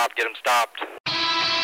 stopped. 0.00 0.16
Get 0.16 0.26
him 0.26 0.34
stopped. 0.38 1.09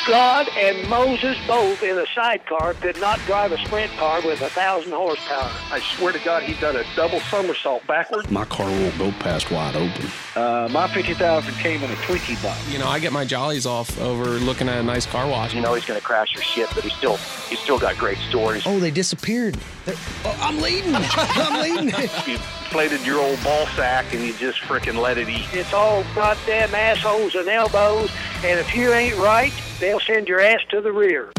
God 0.06 0.48
and 0.56 0.88
Moses 0.88 1.36
both 1.48 1.82
in 1.82 1.98
a 1.98 2.06
sidecar 2.14 2.74
could 2.74 3.00
not 3.00 3.18
drive 3.26 3.50
a 3.50 3.58
sprint 3.58 3.90
car 3.96 4.20
with 4.24 4.40
a 4.40 4.48
thousand 4.50 4.92
horsepower. 4.92 5.50
I 5.72 5.80
swear 5.80 6.12
to 6.12 6.20
God, 6.20 6.44
he 6.44 6.54
done 6.60 6.76
a 6.76 6.84
double 6.94 7.18
somersault 7.22 7.84
backwards. 7.88 8.30
My 8.30 8.44
car 8.44 8.66
won't 8.66 8.96
go 8.98 9.10
past 9.10 9.50
wide 9.50 9.74
open. 9.74 10.08
Uh, 10.36 10.68
my 10.70 10.86
50,000 10.86 11.52
came 11.54 11.82
in 11.82 11.90
a 11.90 11.94
Twinkie 11.94 12.40
box. 12.40 12.72
You 12.72 12.78
know, 12.78 12.86
I 12.86 13.00
get 13.00 13.12
my 13.12 13.24
jollies 13.24 13.66
off 13.66 14.00
over 14.00 14.24
looking 14.38 14.68
at 14.68 14.78
a 14.78 14.82
nice 14.82 15.06
car 15.06 15.26
wash. 15.26 15.54
You 15.54 15.60
know 15.60 15.74
he's 15.74 15.84
going 15.84 15.98
to 15.98 16.06
crash 16.06 16.34
your 16.34 16.42
shit, 16.44 16.68
but 16.72 16.84
he's 16.84 16.92
still 16.92 17.16
he's 17.48 17.58
still 17.58 17.78
got 17.78 17.98
great 17.98 18.18
stories. 18.18 18.62
Oh, 18.64 18.78
they 18.78 18.92
disappeared. 18.92 19.56
Oh, 20.24 20.38
I'm 20.40 20.60
leading. 20.60 20.94
I'm 20.94 21.62
leading. 21.62 21.88
You 22.26 22.34
inflated 22.34 23.04
your 23.04 23.20
old 23.20 23.42
ball 23.42 23.66
sack 23.68 24.12
and 24.14 24.22
you 24.22 24.34
just 24.34 24.60
frickin' 24.60 25.00
let 25.00 25.18
it 25.18 25.28
eat. 25.28 25.46
It's 25.52 25.72
all 25.72 26.04
goddamn 26.14 26.74
assholes 26.76 27.34
and 27.34 27.48
elbows, 27.48 28.10
and 28.44 28.60
if 28.60 28.72
you 28.72 28.92
ain't 28.92 29.16
right, 29.16 29.52
they'll 29.80 30.00
send 30.00 30.28
your 30.28 30.40
ass 30.40 30.60
to 30.70 30.80
the 30.80 30.92
rear. 30.92 31.30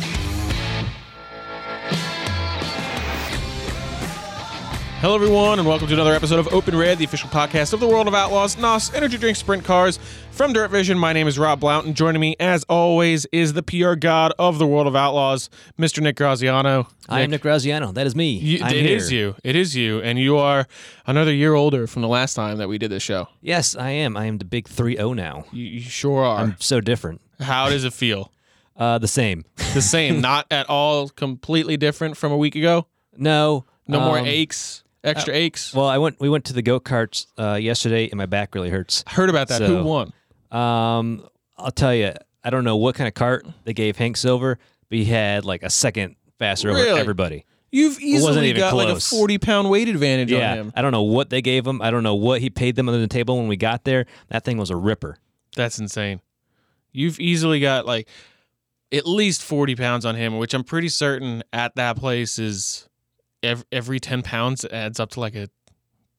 Hello, 4.99 5.13
everyone, 5.13 5.59
and 5.59 5.67
welcome 5.67 5.87
to 5.87 5.93
another 5.93 6.15
episode 6.15 6.39
of 6.39 6.51
Open 6.51 6.75
Red, 6.75 6.97
the 6.97 7.05
official 7.05 7.29
podcast 7.29 7.71
of 7.71 7.79
the 7.79 7.87
World 7.87 8.07
of 8.07 8.15
Outlaws, 8.15 8.57
NOS 8.57 8.91
Energy 8.95 9.19
Drink 9.19 9.37
Sprint 9.37 9.63
Cars. 9.63 9.99
From 10.31 10.53
Dirt 10.53 10.71
Vision, 10.71 10.97
my 10.97 11.13
name 11.13 11.27
is 11.27 11.37
Rob 11.37 11.59
Blount, 11.59 11.85
and 11.85 11.95
joining 11.95 12.19
me, 12.19 12.35
as 12.39 12.63
always, 12.63 13.27
is 13.27 13.53
the 13.53 13.61
PR 13.61 13.93
god 13.93 14.33
of 14.39 14.57
the 14.57 14.65
World 14.65 14.87
of 14.87 14.95
Outlaws, 14.95 15.51
Mr. 15.77 16.01
Nick 16.01 16.15
Graziano. 16.15 16.87
I 17.07 17.21
am 17.21 17.29
Nick 17.29 17.43
Graziano. 17.43 17.91
That 17.91 18.07
is 18.07 18.15
me. 18.15 18.31
You, 18.39 18.63
I'm 18.63 18.73
it 18.73 18.85
here. 18.85 18.97
is 18.97 19.11
you. 19.11 19.35
It 19.43 19.55
is 19.55 19.75
you, 19.75 20.01
and 20.01 20.17
you 20.17 20.37
are 20.37 20.67
another 21.05 21.31
year 21.33 21.53
older 21.53 21.85
from 21.85 22.01
the 22.01 22.07
last 22.07 22.33
time 22.33 22.57
that 22.57 22.67
we 22.67 22.79
did 22.79 22.89
this 22.89 23.03
show. 23.03 23.27
Yes, 23.39 23.75
I 23.75 23.91
am. 23.91 24.17
I 24.17 24.25
am 24.25 24.39
the 24.39 24.45
big 24.45 24.67
3-0 24.67 25.15
now. 25.15 25.45
You, 25.51 25.63
you 25.63 25.81
sure 25.81 26.23
are. 26.23 26.39
I'm 26.39 26.55
so 26.59 26.81
different. 26.81 27.21
How 27.39 27.69
does 27.69 27.83
it 27.83 27.93
feel? 27.93 28.31
Uh, 28.75 28.97
the 28.99 29.07
same. 29.07 29.43
The 29.73 29.81
same, 29.81 30.21
not 30.21 30.45
at 30.51 30.69
all 30.69 31.09
completely 31.09 31.77
different 31.77 32.17
from 32.17 32.31
a 32.31 32.37
week 32.37 32.55
ago. 32.55 32.87
No. 33.15 33.65
No 33.87 34.01
more 34.01 34.19
um, 34.19 34.25
aches, 34.25 34.83
extra 35.03 35.33
aches. 35.33 35.73
Well, 35.73 35.87
I 35.87 35.97
went. 35.97 36.19
We 36.19 36.27
went 36.27 36.45
to 36.45 36.53
the 36.53 36.61
go 36.61 36.79
karts 36.79 37.27
uh, 37.37 37.55
yesterday, 37.55 38.09
and 38.09 38.17
my 38.17 38.25
back 38.25 38.53
really 38.53 38.69
hurts. 38.69 39.03
Heard 39.07 39.29
about 39.29 39.47
that. 39.47 39.61
Who 39.61 39.83
won? 39.83 40.11
Um, 40.51 41.25
I'll 41.57 41.71
tell 41.71 41.95
you. 41.95 42.13
I 42.43 42.49
don't 42.49 42.63
know 42.63 42.77
what 42.77 42.95
kind 42.95 43.07
of 43.07 43.13
cart 43.13 43.45
they 43.63 43.73
gave 43.73 43.97
Hank 43.97 44.15
Silver, 44.15 44.57
but 44.89 44.97
he 44.97 45.05
had 45.05 45.43
like 45.43 45.63
a 45.63 45.69
second 45.69 46.15
faster 46.39 46.69
over 46.69 46.79
everybody. 46.79 47.45
You've 47.71 47.99
easily 47.99 48.53
got 48.53 48.73
like 48.75 48.89
a 48.89 48.99
forty 48.99 49.37
pound 49.37 49.69
weight 49.69 49.89
advantage 49.89 50.31
Yeah, 50.31 50.51
on 50.51 50.57
him. 50.57 50.73
I 50.75 50.81
don't 50.81 50.91
know 50.91 51.03
what 51.03 51.29
they 51.29 51.41
gave 51.41 51.65
him. 51.65 51.81
I 51.81 51.91
don't 51.91 52.03
know 52.03 52.15
what 52.15 52.41
he 52.41 52.49
paid 52.49 52.75
them 52.75 52.87
under 52.87 52.99
the 52.99 53.07
table 53.07 53.37
when 53.37 53.47
we 53.47 53.57
got 53.57 53.83
there. 53.83 54.05
That 54.29 54.45
thing 54.45 54.57
was 54.57 54.69
a 54.69 54.75
ripper. 54.75 55.17
That's 55.55 55.79
insane. 55.79 56.21
You've 56.97 57.19
easily 57.19 57.59
got 57.59 57.85
like 57.85 58.07
at 58.91 59.05
least 59.05 59.43
40 59.43 59.75
pounds 59.75 60.05
on 60.05 60.15
him, 60.15 60.37
which 60.37 60.53
I'm 60.53 60.63
pretty 60.63 60.89
certain 60.89 61.43
at 61.53 61.75
that 61.75 61.97
place 61.97 62.39
is 62.39 62.87
every, 63.43 63.65
every 63.71 63.99
10 63.99 64.23
pounds 64.23 64.65
adds 64.65 64.99
up 64.99 65.11
to 65.11 65.19
like 65.19 65.35
a 65.35 65.49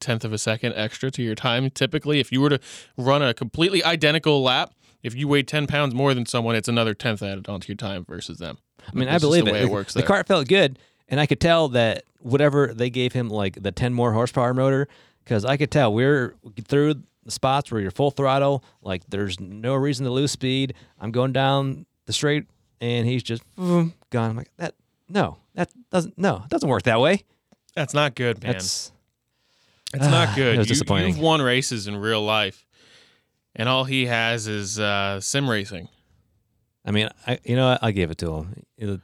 tenth 0.00 0.24
of 0.24 0.32
a 0.32 0.38
second 0.38 0.74
extra 0.74 1.10
to 1.10 1.22
your 1.22 1.34
time. 1.34 1.70
Typically, 1.70 2.20
if 2.20 2.30
you 2.30 2.40
were 2.40 2.50
to 2.50 2.60
run 2.96 3.22
a 3.22 3.34
completely 3.34 3.82
identical 3.82 4.42
lap, 4.42 4.72
if 5.02 5.14
you 5.14 5.26
weigh 5.26 5.42
10 5.42 5.66
pounds 5.66 5.94
more 5.94 6.14
than 6.14 6.26
someone, 6.26 6.54
it's 6.54 6.68
another 6.68 6.94
tenth 6.94 7.22
added 7.22 7.48
onto 7.48 7.68
your 7.68 7.76
time 7.76 8.04
versus 8.04 8.38
them. 8.38 8.58
I 8.86 8.94
mean, 8.94 9.08
That's 9.08 9.22
I 9.22 9.26
believe 9.26 9.44
the 9.46 9.54
it. 9.54 9.62
it 9.62 9.70
works 9.70 9.94
the 9.94 10.02
cart 10.02 10.26
felt 10.26 10.48
good, 10.48 10.78
and 11.08 11.18
I 11.20 11.26
could 11.26 11.40
tell 11.40 11.68
that 11.70 12.04
whatever 12.20 12.72
they 12.72 12.90
gave 12.90 13.12
him, 13.12 13.28
like 13.28 13.62
the 13.62 13.72
ten 13.72 13.92
more 13.92 14.12
horsepower 14.12 14.54
motor, 14.54 14.88
because 15.24 15.44
I 15.44 15.56
could 15.56 15.70
tell 15.70 15.92
we're 15.92 16.36
through 16.64 17.02
the 17.28 17.32
spots 17.32 17.70
where 17.70 17.78
you're 17.80 17.90
full 17.90 18.10
throttle. 18.10 18.64
Like 18.82 19.02
there's 19.10 19.38
no 19.38 19.74
reason 19.74 20.06
to 20.06 20.10
lose 20.10 20.32
speed. 20.32 20.72
I'm 20.98 21.10
going 21.10 21.32
down 21.34 21.84
the 22.06 22.14
straight, 22.14 22.46
and 22.80 23.06
he's 23.06 23.22
just 23.22 23.42
gone. 23.56 23.92
I'm 24.14 24.36
like 24.36 24.50
that. 24.56 24.74
No, 25.10 25.36
that 25.54 25.70
doesn't. 25.90 26.16
No, 26.16 26.36
it 26.44 26.48
doesn't 26.48 26.68
work 26.68 26.84
that 26.84 27.00
way. 27.00 27.24
That's 27.74 27.92
not 27.92 28.14
good, 28.14 28.42
man. 28.42 28.52
That's 28.52 28.90
It's 29.92 30.04
not 30.06 30.28
Ah, 30.28 30.32
good. 30.36 30.54
it 30.54 30.58
was 30.58 30.68
You- 30.68 30.74
disappointing. 30.74 31.08
You've 31.08 31.18
won 31.20 31.42
races 31.42 31.86
in 31.86 31.96
real 31.96 32.22
life, 32.22 32.64
and 33.54 33.68
all 33.68 33.84
he 33.84 34.06
has 34.06 34.46
is 34.48 34.78
uh, 34.80 35.20
sim 35.20 35.48
racing. 35.48 35.88
I 36.84 36.90
mean, 36.92 37.10
I 37.26 37.38
you 37.44 37.56
know? 37.56 37.76
I 37.82 37.92
gave 37.92 38.10
it 38.10 38.18
to 38.18 38.34
him. 38.34 38.62
It- 38.78 39.00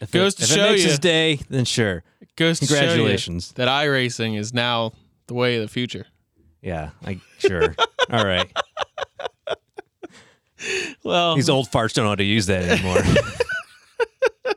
If 0.00 0.10
Goes 0.10 0.34
it, 0.34 0.36
to 0.38 0.42
if 0.42 0.48
show 0.50 0.64
it 0.66 0.70
makes 0.72 0.82
you. 0.82 0.88
his 0.90 0.98
day, 0.98 1.40
then 1.48 1.64
sure. 1.64 2.02
Goes 2.36 2.58
to 2.60 2.66
show 2.66 2.74
you 2.74 2.80
Congratulations. 2.80 3.52
that 3.52 3.68
iRacing 3.68 4.36
is 4.38 4.52
now 4.52 4.92
the 5.28 5.34
way 5.34 5.56
of 5.56 5.62
the 5.62 5.68
future. 5.68 6.06
Yeah, 6.64 6.90
I 7.04 7.20
sure. 7.38 7.74
All 8.10 8.24
right. 8.24 8.50
Well, 11.04 11.36
These 11.36 11.50
old 11.50 11.68
farts 11.70 11.92
don't 11.92 12.06
know 12.06 12.10
how 12.10 12.14
to 12.14 12.24
use 12.24 12.46
that 12.46 12.62
anymore. 12.64 13.02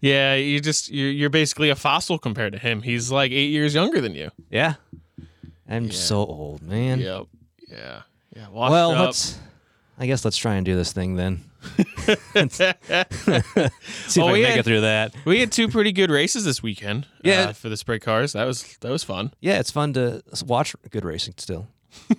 yeah, 0.00 0.34
you 0.34 0.60
just 0.60 0.90
you're, 0.90 1.10
you're 1.10 1.30
basically 1.30 1.70
a 1.70 1.76
fossil 1.76 2.18
compared 2.18 2.52
to 2.52 2.58
him. 2.58 2.82
He's 2.82 3.10
like 3.10 3.32
eight 3.32 3.50
years 3.50 3.74
younger 3.74 4.00
than 4.00 4.14
you. 4.14 4.30
yeah. 4.50 4.74
I'm 5.68 5.86
Yeah. 5.86 5.92
so 5.92 6.16
old, 6.18 6.62
man. 6.62 7.00
Yep. 7.00 7.22
Yeah. 7.68 8.02
Yeah. 8.36 8.48
Washed 8.50 8.70
Well, 8.72 8.90
up. 8.92 9.06
let's. 9.06 9.38
I 9.98 10.06
guess 10.06 10.24
let's 10.24 10.36
try 10.36 10.56
and 10.56 10.66
do 10.66 10.74
this 10.76 10.92
thing 10.92 11.16
then. 11.16 11.44
See 11.76 12.64
if 12.64 14.18
Oh, 14.18 14.26
I 14.26 14.32
can 14.32 14.32
we 14.32 14.42
make 14.42 14.50
had- 14.50 14.58
it 14.58 14.64
through 14.64 14.80
that. 14.82 15.14
we 15.24 15.40
had 15.40 15.52
two 15.52 15.68
pretty 15.68 15.92
good 15.92 16.10
races 16.10 16.44
this 16.44 16.62
weekend. 16.62 17.06
Yeah. 17.22 17.42
uh, 17.48 17.52
for 17.52 17.68
the 17.68 17.76
sprint 17.76 18.02
cars. 18.02 18.32
That 18.32 18.44
was 18.44 18.76
that 18.80 18.90
was 18.90 19.04
fun. 19.04 19.32
Yeah, 19.40 19.58
it's 19.60 19.70
fun 19.70 19.92
to 19.94 20.22
watch 20.46 20.74
good 20.90 21.04
racing 21.04 21.34
still. 21.38 21.68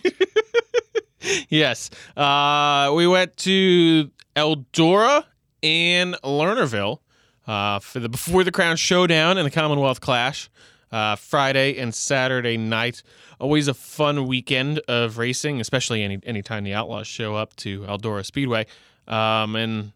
Yes. 1.47 1.89
Uh, 2.17 2.91
we 2.95 3.07
went 3.07 3.37
to 3.37 4.11
Eldora 4.35 5.23
and 5.61 6.15
Lernerville 6.21 6.99
uh, 7.47 7.79
for 7.79 8.01
the 8.01 8.09
Before 8.09 8.43
the 8.43 8.51
Crown 8.51 8.75
Showdown 8.75 9.37
and 9.37 9.45
the 9.45 9.51
Commonwealth 9.51 10.01
Clash. 10.01 10.49
Uh, 10.91 11.15
Friday 11.15 11.77
and 11.79 11.95
Saturday 11.95 12.57
night. 12.57 13.03
Always 13.39 13.67
a 13.69 13.73
fun 13.73 14.27
weekend 14.27 14.79
of 14.89 15.17
racing, 15.17 15.59
especially 15.61 16.03
any 16.03 16.19
anytime 16.23 16.65
the 16.65 16.73
Outlaws 16.73 17.07
show 17.07 17.35
up 17.35 17.55
to 17.57 17.81
Eldora 17.83 18.23
Speedway. 18.25 18.67
Um, 19.07 19.55
and 19.55 19.91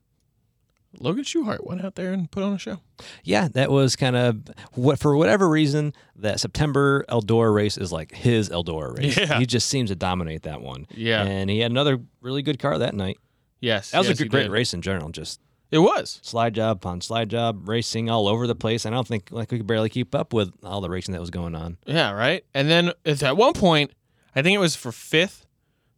Logan 1.00 1.23
Schuchart 1.23 1.66
went 1.66 1.84
out 1.84 1.95
there 1.95 2.12
and 2.12 2.29
put 2.31 2.44
on 2.44 2.53
a 2.53 2.57
show. 2.57 2.79
Yeah, 3.23 3.47
that 3.53 3.69
was 3.72 3.95
kind 3.95 4.16
of 4.16 4.41
what 4.73 5.00
for 5.00 5.16
whatever 5.16 5.47
reason 5.47 5.94
that 6.16 6.40
September 6.40 7.06
Eldora 7.09 7.53
race 7.53 7.78
is 7.78 7.91
like 7.91 8.12
his 8.13 8.50
Eldora 8.50 8.97
race. 8.97 9.18
Yeah. 9.28 9.40
He 9.40 9.45
just 9.45 9.68
seems 9.69 9.90
to 9.91 9.95
dominate 9.95 10.44
that 10.44 10.62
one. 10.62 10.88
Yeah. 10.95 11.23
and 11.23 11.50
he 11.50 11.59
had 11.59 11.72
another 11.72 12.00
really 12.22 12.41
good 12.41 12.57
car 12.59 12.78
that 12.79 12.95
night. 12.95 13.18
Yes, 13.59 13.91
That 13.91 14.00
was 14.00 14.09
yes, 14.09 14.19
a 14.19 14.23
good, 14.23 14.31
great 14.31 14.51
race 14.51 14.73
in 14.73 14.81
general. 14.84 15.09
Just 15.09 15.39
It 15.72 15.79
was. 15.79 16.19
slide 16.22 16.53
job 16.53 16.78
upon 16.78 17.01
slide 17.01 17.29
job, 17.29 17.68
racing 17.68 18.07
all 18.09 18.28
over 18.28 18.45
the 18.45 18.53
place. 18.56 18.85
And 18.85 18.94
I 18.94 18.97
don't 18.97 19.07
think 19.07 19.29
like 19.31 19.51
we 19.51 19.57
could 19.57 19.66
barely 19.68 19.89
keep 19.89 20.13
up 20.13 20.31
with 20.34 20.51
all 20.63 20.79
the 20.81 20.89
racing 20.89 21.13
that 21.13 21.22
was 21.22 21.31
going 21.31 21.56
on. 21.56 21.78
Yeah, 21.85 22.12
right. 22.12 22.44
And 22.53 22.69
then 22.69 22.91
at 23.06 23.22
at 23.24 23.35
one 23.38 23.53
point, 23.53 23.91
I 24.35 24.41
think 24.44 24.56
it 24.56 24.59
was 24.59 24.75
for 24.75 24.91
fifth. 24.91 25.45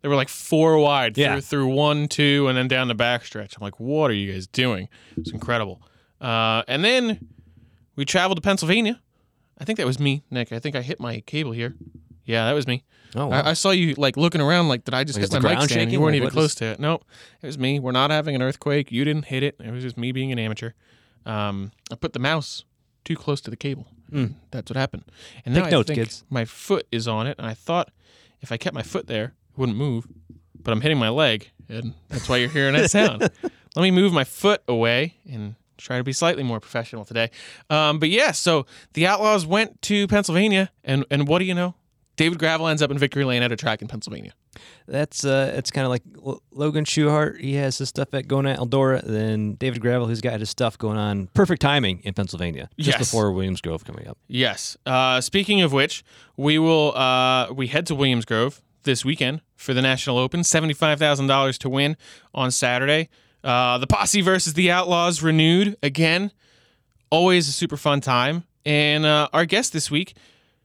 They 0.01 0.07
were 0.07 0.15
like 0.15 0.29
four 0.29 0.77
wide 0.77 1.17
Yeah. 1.17 1.33
through, 1.33 1.41
through 1.41 1.67
one, 1.67 2.07
two, 2.07 2.47
and 2.47 2.57
then 2.57 2.67
down 2.67 2.87
the 2.87 2.95
backstretch. 2.95 3.57
I'm 3.57 3.61
like, 3.61 3.79
what 3.79 4.09
are 4.09 4.13
you 4.13 4.31
guys 4.31 4.47
doing? 4.47 4.87
It's 5.17 5.31
incredible. 5.31 5.81
Uh, 6.21 6.63
and 6.67 6.83
then 6.83 7.27
we 7.95 8.05
traveled 8.05 8.37
to 8.37 8.41
Pennsylvania. 8.41 8.99
I 9.57 9.65
think 9.65 9.77
that 9.77 9.85
was 9.85 9.99
me, 9.99 10.23
Nick. 10.31 10.51
I 10.53 10.59
think 10.59 10.75
I 10.75 10.81
hit 10.81 10.99
my 11.01 11.19
cable 11.21 11.51
here. 11.51 11.75
Yeah, 12.23 12.45
that 12.45 12.53
was 12.53 12.65
me. 12.67 12.83
Oh, 13.15 13.27
wow. 13.27 13.41
I, 13.41 13.49
I 13.49 13.53
saw 13.53 13.71
you 13.71 13.93
like 13.95 14.15
looking 14.15 14.39
around 14.39 14.69
like, 14.69 14.85
did 14.85 14.93
I 14.93 15.03
just 15.03 15.19
Like, 15.19 15.29
hit 15.31 15.41
my 15.43 15.55
the 15.55 15.59
mic 15.61 15.69
stand? 15.69 15.91
You 15.91 15.99
weren't 15.99 16.13
Like, 16.13 16.17
even 16.21 16.29
close 16.29 16.51
is- 16.51 16.55
to 16.55 16.65
it. 16.65 16.79
No, 16.79 17.01
it 17.41 17.45
was 17.47 17.57
me. 17.57 17.79
We're 17.79 17.91
not 17.91 18.11
having 18.11 18.35
an 18.35 18.41
earthquake. 18.41 18.91
You 18.91 19.03
didn't 19.03 19.25
hit 19.25 19.43
it. 19.43 19.55
It 19.59 19.71
was 19.71 19.83
just 19.83 19.97
me 19.97 20.11
being 20.11 20.31
an 20.31 20.39
amateur. 20.39 20.71
Um, 21.25 21.71
I 21.91 21.95
put 21.95 22.13
the 22.13 22.19
mouse 22.19 22.63
too 23.03 23.15
close 23.15 23.41
to 23.41 23.49
the 23.49 23.57
cable. 23.57 23.87
That's 24.51 24.69
what 24.71 24.77
happened. 24.77 25.03
And 25.45 25.53
now. 25.53 25.61
Take 25.61 25.67
I 25.67 25.71
notes, 25.71 25.87
think 25.87 25.99
kids. 25.99 26.23
my 26.29 26.45
foot 26.45 26.87
is 26.91 27.07
on 27.07 27.27
it, 27.27 27.35
and 27.37 27.45
I 27.45 27.53
thought 27.53 27.91
if 28.41 28.51
I 28.51 28.57
kept 28.57 28.73
my 28.73 28.81
foot 28.81 29.07
there, 29.07 29.33
wouldn't 29.59 29.77
move. 29.77 30.07
But 30.61 30.71
I'm 30.71 30.81
hitting 30.81 30.97
my 30.97 31.09
leg, 31.09 31.49
and 31.69 31.93
that's 32.09 32.27
why 32.27 32.37
you're 32.37 32.49
hearing 32.49 32.73
that 32.73 32.89
sound. 32.91 33.21
Let 33.75 33.83
me 33.83 33.91
move 33.91 34.11
my 34.11 34.23
foot 34.23 34.61
away 34.67 35.15
and 35.31 35.55
try 35.77 35.97
to 35.97 36.03
be 36.03 36.11
slightly 36.11 36.43
more 36.43 36.59
professional 36.59 37.05
today. 37.05 37.29
Um, 37.69 37.99
but 37.99 38.09
yeah, 38.09 38.31
so 38.31 38.65
the 38.93 39.07
Outlaws 39.07 39.45
went 39.45 39.81
to 39.83 40.07
Pennsylvania, 40.07 40.71
and 40.83 41.05
and 41.11 41.27
what 41.27 41.39
do 41.39 41.45
you 41.45 41.53
know? 41.53 41.75
David 42.17 42.37
Gravel 42.37 42.67
ends 42.67 42.81
up 42.81 42.91
in 42.91 42.97
victory 42.97 43.23
lane 43.23 43.41
at 43.43 43.51
a 43.53 43.55
track 43.55 43.81
in 43.81 43.87
Pennsylvania. 43.87 44.33
That's 44.87 45.23
uh, 45.23 45.53
it's 45.55 45.71
kind 45.71 45.85
of 45.85 45.89
like 45.91 46.01
L- 46.25 46.43
Logan 46.51 46.83
Schuchart. 46.83 47.39
He 47.39 47.53
has 47.53 47.77
his 47.77 47.87
stuff 47.87 48.13
at 48.13 48.27
going 48.27 48.45
at 48.45 48.59
Eldora. 48.59 49.01
Then 49.05 49.53
David 49.53 49.79
Gravel, 49.81 50.07
who's 50.07 50.19
got 50.19 50.41
his 50.41 50.49
stuff 50.49 50.77
going 50.77 50.97
on. 50.97 51.27
Perfect 51.33 51.61
timing 51.61 52.01
in 52.03 52.13
Pennsylvania, 52.13 52.69
just 52.77 52.99
Yes. 52.99 53.09
before 53.09 53.31
Williams 53.31 53.61
Grove 53.61 53.85
coming 53.85 54.05
up. 54.09 54.17
Yes. 54.27 54.75
Uh, 54.85 55.21
speaking 55.21 55.61
of 55.61 55.71
which, 55.71 56.03
we 56.35 56.59
will 56.59 56.93
uh, 56.97 57.53
we 57.53 57.67
head 57.67 57.85
to 57.87 57.95
Williams 57.95 58.25
Grove 58.25 58.61
this 58.83 59.03
weekend 59.05 59.41
for 59.55 59.73
the 59.73 59.81
National 59.81 60.17
Open. 60.17 60.43
Seventy-five 60.43 60.99
thousand 60.99 61.27
dollars 61.27 61.57
to 61.59 61.69
win 61.69 61.97
on 62.33 62.51
Saturday. 62.51 63.09
Uh, 63.43 63.77
the 63.77 63.87
Posse 63.87 64.21
versus 64.21 64.53
the 64.53 64.69
Outlaws 64.71 65.21
renewed 65.21 65.77
again. 65.81 66.31
Always 67.09 67.47
a 67.47 67.51
super 67.51 67.77
fun 67.77 68.01
time. 68.01 68.43
And 68.65 69.05
uh, 69.05 69.29
our 69.33 69.45
guest 69.45 69.73
this 69.73 69.89
week, 69.89 70.15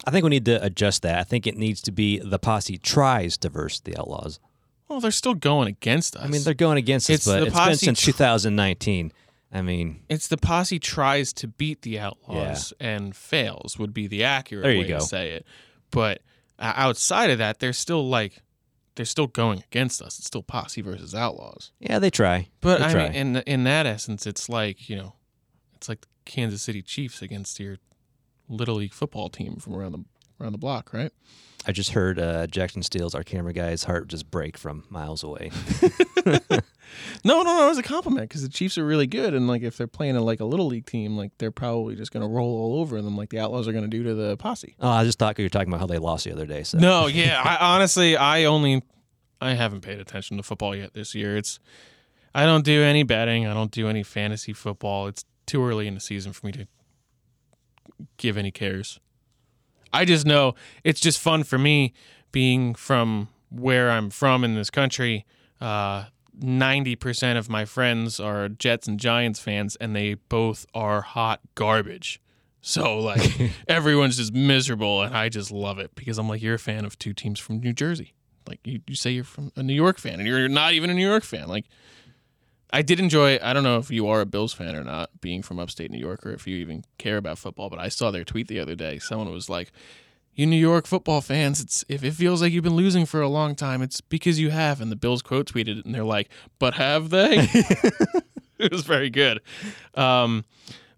I 0.05 0.11
think 0.11 0.25
we 0.25 0.31
need 0.31 0.45
to 0.47 0.63
adjust 0.63 1.03
that. 1.03 1.19
I 1.19 1.25
think 1.25 1.47
it 1.47 1.57
needs 1.57 1.81
to 1.83 1.93
be 1.93 2.19
the 2.19 2.39
posse 2.39 2.77
tries 2.77 3.39
to 3.39 3.49
verse 3.49 3.81
the 3.81 3.97
Outlaws. 3.97 4.41
Well, 4.89 5.01
they're 5.01 5.11
still 5.11 5.35
going 5.35 5.69
against 5.69 6.17
us. 6.17 6.25
I 6.25 6.29
mean, 6.29 6.43
they're 6.43 6.53
going 6.55 6.77
against 6.77 7.09
It's 7.09 7.27
us, 7.27 7.35
but 7.35 7.41
the 7.41 7.47
it's 7.47 7.57
been 7.57 7.95
since 7.95 8.03
2019. 8.03 9.13
I 9.53 9.63
mean, 9.63 10.03
it's 10.09 10.27
the 10.27 10.37
posse 10.37 10.81
tries 10.81 11.33
to 11.35 11.47
beat 11.47 11.83
the 11.83 12.01
outlaws 12.01 12.73
and 12.81 13.15
fails 13.15 13.79
would 13.79 13.95
be 13.95 14.09
the 14.09 14.25
accurate 14.25 14.65
way 14.65 14.89
go. 14.89 14.99
to 14.99 15.05
say 15.05 15.31
it. 15.31 15.47
But 15.93 16.23
uh, 16.59 16.73
outside 16.77 17.31
of 17.31 17.39
that, 17.39 17.59
they're 17.61 17.73
still 17.73 18.09
like 18.09 18.43
they're 18.97 19.05
still 19.05 19.27
going 19.27 19.61
against 19.67 20.01
us. 20.01 20.19
It's 20.19 20.27
still 20.27 20.43
posse 20.43 20.81
versus 20.81 21.15
outlaws. 21.15 21.73
yeah, 21.81 21.99
they 21.99 22.11
try. 22.11 22.49
But 22.61 22.79
they 22.79 22.85
I 22.87 22.93
try. 22.93 23.09
mean, 23.09 23.37
in 23.37 23.37
in 23.39 23.65
that 23.65 23.87
essence, 23.87 24.27
it's 24.27 24.49
like 24.49 24.89
you 24.89 24.97
know, 24.97 25.15
it's 25.75 25.89
like 25.89 26.03
the 26.03 26.07
Kansas 26.25 26.63
City 26.63 26.83
Chiefs 26.83 27.23
against 27.23 27.59
your 27.59 27.79
little 28.49 28.77
league 28.77 28.93
football 28.93 29.29
team 29.31 29.57
from 29.57 29.75
around 29.75 29.93
the 29.93 30.05
around 30.41 30.53
the 30.53 30.59
block, 30.59 30.93
right? 30.93 31.13
I 31.67 31.73
just 31.73 31.93
heard 31.93 32.19
uh, 32.19 32.47
Jackson 32.47 32.83
Steele's, 32.83 33.15
our 33.15 33.23
camera 33.23 33.55
guy's 33.55 33.85
heart 33.85 34.09
just 34.09 34.31
break 34.31 34.59
from 34.59 34.85
miles 34.91 35.23
away. 35.23 35.51
No, 37.25 37.43
no, 37.43 37.55
no. 37.57 37.67
It 37.67 37.71
was 37.71 37.79
a 37.79 37.83
compliment 37.83 38.29
because 38.29 38.43
the 38.43 38.49
Chiefs 38.49 38.79
are 38.79 38.85
really 38.85 39.07
good, 39.07 39.35
and 39.35 39.49
like 39.49 39.63
if 39.63 39.77
they're 39.77 39.87
playing 39.87 40.17
a, 40.17 40.21
like 40.23 40.41
a 40.41 40.45
little 40.45 40.67
league 40.67 40.87
team, 40.87 41.17
like 41.17 41.33
they're 41.39 41.51
probably 41.51 41.97
just 41.97 42.13
gonna 42.13 42.29
roll 42.29 42.57
all 42.57 42.81
over 42.81 43.01
them, 43.03 43.17
like 43.17 43.31
the 43.31 43.39
Outlaws 43.41 43.67
are 43.67 43.73
gonna 43.73 43.89
do 43.89 44.03
to 44.05 44.15
the 44.15 44.37
posse. 44.37 44.77
oh, 44.81 44.89
I 44.91 45.05
just 45.05 45.19
thought 45.19 45.39
you 45.39 45.45
were 45.45 45.49
talking 45.49 45.69
about 45.69 45.81
how 45.81 45.87
they 45.87 45.99
lost 45.99 46.25
the 46.25 46.33
other 46.33 46.47
day. 46.47 46.63
So 46.63 46.79
No, 46.79 47.07
yeah. 47.07 47.41
I 47.43 47.75
honestly, 47.75 48.17
I 48.17 48.45
only, 48.45 48.83
I 49.41 49.55
haven't 49.55 49.81
paid 49.81 49.99
attention 49.99 50.37
to 50.37 50.43
football 50.43 50.77
yet 50.77 50.95
this 50.95 51.15
year. 51.15 51.37
It's, 51.37 51.59
I 52.35 52.45
don't 52.45 52.65
do 52.65 52.83
any 52.83 53.03
betting. 53.03 53.47
I 53.47 53.55
don't 53.55 53.71
do 53.73 53.89
any 53.89 54.03
fantasy 54.03 54.53
football. 54.53 55.07
It's 55.09 55.25
too 55.47 55.65
early 55.65 55.89
in 55.89 55.95
the 55.95 56.01
season 56.01 56.33
for 56.33 56.47
me 56.47 56.53
to 56.53 56.67
give 58.19 58.37
any 58.37 58.51
cares. 58.51 59.01
I 59.95 60.05
just 60.05 60.27
know 60.27 60.55
it's 60.83 61.01
just 61.01 61.21
fun 61.21 61.45
for 61.45 61.57
me 61.57 61.95
being 62.33 62.75
from 62.75 63.29
where 63.51 63.91
I'm 63.91 64.11
from 64.11 64.45
in 64.45 64.55
this 64.57 64.69
country. 64.69 65.25
Uh, 65.61 66.07
90% 66.41 67.39
of 67.39 67.49
my 67.49 67.65
friends 67.65 68.19
are 68.19 68.49
Jets 68.49 68.89
and 68.89 68.99
Giants 68.99 69.39
fans, 69.39 69.77
and 69.77 69.95
they 69.95 70.15
both 70.15 70.67
are 70.75 71.03
hot 71.03 71.41
garbage. 71.55 72.21
So, 72.61 72.99
like, 72.99 73.53
everyone's 73.69 74.17
just 74.17 74.33
miserable, 74.33 75.03
and 75.03 75.17
I 75.17 75.29
just 75.29 75.53
love 75.53 75.79
it 75.79 75.95
because 75.95 76.19
I'm 76.19 76.29
like, 76.29 76.43
you're 76.43 76.55
a 76.55 76.59
fan 76.59 76.85
of 76.85 76.99
two 76.99 77.13
teams 77.13 77.39
from 77.39 77.61
New 77.61 77.73
Jersey. 77.73 78.15
Like, 78.49 78.61
you, 78.65 78.81
you 78.87 78.97
say 78.97 79.13
you're 79.13 79.25
from 79.25 79.53
a 79.55 79.63
New 79.63 79.75
York 79.75 79.99
fan, 79.99 80.15
and 80.15 80.27
you're 80.27 80.49
not 80.49 80.73
even 80.73 80.91
a 80.91 80.95
New 80.95 81.07
York 81.07 81.23
fan. 81.25 81.47
Like, 81.47 81.67
I 82.75 82.83
did 82.83 82.99
enjoy, 82.99 83.39
I 83.41 83.53
don't 83.53 83.63
know 83.63 83.79
if 83.79 83.89
you 83.89 84.09
are 84.09 84.21
a 84.21 84.27
Bills 84.27 84.53
fan 84.53 84.75
or 84.75 84.83
not, 84.83 85.09
being 85.21 85.43
from 85.43 85.61
upstate 85.61 85.93
New 85.93 85.99
York, 85.99 86.27
or 86.27 86.33
if 86.33 86.45
you 86.45 86.57
even 86.57 86.85
care 86.99 87.17
about 87.17 87.39
football, 87.39 87.71
but 87.71 87.79
I 87.79 87.89
saw 87.89 88.11
their 88.11 88.25
tweet 88.25 88.49
the 88.49 88.59
other 88.59 88.75
day. 88.75 88.99
Someone 88.99 89.31
was 89.31 89.49
like, 89.49 89.71
you 90.35 90.45
New 90.45 90.57
York 90.57 90.89
football 90.89 91.21
fans, 91.21 91.61
it's 91.61 91.85
if 91.89 92.03
it 92.03 92.15
feels 92.15 92.43
like 92.43 92.53
you've 92.53 92.65
been 92.65 92.75
losing 92.75 93.07
for 93.07 93.21
a 93.21 93.29
long 93.29 93.55
time, 93.55 93.81
it's 93.81 94.01
because 94.01 94.41
you 94.41 94.51
have. 94.51 94.81
And 94.81 94.91
the 94.91 94.97
Bills 94.97 95.23
quote 95.23 95.47
tweeted 95.47 95.79
it, 95.79 95.85
and 95.85 95.95
they're 95.95 96.03
like, 96.03 96.29
"But 96.59 96.75
have 96.75 97.11
they?" 97.11 97.37
it 98.59 98.73
was 98.73 98.83
very 98.83 99.09
good. 99.09 99.41
Um, 99.95 100.45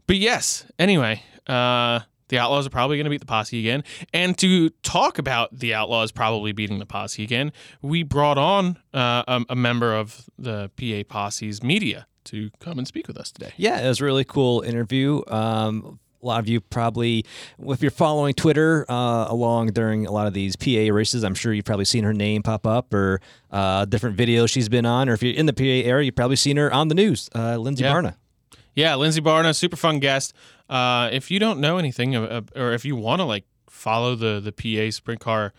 but 0.06 0.16
yes, 0.16 0.64
anyway, 0.78 1.22
uh, 1.46 2.00
the 2.28 2.38
Outlaws 2.38 2.66
are 2.66 2.70
probably 2.70 2.96
going 2.96 3.04
to 3.04 3.10
beat 3.10 3.20
the 3.20 3.26
Posse 3.26 3.58
again. 3.58 3.84
And 4.12 4.36
to 4.38 4.70
talk 4.82 5.18
about 5.18 5.56
the 5.58 5.74
Outlaws 5.74 6.12
probably 6.12 6.52
beating 6.52 6.78
the 6.78 6.86
Posse 6.86 7.22
again, 7.22 7.52
we 7.82 8.02
brought 8.02 8.38
on 8.38 8.78
uh, 8.94 9.22
a, 9.28 9.44
a 9.50 9.56
member 9.56 9.94
of 9.94 10.28
the 10.38 10.70
PA 10.76 11.02
Posse's 11.12 11.62
media 11.62 12.06
to 12.24 12.50
come 12.58 12.78
and 12.78 12.86
speak 12.88 13.06
with 13.06 13.16
us 13.16 13.30
today. 13.30 13.52
Yeah, 13.56 13.80
it 13.80 13.88
was 13.88 14.00
a 14.00 14.04
really 14.04 14.24
cool 14.24 14.62
interview. 14.62 15.22
Um, 15.28 16.00
a 16.22 16.26
lot 16.26 16.40
of 16.40 16.48
you 16.48 16.60
probably, 16.60 17.24
if 17.68 17.82
you're 17.82 17.90
following 17.92 18.34
Twitter 18.34 18.84
uh, 18.90 19.26
along 19.28 19.68
during 19.68 20.06
a 20.06 20.10
lot 20.10 20.26
of 20.26 20.34
these 20.34 20.56
PA 20.56 20.92
races, 20.92 21.22
I'm 21.22 21.36
sure 21.36 21.52
you've 21.52 21.66
probably 21.66 21.84
seen 21.84 22.02
her 22.02 22.12
name 22.14 22.42
pop 22.42 22.66
up 22.66 22.92
or 22.92 23.20
uh, 23.52 23.84
different 23.84 24.16
videos 24.16 24.50
she's 24.50 24.68
been 24.68 24.86
on. 24.86 25.08
Or 25.08 25.12
if 25.12 25.22
you're 25.22 25.34
in 25.34 25.46
the 25.46 25.52
PA 25.52 25.62
area, 25.88 26.06
you've 26.06 26.16
probably 26.16 26.34
seen 26.34 26.56
her 26.56 26.72
on 26.72 26.88
the 26.88 26.96
news. 26.96 27.28
Uh, 27.32 27.56
Lindsay 27.58 27.84
Yeah. 27.84 27.92
Barna. 27.92 28.16
Yeah, 28.74 28.94
Lindsay 28.96 29.20
Barna, 29.20 29.54
super 29.54 29.76
fun 29.76 30.00
guest. 30.00 30.34
Uh, 30.68 31.08
if 31.12 31.30
you 31.30 31.38
don't 31.38 31.60
know 31.60 31.78
anything, 31.78 32.14
of- 32.14 32.50
or 32.56 32.72
if 32.72 32.84
you 32.84 32.96
want 32.96 33.20
to 33.20 33.24
like 33.24 33.44
follow 33.68 34.14
the 34.14 34.40
the 34.40 34.52
PA 34.52 34.90
sprint 34.90 35.20
car 35.20 35.52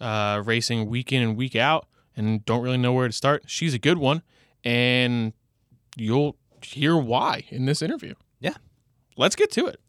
uh, 0.00 0.42
racing 0.44 0.88
week 0.88 1.12
in 1.12 1.22
and 1.22 1.36
week 1.36 1.56
out, 1.56 1.86
and 2.16 2.44
don't 2.44 2.62
really 2.62 2.78
know 2.78 2.92
where 2.92 3.06
to 3.06 3.12
start, 3.12 3.44
she's 3.46 3.74
a 3.74 3.78
good 3.78 3.98
one, 3.98 4.22
and 4.64 5.32
you'll 5.96 6.36
hear 6.62 6.96
why 6.96 7.44
in 7.48 7.64
this 7.64 7.80
interview. 7.82 8.14
Yeah. 8.40 8.54
Let's 9.16 9.36
get 9.36 9.50
to 9.52 9.66
it. 9.66 9.80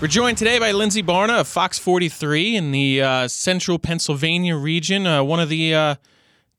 We're 0.00 0.08
joined 0.08 0.36
today 0.36 0.58
by 0.58 0.72
Lindsay 0.72 1.02
Barna 1.02 1.40
of 1.40 1.48
Fox 1.48 1.78
43 1.78 2.54
in 2.54 2.70
the 2.70 3.00
uh, 3.00 3.28
central 3.28 3.78
Pennsylvania 3.78 4.54
region, 4.54 5.06
uh, 5.06 5.22
one 5.24 5.40
of 5.40 5.48
the 5.48 5.74
uh, 5.74 5.94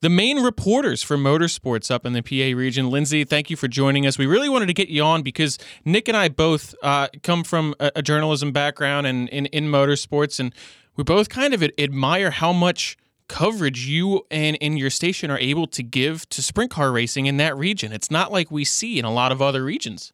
the 0.01 0.09
main 0.09 0.43
reporters 0.43 1.01
for 1.01 1.17
motorsports 1.17 1.89
up 1.89 2.05
in 2.05 2.13
the 2.13 2.21
PA 2.21 2.57
region. 2.57 2.89
Lindsay, 2.89 3.23
thank 3.23 3.49
you 3.49 3.55
for 3.55 3.67
joining 3.67 4.05
us. 4.05 4.17
We 4.17 4.25
really 4.25 4.49
wanted 4.49 4.67
to 4.67 4.73
get 4.73 4.89
you 4.89 5.03
on 5.03 5.23
because 5.23 5.57
Nick 5.85 6.07
and 6.07 6.15
I 6.15 6.29
both 6.29 6.75
uh, 6.83 7.07
come 7.23 7.43
from 7.43 7.73
a, 7.79 7.91
a 7.97 8.01
journalism 8.01 8.51
background 8.51 9.07
and 9.07 9.27
in, 9.29 9.47
in 9.47 9.65
motorsports, 9.65 10.39
and 10.39 10.53
we 10.95 11.03
both 11.03 11.29
kind 11.29 11.53
of 11.53 11.63
admire 11.77 12.31
how 12.31 12.53
much 12.53 12.97
coverage 13.27 13.85
you 13.85 14.25
and, 14.31 14.57
and 14.61 14.79
your 14.79 14.89
station 14.89 15.29
are 15.29 15.39
able 15.39 15.67
to 15.67 15.83
give 15.83 16.27
to 16.29 16.41
sprint 16.41 16.71
car 16.71 16.91
racing 16.91 17.25
in 17.25 17.37
that 17.37 17.57
region. 17.57 17.91
It's 17.91 18.09
not 18.09 18.31
like 18.31 18.49
we 18.49 18.63
see 18.63 18.99
in 18.99 19.05
a 19.05 19.11
lot 19.11 19.31
of 19.31 19.41
other 19.41 19.63
regions. 19.63 20.13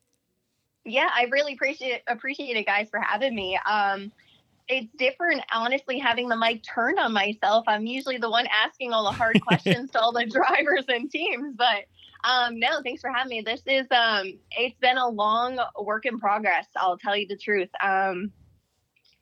Yeah, 0.86 1.10
I 1.14 1.28
really 1.32 1.54
appreciate 1.54 2.02
appreciate 2.08 2.58
it, 2.58 2.66
guys, 2.66 2.90
for 2.90 3.00
having 3.00 3.36
me. 3.36 3.58
Um, 3.66 4.12
it's 4.68 4.94
different, 4.98 5.42
honestly, 5.52 6.00
having 6.00 6.30
the 6.30 6.38
mic 6.38 6.64
turned 6.64 7.00
on 7.00 7.14
myself. 7.14 7.66
I'm 7.68 7.86
usually 7.86 8.18
the 8.18 8.30
one 8.30 8.48
asking 8.48 8.94
all 8.94 9.04
the 9.04 9.12
hard 9.12 9.42
questions 9.46 9.92
to 9.92 10.00
all 10.00 10.12
the 10.12 10.26
drivers 10.26 10.86
and 10.88 11.10
teams, 11.12 11.56
but 11.56 11.86
um, 12.24 12.60
no, 12.60 12.82
thanks 12.84 13.02
for 13.02 13.12
having 13.12 13.30
me. 13.30 13.42
This 13.42 13.62
is 13.66 13.86
um, 13.92 14.40
it's 14.52 14.78
been 14.80 14.98
a 14.98 15.08
long 15.08 15.60
work 15.80 16.06
in 16.06 16.20
progress. 16.20 16.68
I'll 16.76 16.98
tell 16.98 17.18
you 17.18 17.28
the 17.28 17.38
truth. 17.38 17.70
Um, 17.82 18.32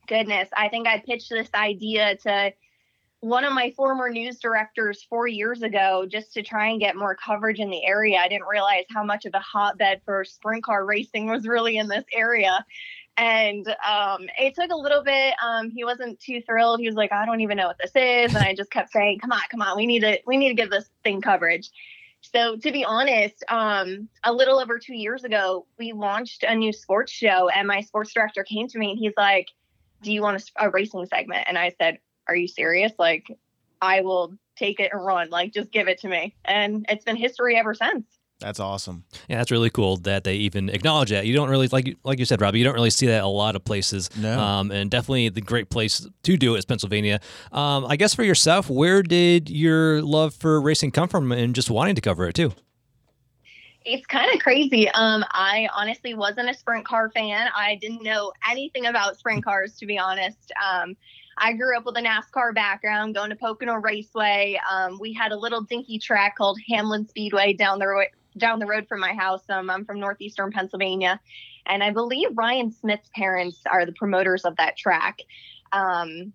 goodness, 0.08 0.50
I 0.56 0.70
think 0.70 0.88
I 0.88 1.00
pitched 1.00 1.30
this 1.30 1.50
idea 1.56 2.18
to 2.18 2.54
one 3.22 3.44
of 3.44 3.54
my 3.54 3.72
former 3.72 4.10
news 4.10 4.40
directors 4.40 5.06
four 5.08 5.28
years 5.28 5.62
ago 5.62 6.08
just 6.10 6.34
to 6.34 6.42
try 6.42 6.70
and 6.70 6.80
get 6.80 6.96
more 6.96 7.16
coverage 7.16 7.60
in 7.60 7.70
the 7.70 7.86
area. 7.86 8.18
I 8.18 8.28
didn't 8.28 8.48
realize 8.48 8.86
how 8.90 9.04
much 9.04 9.26
of 9.26 9.34
a 9.36 9.40
hotbed 9.40 10.02
for 10.06 10.26
sprint 10.26 10.64
car 10.64 10.86
racing 10.86 11.28
was 11.28 11.48
really 11.48 11.78
in 11.78 11.88
this 11.88 12.04
area. 12.12 12.66
And 13.22 13.68
um, 13.88 14.28
it 14.40 14.56
took 14.56 14.72
a 14.72 14.76
little 14.76 15.04
bit. 15.04 15.36
Um, 15.46 15.70
he 15.70 15.84
wasn't 15.86 16.20
too 16.20 16.42
thrilled. 16.42 16.80
He 16.80 16.88
was 16.88 16.96
like, 16.96 17.12
"I 17.12 17.24
don't 17.24 17.42
even 17.42 17.56
know 17.56 17.68
what 17.68 17.78
this 17.78 17.92
is," 17.92 18.34
and 18.34 18.44
I 18.44 18.56
just 18.56 18.72
kept 18.72 18.92
saying, 18.92 19.20
"Come 19.20 19.32
on, 19.32 19.42
come 19.52 19.62
on, 19.62 19.78
we 19.78 19.86
need 19.86 20.00
to, 20.00 20.20
we 20.26 20.38
need 20.38 20.50
to 20.50 20.56
give 20.56 20.72
this 20.72 20.90
thing 21.04 21.22
coverage." 21.22 21.70
So, 22.22 22.56
to 22.56 22.72
be 22.72 22.84
honest, 22.84 23.44
um, 23.48 24.10
a 24.24 24.34
little 24.34 24.60
over 24.60 24.80
two 24.80 24.96
years 24.96 25.24
ago, 25.24 25.68
we 25.78 25.94
launched 25.94 26.42
a 26.42 26.56
new 26.56 26.74
sports 26.74 27.12
show, 27.12 27.48
and 27.50 27.68
my 27.68 27.82
sports 27.82 28.12
director 28.12 28.44
came 28.44 28.68
to 28.70 28.80
me 28.80 28.90
and 28.90 29.00
he's 29.00 29.14
like, 29.16 29.50
"Do 30.02 30.12
you 30.12 30.24
want 30.24 30.42
a, 30.58 30.66
a 30.66 30.70
racing 30.72 31.06
segment?" 31.06 31.46
And 31.48 31.60
I 31.60 31.76
said, 31.80 32.00
"Are 32.28 32.36
you 32.36 32.48
serious? 32.48 32.92
Like, 32.98 33.28
I 33.84 34.02
will 34.02 34.34
take 34.56 34.80
it 34.80 34.94
and 34.94 35.06
run. 35.06 35.30
Like, 35.30 35.54
just 35.54 35.72
give 35.72 35.88
it 35.88 36.00
to 36.00 36.08
me." 36.08 36.34
And 36.44 36.88
it's 36.90 37.06
been 37.06 37.18
history 37.18 37.56
ever 37.56 37.76
since. 37.76 38.04
That's 38.42 38.60
awesome. 38.60 39.04
Yeah, 39.30 39.38
that's 39.38 39.52
really 39.52 39.70
cool 39.70 39.98
that 39.98 40.24
they 40.24 40.36
even 40.36 40.70
acknowledge 40.70 41.12
that. 41.12 41.26
You 41.26 41.36
don't 41.36 41.50
really 41.50 41.68
like 41.68 41.96
like 42.04 42.20
you 42.20 42.26
said, 42.26 42.42
Robbie. 42.42 42.60
You 42.60 42.66
don't 42.66 42.74
really 42.74 42.90
see 42.90 43.08
that 43.08 43.24
a 43.24 43.28
lot 43.28 43.56
of 43.56 43.64
places. 43.64 44.10
No. 44.18 44.40
Um, 44.40 44.72
and 44.72 44.90
definitely 44.90 45.30
the 45.30 45.42
great 45.42 45.70
place 45.70 46.06
to 46.24 46.38
do 46.38 46.56
it 46.56 46.60
is 46.60 46.66
Pennsylvania. 46.66 47.20
Um, 47.52 47.86
I 47.86 47.96
guess 47.96 48.16
for 48.16 48.24
yourself, 48.24 48.70
where 48.70 49.04
did 49.04 49.50
your 49.50 50.02
love 50.02 50.34
for 50.34 50.60
racing 50.60 50.92
come 50.92 51.08
from, 51.08 51.32
and 51.32 51.54
just 51.54 51.70
wanting 51.70 51.96
to 51.96 52.02
cover 52.02 52.28
it 52.28 52.34
too? 52.34 52.54
It's 53.84 54.06
kind 54.06 54.32
of 54.34 54.40
crazy. 54.42 54.90
Um, 54.90 55.24
I 55.32 55.68
honestly 55.76 56.14
wasn't 56.14 56.50
a 56.50 56.54
sprint 56.54 56.86
car 56.86 57.10
fan. 57.10 57.48
I 57.56 57.76
didn't 57.82 58.04
know 58.04 58.32
anything 58.50 58.86
about 58.86 59.18
sprint 59.18 59.44
cars, 59.44 59.76
to 59.78 59.86
be 59.86 59.98
honest. 59.98 60.52
Um, 60.64 60.96
I 61.38 61.54
grew 61.54 61.76
up 61.76 61.86
with 61.86 61.98
a 61.98 62.02
NASCAR 62.02 62.54
background, 62.54 63.16
going 63.16 63.32
to 63.32 63.36
Pocono 63.36 63.76
Raceway. 63.76 64.60
Um, 64.70 65.00
we 65.00 65.14
had 65.14 65.32
a 65.32 65.38
little 65.38 65.62
dinky 65.62 65.98
track 65.98 66.36
called 66.36 66.60
Hamlin 66.70 67.08
Speedway 67.08 67.54
down 67.54 67.80
the 67.80 67.88
road 67.88 68.06
down 68.38 68.60
the 68.60 68.66
road 68.66 68.88
from 68.88 69.00
my 69.00 69.14
house. 69.14 69.44
Um, 69.50 69.70
I'm 69.70 69.86
from 69.86 70.00
northeastern 70.00 70.52
Pennsylvania, 70.52 71.20
and 71.66 71.84
I 71.84 71.92
believe 71.92 72.30
Ryan 72.34 72.72
Smith's 72.72 73.10
parents 73.16 73.62
are 73.70 73.86
the 73.86 73.94
promoters 73.94 74.46
of 74.46 74.56
that 74.58 74.78
track. 74.78 75.20
Um, 75.72 76.34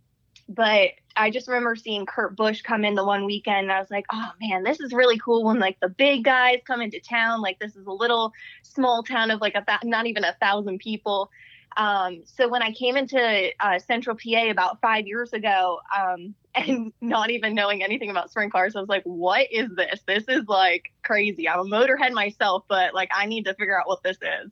but 0.49 0.91
I 1.17 1.31
just 1.31 1.49
remember 1.49 1.75
seeing 1.75 2.07
Kurt 2.07 2.37
Busch 2.37 2.63
come 2.63 2.85
in 2.85 2.95
the 2.95 3.05
one 3.05 3.25
weekend. 3.25 3.65
And 3.65 3.73
I 3.73 3.81
was 3.81 3.91
like, 3.91 4.05
oh 4.13 4.29
man, 4.41 4.63
this 4.63 4.81
is 4.81 4.93
really 4.93 5.19
cool 5.19 5.45
when 5.45 5.59
like 5.59 5.79
the 5.81 5.89
big 5.89 6.25
guys 6.25 6.61
come 6.67 6.81
into 6.81 7.01
town. 7.01 7.41
Like 7.41 7.59
this 7.59 7.75
is 7.75 7.87
a 7.87 7.93
little 7.93 8.33
small 8.63 9.03
town 9.03 9.31
of 9.31 9.41
like 9.41 9.55
a 9.55 9.65
th- 9.67 9.85
not 9.85 10.07
even 10.07 10.25
a 10.25 10.37
thousand 10.41 10.79
people. 10.79 11.31
Um, 11.77 12.23
so 12.25 12.49
when 12.49 12.63
I 12.63 12.73
came 12.73 12.97
into 12.97 13.51
uh, 13.61 13.79
Central 13.79 14.17
PA 14.17 14.51
about 14.51 14.81
five 14.81 15.07
years 15.07 15.33
ago, 15.33 15.81
um, 15.97 16.35
and 16.55 16.93
not 17.03 17.31
even 17.31 17.55
knowing 17.55 17.83
anything 17.83 18.11
about 18.11 18.31
sprint 18.31 18.51
cars, 18.51 18.75
I 18.77 18.81
was 18.81 18.89
like, 18.89 19.03
"What 19.05 19.47
is 19.53 19.69
this? 19.77 20.01
This 20.07 20.25
is 20.29 20.45
like 20.49 20.93
crazy." 21.03 21.49
I'm 21.49 21.61
a 21.61 21.65
motorhead 21.65 22.13
myself, 22.13 22.65
but 22.69 22.95
like 22.95 23.11
I 23.15 23.27
need 23.27 23.45
to 23.45 23.55
figure 23.55 23.79
out 23.79 23.87
what 23.87 24.03
this 24.03 24.17
is. 24.17 24.51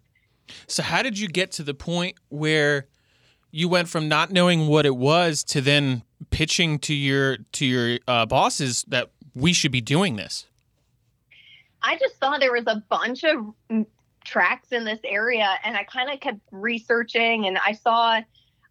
So 0.66 0.82
how 0.82 1.02
did 1.02 1.18
you 1.18 1.28
get 1.28 1.50
to 1.52 1.62
the 1.62 1.72
point 1.72 2.16
where 2.28 2.88
you 3.50 3.68
went 3.68 3.88
from 3.88 4.08
not 4.08 4.30
knowing 4.30 4.66
what 4.66 4.84
it 4.84 4.96
was 4.96 5.42
to 5.44 5.62
then 5.62 6.02
pitching 6.30 6.78
to 6.80 6.94
your 6.94 7.38
to 7.52 7.64
your 7.64 7.98
uh, 8.06 8.26
bosses 8.26 8.84
that 8.88 9.10
we 9.34 9.52
should 9.52 9.72
be 9.72 9.80
doing 9.80 10.16
this? 10.16 10.46
I 11.82 11.96
just 11.98 12.18
saw 12.18 12.38
there 12.38 12.52
was 12.52 12.66
a 12.66 12.82
bunch 12.88 13.24
of 13.24 13.86
tracks 14.24 14.72
in 14.72 14.84
this 14.84 15.00
area, 15.04 15.54
and 15.64 15.76
I 15.76 15.84
kind 15.84 16.10
of 16.10 16.20
kept 16.20 16.40
researching, 16.50 17.46
and 17.46 17.58
I 17.64 17.72
saw. 17.72 18.20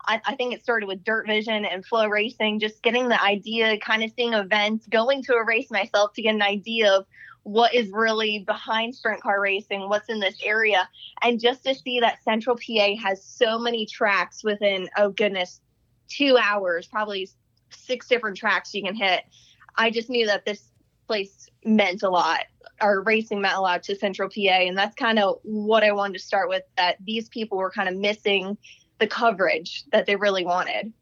I, 0.05 0.19
I 0.25 0.35
think 0.35 0.53
it 0.53 0.61
started 0.61 0.87
with 0.87 1.01
Dirt 1.05 1.27
Vision 1.27 1.63
and 1.63 1.85
FloRacing, 1.87 2.59
just 2.59 2.83
getting 2.83 3.07
the 3.07 3.23
idea, 3.23 3.77
kind 3.77 4.03
of 4.03 4.11
seeing 4.17 4.33
events, 4.33 4.85
going 4.87 5.23
to 5.23 5.35
a 5.35 5.45
race 5.45 5.71
myself 5.71 6.11
to 6.15 6.21
get 6.21 6.35
an 6.35 6.41
idea 6.41 6.91
of 6.91 7.05
what 7.43 7.73
is 7.73 7.89
really 7.91 8.39
behind 8.39 8.95
sprint 8.95 9.21
car 9.21 9.39
racing, 9.39 9.87
what's 9.87 10.09
in 10.09 10.19
this 10.19 10.37
area. 10.43 10.89
And 11.21 11.39
just 11.39 11.63
to 11.65 11.75
see 11.75 11.99
that 11.99 12.23
Central 12.23 12.57
PA 12.57 12.95
has 13.01 13.23
so 13.23 13.59
many 13.59 13.85
tracks 13.85 14.43
within, 14.43 14.89
oh 14.97 15.09
goodness, 15.09 15.61
two 16.07 16.37
hours, 16.41 16.87
probably 16.87 17.29
six 17.69 18.07
different 18.07 18.37
tracks 18.37 18.73
you 18.73 18.83
can 18.83 18.95
hit. 18.95 19.23
I 19.75 19.89
just 19.89 20.09
knew 20.09 20.25
that 20.27 20.45
this 20.45 20.71
place 21.07 21.49
meant 21.65 22.03
a 22.03 22.09
lot. 22.09 22.45
Our 22.81 23.01
racing 23.01 23.41
lot 23.41 23.83
to 23.83 23.95
Central 23.95 24.29
PA. 24.29 24.39
And 24.39 24.77
that's 24.77 24.95
kind 24.95 25.19
of 25.19 25.39
what 25.43 25.83
I 25.83 25.91
wanted 25.91 26.13
to 26.13 26.19
start 26.19 26.49
with 26.49 26.63
that 26.77 26.97
these 27.05 27.29
people 27.29 27.57
were 27.57 27.71
kind 27.71 27.89
of 27.89 27.95
missing 27.95 28.57
the 28.99 29.07
coverage 29.07 29.83
that 29.91 30.05
they 30.05 30.15
really 30.15 30.45
wanted. 30.45 30.93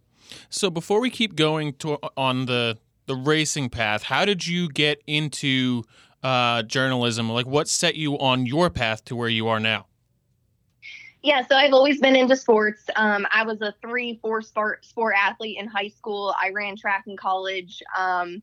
So 0.49 0.69
before 0.69 0.99
we 0.99 1.09
keep 1.09 1.35
going 1.35 1.73
to, 1.75 1.97
on 2.15 2.45
the 2.45 2.77
the 3.07 3.15
racing 3.15 3.69
path, 3.69 4.03
how 4.03 4.23
did 4.25 4.47
you 4.47 4.69
get 4.69 5.01
into 5.05 5.83
uh, 6.23 6.63
journalism? 6.63 7.29
Like, 7.29 7.45
what 7.45 7.67
set 7.67 7.95
you 7.95 8.17
on 8.19 8.45
your 8.45 8.69
path 8.69 9.03
to 9.05 9.15
where 9.15 9.27
you 9.27 9.47
are 9.47 9.59
now? 9.59 9.87
Yeah, 11.23 11.45
so 11.45 11.55
I've 11.55 11.73
always 11.73 11.99
been 11.99 12.15
into 12.15 12.35
sports. 12.35 12.83
Um, 12.95 13.27
I 13.31 13.43
was 13.43 13.61
a 13.61 13.73
three, 13.81 14.19
four 14.21 14.41
sport 14.41 14.85
sport 14.85 15.13
athlete 15.17 15.57
in 15.59 15.67
high 15.67 15.89
school. 15.89 16.33
I 16.39 16.49
ran 16.49 16.75
track 16.75 17.03
in 17.05 17.15
college. 17.15 17.83
Um, 17.97 18.41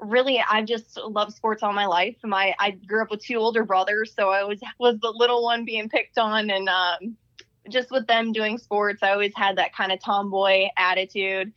really, 0.00 0.42
I've 0.48 0.66
just 0.66 0.96
loved 0.96 1.34
sports 1.34 1.62
all 1.62 1.72
my 1.72 1.86
life. 1.86 2.16
My 2.24 2.54
I 2.58 2.72
grew 2.72 3.02
up 3.02 3.10
with 3.10 3.22
two 3.22 3.36
older 3.36 3.64
brothers, 3.64 4.14
so 4.14 4.30
I 4.30 4.44
was 4.44 4.60
was 4.78 4.98
the 5.00 5.10
little 5.10 5.42
one 5.42 5.64
being 5.64 5.88
picked 5.88 6.18
on, 6.18 6.50
and 6.50 6.68
um, 6.68 7.16
just 7.68 7.90
with 7.90 8.06
them 8.06 8.32
doing 8.32 8.58
sports, 8.58 9.02
I 9.02 9.10
always 9.10 9.32
had 9.34 9.56
that 9.56 9.74
kind 9.74 9.92
of 9.92 10.00
tomboy 10.00 10.68
attitude. 10.76 11.52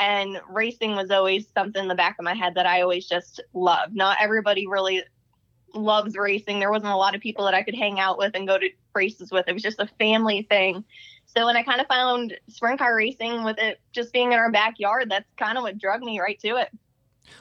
And 0.00 0.40
racing 0.48 0.94
was 0.94 1.10
always 1.10 1.48
something 1.52 1.82
in 1.82 1.88
the 1.88 1.94
back 1.96 2.16
of 2.20 2.24
my 2.24 2.34
head 2.34 2.54
that 2.54 2.66
I 2.66 2.82
always 2.82 3.08
just 3.08 3.42
loved. 3.52 3.96
Not 3.96 4.18
everybody 4.20 4.68
really 4.68 5.02
loves 5.74 6.16
racing. 6.16 6.60
There 6.60 6.70
wasn't 6.70 6.92
a 6.92 6.96
lot 6.96 7.16
of 7.16 7.20
people 7.20 7.44
that 7.46 7.54
I 7.54 7.64
could 7.64 7.74
hang 7.74 7.98
out 7.98 8.16
with 8.16 8.36
and 8.36 8.46
go 8.46 8.58
to 8.58 8.68
races 8.94 9.32
with. 9.32 9.48
It 9.48 9.52
was 9.52 9.62
just 9.62 9.80
a 9.80 9.88
family 9.98 10.46
thing. 10.48 10.84
So 11.26 11.46
when 11.46 11.56
I 11.56 11.62
kind 11.62 11.80
of 11.80 11.88
found 11.88 12.38
sprint 12.48 12.78
car 12.78 12.94
racing 12.94 13.44
with 13.44 13.58
it 13.58 13.80
just 13.92 14.12
being 14.12 14.32
in 14.32 14.38
our 14.38 14.50
backyard, 14.50 15.10
that's 15.10 15.28
kind 15.36 15.58
of 15.58 15.62
what 15.62 15.78
drug 15.78 16.00
me 16.00 16.20
right 16.20 16.38
to 16.40 16.56
it. 16.56 16.68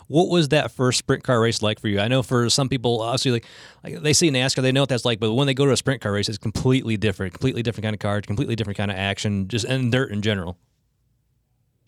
What 0.07 0.29
was 0.29 0.49
that 0.49 0.71
first 0.71 0.99
sprint 0.99 1.23
car 1.23 1.41
race 1.41 1.61
like 1.61 1.79
for 1.79 1.87
you? 1.87 1.99
I 1.99 2.07
know 2.07 2.23
for 2.23 2.49
some 2.49 2.69
people, 2.69 3.01
obviously, 3.01 3.43
like, 3.83 4.01
they 4.01 4.13
see 4.13 4.29
NASCAR, 4.29 4.61
they 4.61 4.71
know 4.71 4.81
what 4.81 4.89
that's 4.89 5.05
like, 5.05 5.19
but 5.19 5.33
when 5.33 5.47
they 5.47 5.53
go 5.53 5.65
to 5.65 5.71
a 5.71 5.77
sprint 5.77 6.01
car 6.01 6.11
race, 6.11 6.29
it's 6.29 6.37
completely 6.37 6.97
different, 6.97 7.33
completely 7.33 7.63
different 7.63 7.83
kind 7.83 7.93
of 7.93 7.99
car, 7.99 8.21
completely 8.21 8.55
different 8.55 8.77
kind 8.77 8.91
of 8.91 8.97
action, 8.97 9.47
just 9.47 9.65
and 9.65 9.91
dirt 9.91 10.11
in 10.11 10.21
general. 10.21 10.57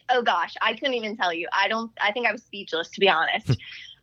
Oh 0.09 0.23
gosh, 0.23 0.55
I 0.61 0.73
couldn't 0.73 0.95
even 0.95 1.15
tell 1.15 1.31
you. 1.31 1.47
I 1.53 1.67
don't. 1.67 1.91
I 2.01 2.11
think 2.11 2.27
I 2.27 2.31
was 2.31 2.41
speechless 2.41 2.89
to 2.89 2.99
be 2.99 3.07
honest. 3.07 3.55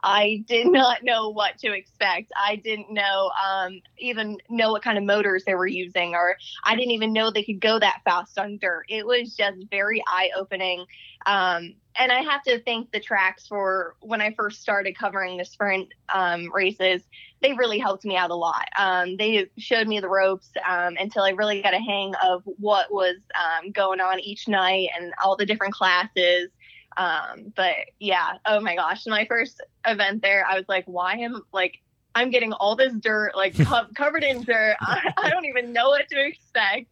I 0.07 0.45
did 0.47 0.71
not 0.71 1.03
know 1.03 1.31
what 1.31 1.59
to 1.59 1.73
expect. 1.73 2.31
I 2.41 2.57
didn't 2.57 2.93
know 2.93 3.33
um, 3.45 3.81
even 3.99 4.39
know 4.49 4.71
what 4.71 4.83
kind 4.85 4.97
of 4.97 5.03
motors 5.05 5.43
they 5.45 5.57
were 5.57 5.67
using, 5.67 6.15
or 6.15 6.37
I 6.63 6.77
didn't 6.77 6.93
even 6.93 7.13
know 7.13 7.31
they 7.31 7.43
could 7.43 7.61
go 7.61 7.81
that 7.81 8.03
fast 8.05 8.39
on 8.39 8.59
dirt. 8.59 8.87
It 8.89 9.05
was 9.05 9.35
just 9.35 9.59
very 9.69 10.03
eye 10.07 10.31
opening. 10.37 10.87
Um, 11.27 11.75
and 11.99 12.13
I 12.13 12.23
have 12.23 12.43
to 12.45 12.61
thank 12.63 12.93
the 12.93 13.01
tracks 13.01 13.49
for 13.49 13.97
when 14.01 14.21
I 14.21 14.33
first 14.35 14.61
started 14.61 14.97
covering 14.97 15.39
the 15.39 15.45
sprint 15.45 15.89
um, 16.15 16.53
races. 16.55 17.03
They 17.43 17.55
really 17.55 17.79
helped 17.79 18.05
me 18.05 18.17
out 18.17 18.31
a 18.31 18.35
lot. 18.35 18.69
Um, 18.79 19.17
they 19.17 19.47
showed 19.59 19.89
me 19.89 19.99
the 19.99 20.09
ropes 20.09 20.51
um, 20.69 20.97
until 21.01 21.25
I 21.25 21.31
really 21.31 21.63
got 21.63 21.75
a 21.75 21.79
hang 21.79 22.15
of 22.23 22.43
what 22.45 22.93
was 22.93 23.17
um, 23.35 23.73
going 23.73 24.01
on 24.01 24.21
each 24.21 24.47
night 24.47 24.89
and 24.97 25.13
all 25.23 25.37
the 25.37 25.47
different 25.47 25.75
classes. 25.75 26.51
Um, 26.97 27.53
but 27.55 27.75
yeah, 28.01 28.39
oh 28.47 28.61
my 28.61 28.75
gosh, 28.75 29.07
my 29.07 29.27
first 29.27 29.63
event 29.87 30.23
there, 30.23 30.47
I 30.47 30.57
was 30.57 30.65
like, 30.69 30.85
why 30.87 31.17
am 31.17 31.43
like 31.53 31.81
I'm 32.17 32.31
getting 32.31 32.55
all 32.55 32.75
this 32.75 32.95
dirt, 32.95 33.37
like 33.37 33.57
co- 33.67 33.87
covered 33.95 34.25
in 34.25 34.43
dirt. 34.43 34.77
I, 34.81 35.13
I, 35.19 35.31
don't 35.31 35.45
even 35.45 35.73
know 35.73 35.91
what 35.91 36.09
to 36.09 36.27
expect. 36.27 36.89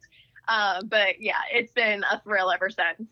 Uh, 0.47 0.83
but 0.83 1.19
yeah, 1.19 1.39
it's 1.51 1.71
been 1.71 2.03
a 2.09 2.21
thrill 2.21 2.51
ever 2.51 2.69
since. 2.69 3.09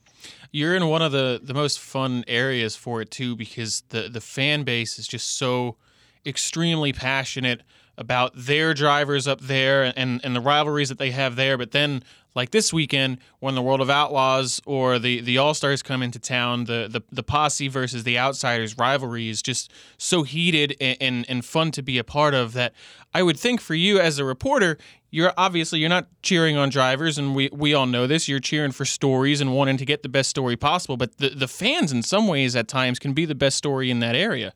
You're 0.51 0.75
in 0.75 0.87
one 0.87 1.01
of 1.01 1.11
the 1.11 1.41
the 1.43 1.55
most 1.55 1.79
fun 1.79 2.23
areas 2.27 2.75
for 2.75 3.01
it 3.01 3.09
too, 3.09 3.35
because 3.35 3.83
the 3.89 4.07
the 4.07 4.21
fan 4.21 4.63
base 4.63 4.99
is 4.99 5.07
just 5.07 5.35
so 5.35 5.77
extremely 6.25 6.93
passionate 6.93 7.61
about 7.97 8.31
their 8.35 8.75
drivers 8.75 9.27
up 9.27 9.41
there 9.41 9.91
and 9.95 10.23
and 10.23 10.35
the 10.35 10.41
rivalries 10.41 10.89
that 10.89 10.99
they 10.99 11.09
have 11.09 11.35
there. 11.35 11.57
But 11.57 11.71
then 11.71 12.03
like 12.35 12.51
this 12.51 12.73
weekend 12.73 13.19
when 13.39 13.55
the 13.55 13.61
World 13.61 13.81
of 13.81 13.89
Outlaws 13.89 14.61
or 14.65 14.99
the 14.99 15.21
the 15.21 15.37
All 15.37 15.53
Stars 15.53 15.81
come 15.83 16.01
into 16.01 16.19
town, 16.19 16.65
the, 16.65 16.87
the 16.89 17.01
the 17.11 17.23
posse 17.23 17.67
versus 17.67 18.03
the 18.03 18.17
outsiders 18.17 18.77
rivalry 18.77 19.29
is 19.29 19.41
just 19.41 19.71
so 19.97 20.23
heated 20.23 20.75
and, 20.79 20.97
and, 20.99 21.25
and 21.29 21.45
fun 21.45 21.71
to 21.71 21.81
be 21.81 21.97
a 21.97 22.03
part 22.03 22.33
of 22.33 22.53
that 22.53 22.73
I 23.13 23.23
would 23.23 23.39
think 23.39 23.61
for 23.61 23.75
you 23.75 23.99
as 23.99 24.17
a 24.17 24.25
reporter, 24.25 24.77
you're 25.11 25.33
obviously 25.37 25.79
you're 25.79 25.89
not 25.89 26.07
cheering 26.23 26.57
on 26.57 26.69
drivers 26.69 27.19
and 27.19 27.35
we, 27.35 27.49
we 27.53 27.73
all 27.73 27.85
know 27.85 28.07
this. 28.07 28.27
You're 28.27 28.39
cheering 28.39 28.71
for 28.71 28.85
stories 28.85 29.41
and 29.41 29.53
wanting 29.53 29.77
to 29.77 29.85
get 29.85 30.01
the 30.01 30.09
best 30.09 30.29
story 30.29 30.55
possible. 30.55 30.97
But 30.97 31.17
the, 31.17 31.29
the 31.29 31.47
fans 31.47 31.91
in 31.91 32.01
some 32.01 32.27
ways 32.27 32.55
at 32.55 32.67
times 32.67 32.97
can 32.97 33.13
be 33.13 33.25
the 33.25 33.35
best 33.35 33.57
story 33.57 33.91
in 33.91 33.99
that 33.99 34.15
area. 34.15 34.53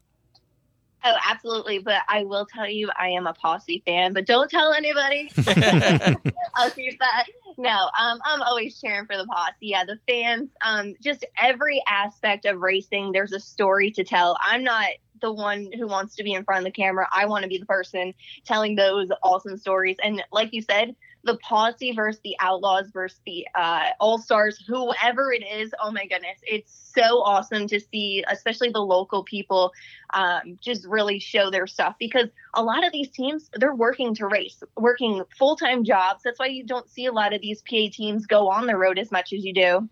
Oh, 1.03 1.15
absolutely. 1.27 1.79
But 1.79 2.01
I 2.07 2.23
will 2.23 2.45
tell 2.45 2.67
you, 2.67 2.89
I 2.97 3.09
am 3.09 3.27
a 3.27 3.33
posse 3.33 3.83
fan, 3.85 4.13
but 4.13 4.25
don't 4.25 4.49
tell 4.49 4.73
anybody. 4.73 5.31
I'll 6.55 6.71
keep 6.71 6.99
that. 6.99 7.27
No, 7.57 7.89
um, 7.99 8.19
I'm 8.25 8.41
always 8.41 8.79
cheering 8.79 9.05
for 9.05 9.17
the 9.17 9.25
posse. 9.25 9.53
Yeah, 9.61 9.85
the 9.85 9.99
fans, 10.07 10.49
um, 10.65 10.95
just 11.01 11.25
every 11.41 11.81
aspect 11.87 12.45
of 12.45 12.59
racing, 12.59 13.11
there's 13.11 13.33
a 13.33 13.39
story 13.39 13.91
to 13.91 14.03
tell. 14.03 14.37
I'm 14.41 14.63
not 14.63 14.89
the 15.21 15.31
one 15.31 15.71
who 15.77 15.87
wants 15.87 16.15
to 16.15 16.23
be 16.23 16.33
in 16.33 16.43
front 16.43 16.59
of 16.59 16.65
the 16.65 16.75
camera. 16.75 17.07
I 17.11 17.25
want 17.25 17.43
to 17.43 17.49
be 17.49 17.57
the 17.57 17.65
person 17.65 18.13
telling 18.45 18.75
those 18.75 19.09
awesome 19.23 19.57
stories. 19.57 19.97
And 20.03 20.23
like 20.31 20.53
you 20.53 20.61
said, 20.61 20.95
the 21.27 21.37
posse 21.37 21.91
versus 21.91 22.19
the 22.23 22.35
outlaws 22.39 22.89
versus 22.91 23.19
the 23.25 23.45
uh, 23.53 23.89
all 23.99 24.17
stars, 24.17 24.63
whoever 24.67 25.31
it 25.31 25.43
is. 25.43 25.71
Oh 25.79 25.91
my 25.91 26.07
goodness, 26.07 26.39
it's 26.41 26.91
so 26.95 27.21
awesome 27.21 27.67
to 27.67 27.79
see, 27.79 28.23
especially 28.27 28.69
the 28.69 28.79
local 28.79 29.23
people, 29.23 29.71
um, 30.13 30.57
just 30.59 30.87
really 30.87 31.19
show 31.19 31.51
their 31.51 31.67
stuff 31.67 31.95
because 31.99 32.29
a 32.55 32.63
lot 32.63 32.85
of 32.85 32.91
these 32.91 33.09
teams 33.11 33.49
they're 33.53 33.75
working 33.75 34.15
to 34.15 34.25
race, 34.25 34.63
working 34.75 35.21
full 35.37 35.55
time 35.55 35.83
jobs. 35.83 36.23
That's 36.23 36.39
why 36.39 36.47
you 36.47 36.65
don't 36.65 36.89
see 36.89 37.05
a 37.05 37.11
lot 37.11 37.33
of 37.33 37.41
these 37.41 37.61
PA 37.61 37.89
teams 37.91 38.25
go 38.25 38.49
on 38.49 38.65
the 38.65 38.77
road 38.77 38.97
as 38.97 39.11
much 39.11 39.33
as 39.33 39.45
you 39.45 39.53
do 39.53 39.87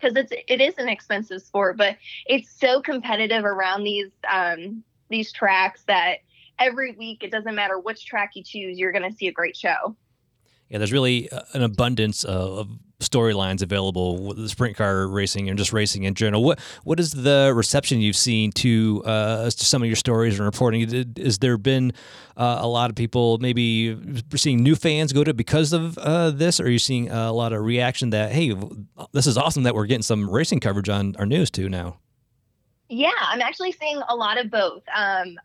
because 0.00 0.16
it's 0.16 0.32
it 0.48 0.60
is 0.60 0.78
an 0.78 0.88
expensive 0.88 1.42
sport, 1.42 1.76
but 1.76 1.96
it's 2.26 2.50
so 2.50 2.80
competitive 2.80 3.44
around 3.44 3.82
these 3.82 4.10
um, 4.32 4.84
these 5.10 5.32
tracks 5.32 5.82
that 5.88 6.18
every 6.58 6.92
week 6.92 7.24
it 7.24 7.32
doesn't 7.32 7.54
matter 7.54 7.78
which 7.78 8.06
track 8.06 8.30
you 8.34 8.44
choose, 8.44 8.78
you're 8.78 8.92
going 8.92 9.10
to 9.10 9.16
see 9.16 9.26
a 9.26 9.32
great 9.32 9.56
show 9.56 9.96
yeah, 10.72 10.78
there's 10.78 10.92
really 10.92 11.30
uh, 11.30 11.42
an 11.52 11.62
abundance 11.62 12.24
of 12.24 12.70
storylines 12.98 13.60
available 13.60 14.24
with 14.24 14.38
the 14.38 14.48
sprint 14.48 14.74
car 14.74 15.06
racing 15.06 15.50
and 15.50 15.58
just 15.58 15.70
racing 15.70 16.04
in 16.04 16.14
general. 16.14 16.42
What 16.42 16.60
what 16.84 16.98
is 16.98 17.12
the 17.12 17.52
reception 17.54 18.00
you've 18.00 18.16
seen 18.16 18.52
to, 18.52 19.02
uh, 19.04 19.50
to 19.50 19.64
some 19.64 19.82
of 19.82 19.86
your 19.86 19.96
stories 19.96 20.38
and 20.38 20.46
reporting? 20.46 21.14
Has 21.18 21.38
there 21.40 21.58
been 21.58 21.92
uh, 22.38 22.60
a 22.60 22.66
lot 22.66 22.88
of 22.88 22.96
people 22.96 23.36
maybe 23.36 23.98
seeing 24.34 24.62
new 24.62 24.74
fans 24.74 25.12
go 25.12 25.22
to 25.22 25.34
because 25.34 25.74
of 25.74 25.98
uh, 25.98 26.30
this, 26.30 26.58
or 26.58 26.64
are 26.64 26.70
you 26.70 26.78
seeing 26.78 27.10
a 27.10 27.32
lot 27.32 27.52
of 27.52 27.62
reaction 27.62 28.08
that 28.10 28.32
hey, 28.32 28.56
this 29.12 29.26
is 29.26 29.36
awesome 29.36 29.64
that 29.64 29.74
we're 29.74 29.86
getting 29.86 30.02
some 30.02 30.30
racing 30.30 30.60
coverage 30.60 30.88
on 30.88 31.14
our 31.18 31.26
news 31.26 31.50
too 31.50 31.68
now? 31.68 31.98
Yeah, 32.88 33.10
I'm 33.20 33.42
actually 33.42 33.72
seeing 33.72 34.00
a 34.08 34.16
lot 34.16 34.38
of 34.38 34.50
both. 34.50 34.84
Um, 34.94 35.38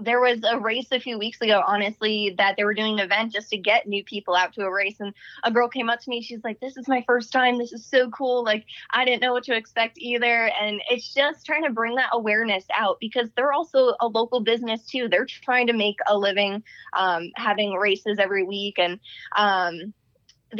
there 0.00 0.20
was 0.20 0.40
a 0.48 0.58
race 0.58 0.88
a 0.90 0.98
few 0.98 1.18
weeks 1.18 1.40
ago, 1.40 1.62
honestly, 1.66 2.34
that 2.38 2.56
they 2.56 2.64
were 2.64 2.74
doing 2.74 2.94
an 2.94 3.04
event 3.04 3.32
just 3.32 3.50
to 3.50 3.56
get 3.56 3.86
new 3.86 4.02
people 4.02 4.34
out 4.34 4.52
to 4.54 4.62
a 4.62 4.72
race. 4.72 4.96
And 5.00 5.12
a 5.44 5.50
girl 5.50 5.68
came 5.68 5.90
up 5.90 6.00
to 6.00 6.10
me. 6.10 6.22
She's 6.22 6.42
like, 6.42 6.60
This 6.60 6.76
is 6.76 6.88
my 6.88 7.04
first 7.06 7.32
time. 7.32 7.58
This 7.58 7.72
is 7.72 7.84
so 7.84 8.08
cool. 8.10 8.42
Like, 8.42 8.64
I 8.90 9.04
didn't 9.04 9.20
know 9.20 9.32
what 9.32 9.44
to 9.44 9.56
expect 9.56 9.98
either. 9.98 10.50
And 10.60 10.80
it's 10.88 11.12
just 11.12 11.44
trying 11.44 11.64
to 11.64 11.70
bring 11.70 11.96
that 11.96 12.10
awareness 12.12 12.64
out 12.74 12.98
because 13.00 13.28
they're 13.36 13.52
also 13.52 13.94
a 14.00 14.06
local 14.06 14.40
business 14.40 14.84
too. 14.86 15.08
They're 15.08 15.26
trying 15.26 15.66
to 15.66 15.72
make 15.72 15.98
a 16.06 16.16
living 16.16 16.62
um, 16.94 17.30
having 17.36 17.72
races 17.72 18.18
every 18.18 18.44
week. 18.44 18.78
And, 18.78 18.98
um, 19.36 19.94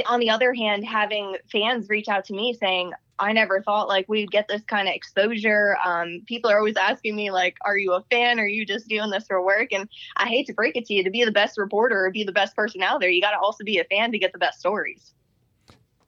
on 0.06 0.20
the 0.20 0.30
other 0.30 0.54
hand, 0.54 0.86
having 0.86 1.36
fans 1.50 1.88
reach 1.88 2.08
out 2.08 2.24
to 2.26 2.32
me 2.32 2.54
saying, 2.54 2.92
I 3.22 3.32
never 3.32 3.62
thought 3.62 3.86
like 3.86 4.08
we'd 4.08 4.32
get 4.32 4.48
this 4.48 4.62
kind 4.62 4.88
of 4.88 4.94
exposure. 4.94 5.76
Um, 5.84 6.22
people 6.26 6.50
are 6.50 6.58
always 6.58 6.76
asking 6.76 7.14
me 7.14 7.30
like, 7.30 7.56
"Are 7.64 7.78
you 7.78 7.92
a 7.92 8.02
fan? 8.10 8.40
Or 8.40 8.42
are 8.42 8.48
you 8.48 8.66
just 8.66 8.88
doing 8.88 9.10
this 9.10 9.26
for 9.28 9.40
work?" 9.40 9.72
And 9.72 9.88
I 10.16 10.26
hate 10.26 10.46
to 10.48 10.52
break 10.52 10.76
it 10.76 10.86
to 10.86 10.94
you, 10.94 11.04
to 11.04 11.10
be 11.10 11.24
the 11.24 11.30
best 11.30 11.56
reporter 11.56 12.04
or 12.04 12.10
be 12.10 12.24
the 12.24 12.32
best 12.32 12.56
person 12.56 12.82
out 12.82 13.00
there, 13.00 13.08
you 13.08 13.20
got 13.20 13.30
to 13.30 13.38
also 13.38 13.62
be 13.62 13.78
a 13.78 13.84
fan 13.84 14.10
to 14.10 14.18
get 14.18 14.32
the 14.32 14.38
best 14.38 14.58
stories. 14.58 15.14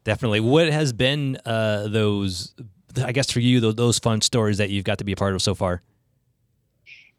Definitely. 0.02 0.40
What 0.40 0.68
has 0.70 0.92
been 0.92 1.38
uh, 1.46 1.86
those? 1.88 2.52
I 3.02 3.12
guess 3.12 3.30
for 3.30 3.40
you, 3.40 3.60
those, 3.60 3.76
those 3.76 3.98
fun 4.00 4.20
stories 4.20 4.58
that 4.58 4.70
you've 4.70 4.84
got 4.84 4.98
to 4.98 5.04
be 5.04 5.12
a 5.12 5.16
part 5.16 5.34
of 5.34 5.42
so 5.42 5.54
far. 5.54 5.82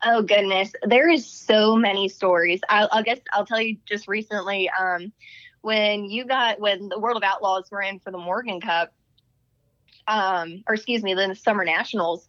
Oh 0.03 0.21
goodness, 0.21 0.73
there 0.83 1.09
is 1.09 1.25
so 1.25 1.75
many 1.75 2.09
stories. 2.09 2.59
I'll, 2.69 2.89
I 2.91 3.01
guess 3.01 3.19
I'll 3.31 3.45
tell 3.45 3.61
you 3.61 3.77
just 3.85 4.07
recently. 4.09 4.69
Um, 4.69 5.13
when 5.61 6.05
you 6.05 6.25
got 6.25 6.59
when 6.59 6.89
the 6.89 6.99
World 6.99 7.17
of 7.17 7.23
Outlaws 7.23 7.71
were 7.71 7.81
in 7.81 7.99
for 7.99 8.11
the 8.11 8.17
Morgan 8.17 8.61
Cup, 8.61 8.93
um, 10.07 10.63
or 10.67 10.75
excuse 10.75 11.03
me, 11.03 11.13
the 11.13 11.35
Summer 11.35 11.65
Nationals, 11.65 12.27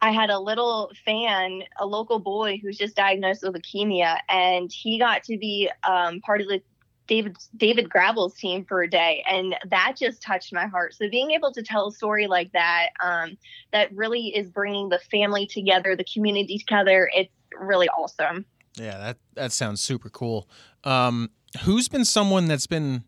I 0.00 0.12
had 0.12 0.30
a 0.30 0.38
little 0.38 0.92
fan, 1.04 1.62
a 1.78 1.86
local 1.86 2.18
boy 2.18 2.58
who's 2.62 2.76
just 2.76 2.94
diagnosed 2.94 3.42
with 3.42 3.54
leukemia, 3.54 4.18
and 4.28 4.70
he 4.70 4.98
got 4.98 5.24
to 5.24 5.38
be 5.38 5.70
um, 5.82 6.20
part 6.20 6.40
of 6.40 6.48
the 6.48 6.60
David 7.06 7.36
David 7.56 7.88
Gravel's 7.90 8.34
team 8.34 8.64
for 8.64 8.82
a 8.82 8.88
day, 8.88 9.24
and 9.28 9.54
that 9.68 9.94
just 9.98 10.22
touched 10.22 10.52
my 10.52 10.66
heart. 10.66 10.94
So 10.94 11.08
being 11.08 11.32
able 11.32 11.52
to 11.52 11.62
tell 11.62 11.88
a 11.88 11.92
story 11.92 12.26
like 12.26 12.52
that, 12.52 12.90
um, 13.02 13.36
that 13.72 13.94
really 13.94 14.28
is 14.28 14.48
bringing 14.50 14.88
the 14.88 14.98
family 15.10 15.46
together, 15.46 15.96
the 15.96 16.04
community 16.04 16.58
together, 16.58 17.10
it's 17.14 17.32
really 17.58 17.88
awesome. 17.90 18.46
Yeah, 18.76 18.98
that 18.98 19.16
that 19.34 19.52
sounds 19.52 19.80
super 19.80 20.08
cool. 20.08 20.48
Um, 20.82 21.30
who's 21.62 21.88
been 21.88 22.04
someone 22.04 22.46
that's 22.46 22.66
been 22.66 23.04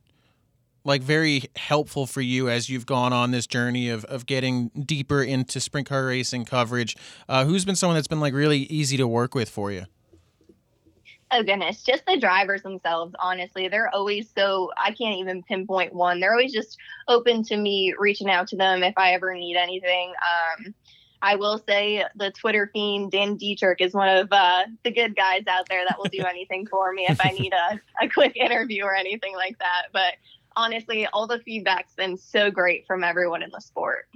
like 0.86 1.02
very 1.02 1.44
helpful 1.56 2.06
for 2.06 2.20
you 2.20 2.48
as 2.48 2.70
you've 2.70 2.86
gone 2.86 3.12
on 3.12 3.32
this 3.32 3.46
journey 3.46 3.90
of, 3.90 4.04
of 4.06 4.24
getting 4.24 4.68
deeper 4.68 5.22
into 5.22 5.60
sprint 5.60 5.88
car 5.88 6.06
racing 6.06 6.44
coverage? 6.44 6.96
Uh, 7.28 7.44
who's 7.44 7.64
been 7.64 7.76
someone 7.76 7.96
that's 7.96 8.08
been 8.08 8.20
like 8.20 8.32
really 8.32 8.60
easy 8.60 8.96
to 8.96 9.06
work 9.06 9.34
with 9.34 9.50
for 9.50 9.72
you? 9.72 9.84
Oh 11.32 11.42
goodness, 11.42 11.82
just 11.82 12.06
the 12.06 12.16
drivers 12.16 12.62
themselves, 12.62 13.12
honestly. 13.18 13.66
They're 13.66 13.92
always 13.92 14.30
so 14.36 14.70
I 14.76 14.92
can't 14.92 15.16
even 15.16 15.42
pinpoint 15.42 15.92
one. 15.92 16.20
They're 16.20 16.30
always 16.30 16.52
just 16.52 16.78
open 17.08 17.42
to 17.44 17.56
me 17.56 17.94
reaching 17.98 18.30
out 18.30 18.46
to 18.48 18.56
them 18.56 18.84
if 18.84 18.94
I 18.96 19.12
ever 19.12 19.34
need 19.34 19.56
anything. 19.56 20.12
Um, 20.22 20.74
I 21.22 21.34
will 21.34 21.58
say 21.66 22.04
the 22.14 22.30
Twitter 22.30 22.70
fiend 22.72 23.10
Dan 23.10 23.36
Dietrich 23.36 23.80
is 23.80 23.92
one 23.92 24.08
of 24.08 24.28
uh, 24.30 24.64
the 24.84 24.92
good 24.92 25.16
guys 25.16 25.42
out 25.48 25.68
there 25.68 25.84
that 25.88 25.98
will 25.98 26.10
do 26.10 26.22
anything 26.28 26.66
for 26.68 26.92
me 26.92 27.06
if 27.08 27.20
I 27.20 27.30
need 27.30 27.52
a, 27.52 27.80
a 28.04 28.08
quick 28.08 28.36
interview 28.36 28.84
or 28.84 28.94
anything 28.94 29.34
like 29.34 29.58
that. 29.58 29.86
But 29.92 30.14
honestly, 30.56 31.06
all 31.12 31.26
the 31.26 31.38
feedback's 31.40 31.94
been 31.94 32.16
so 32.16 32.50
great 32.50 32.86
from 32.86 33.04
everyone 33.04 33.42
in 33.42 33.50
the 33.52 33.60
sport. 33.60 34.08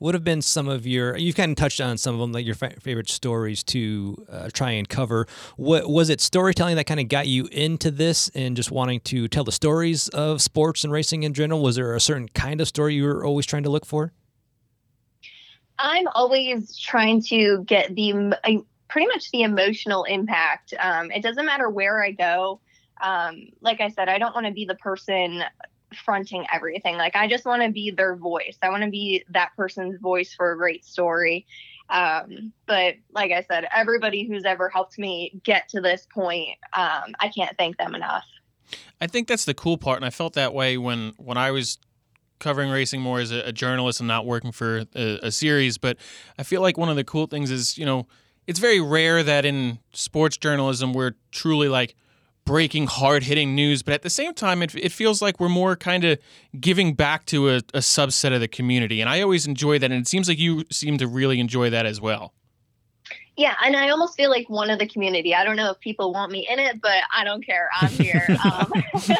What 0.00 0.14
have 0.14 0.24
been 0.24 0.42
some 0.42 0.68
of 0.68 0.86
your? 0.86 1.16
You've 1.16 1.36
kind 1.36 1.50
of 1.50 1.56
touched 1.56 1.80
on 1.80 1.96
some 1.96 2.14
of 2.14 2.20
them, 2.20 2.32
like 2.32 2.44
your 2.44 2.56
fa- 2.56 2.74
favorite 2.80 3.08
stories 3.08 3.62
to 3.64 4.26
uh, 4.28 4.48
try 4.52 4.72
and 4.72 4.88
cover. 4.88 5.28
What 5.56 5.88
was 5.88 6.10
it? 6.10 6.20
Storytelling 6.20 6.74
that 6.76 6.86
kind 6.86 6.98
of 6.98 7.08
got 7.08 7.28
you 7.28 7.46
into 7.52 7.92
this, 7.92 8.28
and 8.34 8.56
just 8.56 8.72
wanting 8.72 9.00
to 9.00 9.28
tell 9.28 9.44
the 9.44 9.52
stories 9.52 10.08
of 10.08 10.42
sports 10.42 10.82
and 10.82 10.92
racing 10.92 11.22
in 11.22 11.34
general. 11.34 11.62
Was 11.62 11.76
there 11.76 11.94
a 11.94 12.00
certain 12.00 12.28
kind 12.30 12.60
of 12.60 12.66
story 12.66 12.94
you 12.94 13.04
were 13.04 13.24
always 13.24 13.46
trying 13.46 13.62
to 13.62 13.70
look 13.70 13.86
for? 13.86 14.12
I'm 15.78 16.08
always 16.08 16.76
trying 16.76 17.22
to 17.22 17.64
get 17.64 17.94
the 17.94 18.34
pretty 18.88 19.06
much 19.06 19.30
the 19.30 19.42
emotional 19.42 20.04
impact. 20.04 20.74
Um, 20.80 21.10
it 21.12 21.22
doesn't 21.22 21.46
matter 21.46 21.70
where 21.70 22.02
I 22.02 22.10
go. 22.10 22.60
Um, 23.02 23.48
like 23.60 23.80
I 23.80 23.88
said, 23.88 24.08
I 24.08 24.18
don't 24.18 24.34
want 24.34 24.46
to 24.46 24.52
be 24.52 24.64
the 24.64 24.74
person 24.76 25.42
fronting 26.04 26.46
everything. 26.52 26.96
Like 26.96 27.16
I 27.16 27.28
just 27.28 27.44
want 27.44 27.62
to 27.62 27.70
be 27.70 27.90
their 27.90 28.16
voice. 28.16 28.56
I 28.62 28.68
want 28.70 28.84
to 28.84 28.90
be 28.90 29.24
that 29.30 29.50
person's 29.56 30.00
voice 30.00 30.34
for 30.34 30.52
a 30.52 30.56
great 30.56 30.84
story. 30.84 31.46
Um, 31.88 32.52
but 32.66 32.94
like 33.12 33.32
I 33.32 33.42
said, 33.42 33.66
everybody 33.74 34.26
who's 34.26 34.44
ever 34.44 34.68
helped 34.68 34.98
me 34.98 35.40
get 35.44 35.68
to 35.70 35.80
this 35.80 36.06
point, 36.12 36.50
um, 36.72 37.14
I 37.18 37.28
can't 37.34 37.56
thank 37.58 37.78
them 37.78 37.94
enough. 37.94 38.24
I 39.00 39.08
think 39.08 39.26
that's 39.26 39.44
the 39.44 39.54
cool 39.54 39.76
part, 39.76 39.96
and 39.96 40.04
I 40.04 40.10
felt 40.10 40.34
that 40.34 40.54
way 40.54 40.78
when 40.78 41.14
when 41.16 41.36
I 41.36 41.50
was 41.50 41.78
covering 42.38 42.70
racing 42.70 43.00
more 43.00 43.20
as 43.20 43.32
a, 43.32 43.40
a 43.48 43.52
journalist 43.52 44.00
and 44.00 44.08
not 44.08 44.26
working 44.26 44.52
for 44.52 44.84
a, 44.94 45.18
a 45.22 45.30
series. 45.32 45.78
But 45.78 45.96
I 46.38 46.42
feel 46.42 46.60
like 46.60 46.78
one 46.78 46.88
of 46.88 46.96
the 46.96 47.04
cool 47.04 47.26
things 47.26 47.50
is, 47.50 47.76
you 47.76 47.84
know, 47.84 48.06
it's 48.46 48.58
very 48.58 48.80
rare 48.80 49.22
that 49.22 49.44
in 49.44 49.78
sports 49.92 50.36
journalism 50.36 50.92
we're 50.92 51.14
truly 51.32 51.68
like 51.68 51.94
breaking 52.44 52.86
hard 52.86 53.22
hitting 53.24 53.54
news 53.54 53.82
but 53.82 53.94
at 53.94 54.02
the 54.02 54.10
same 54.10 54.34
time 54.34 54.62
it, 54.62 54.74
it 54.74 54.92
feels 54.92 55.22
like 55.22 55.38
we're 55.38 55.48
more 55.48 55.76
kind 55.76 56.04
of 56.04 56.18
giving 56.58 56.94
back 56.94 57.24
to 57.26 57.48
a, 57.48 57.56
a, 57.74 57.80
subset 57.80 58.34
of 58.34 58.40
the 58.40 58.48
community 58.48 59.00
and 59.00 59.08
i 59.08 59.20
always 59.20 59.46
enjoy 59.46 59.78
that 59.78 59.90
and 59.90 60.00
it 60.00 60.08
seems 60.08 60.28
like 60.28 60.38
you 60.38 60.64
seem 60.70 60.98
to 60.98 61.06
really 61.06 61.40
enjoy 61.40 61.70
that 61.70 61.86
as 61.86 62.00
well. 62.00 62.32
Yeah 63.36 63.54
and 63.64 63.76
i 63.76 63.88
almost 63.90 64.16
feel 64.16 64.30
like 64.30 64.48
one 64.50 64.70
of 64.70 64.78
the 64.78 64.86
community 64.86 65.34
i 65.34 65.44
don't 65.44 65.56
know 65.56 65.70
if 65.70 65.80
people 65.80 66.12
want 66.12 66.30
me 66.32 66.46
in 66.50 66.58
it 66.58 66.80
but 66.80 67.02
i 67.14 67.24
don't 67.24 67.44
care 67.44 67.70
i'm 67.80 67.88
here 67.88 68.26
um, 68.44 68.72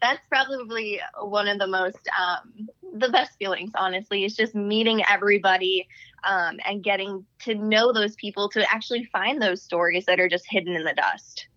that's 0.00 0.26
probably 0.28 1.00
one 1.22 1.48
of 1.48 1.58
the 1.58 1.66
most 1.66 2.08
um, 2.18 2.68
the 2.94 3.08
best 3.08 3.36
feelings 3.38 3.70
honestly 3.74 4.24
is 4.24 4.34
just 4.34 4.54
meeting 4.54 5.02
everybody 5.08 5.88
um, 6.24 6.58
and 6.66 6.82
getting 6.82 7.24
to 7.40 7.54
know 7.54 7.92
those 7.92 8.14
people 8.16 8.48
to 8.48 8.72
actually 8.72 9.04
find 9.04 9.40
those 9.40 9.62
stories 9.62 10.04
that 10.06 10.18
are 10.18 10.28
just 10.28 10.44
hidden 10.48 10.74
in 10.74 10.84
the 10.84 10.94
dust 10.94 11.48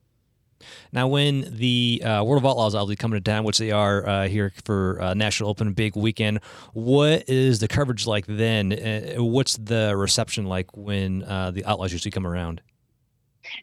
now, 0.91 1.07
when 1.07 1.47
the 1.57 2.01
uh, 2.03 2.23
World 2.23 2.43
of 2.43 2.49
Outlaws 2.49 2.75
obviously 2.75 2.97
coming 2.97 3.19
to 3.19 3.23
town, 3.23 3.43
which 3.43 3.57
they 3.57 3.71
are 3.71 4.07
uh, 4.07 4.27
here 4.27 4.51
for 4.63 5.01
uh, 5.01 5.13
National 5.13 5.49
Open 5.49 5.73
big 5.73 5.95
weekend, 5.95 6.39
what 6.73 7.27
is 7.27 7.59
the 7.59 7.67
coverage 7.67 8.05
like 8.05 8.25
then? 8.27 8.73
Uh, 8.73 9.23
what's 9.23 9.57
the 9.57 9.95
reception 9.95 10.45
like 10.45 10.75
when 10.75 11.23
uh, 11.23 11.51
the 11.51 11.65
Outlaws 11.65 11.91
usually 11.91 12.11
come 12.11 12.27
around? 12.27 12.61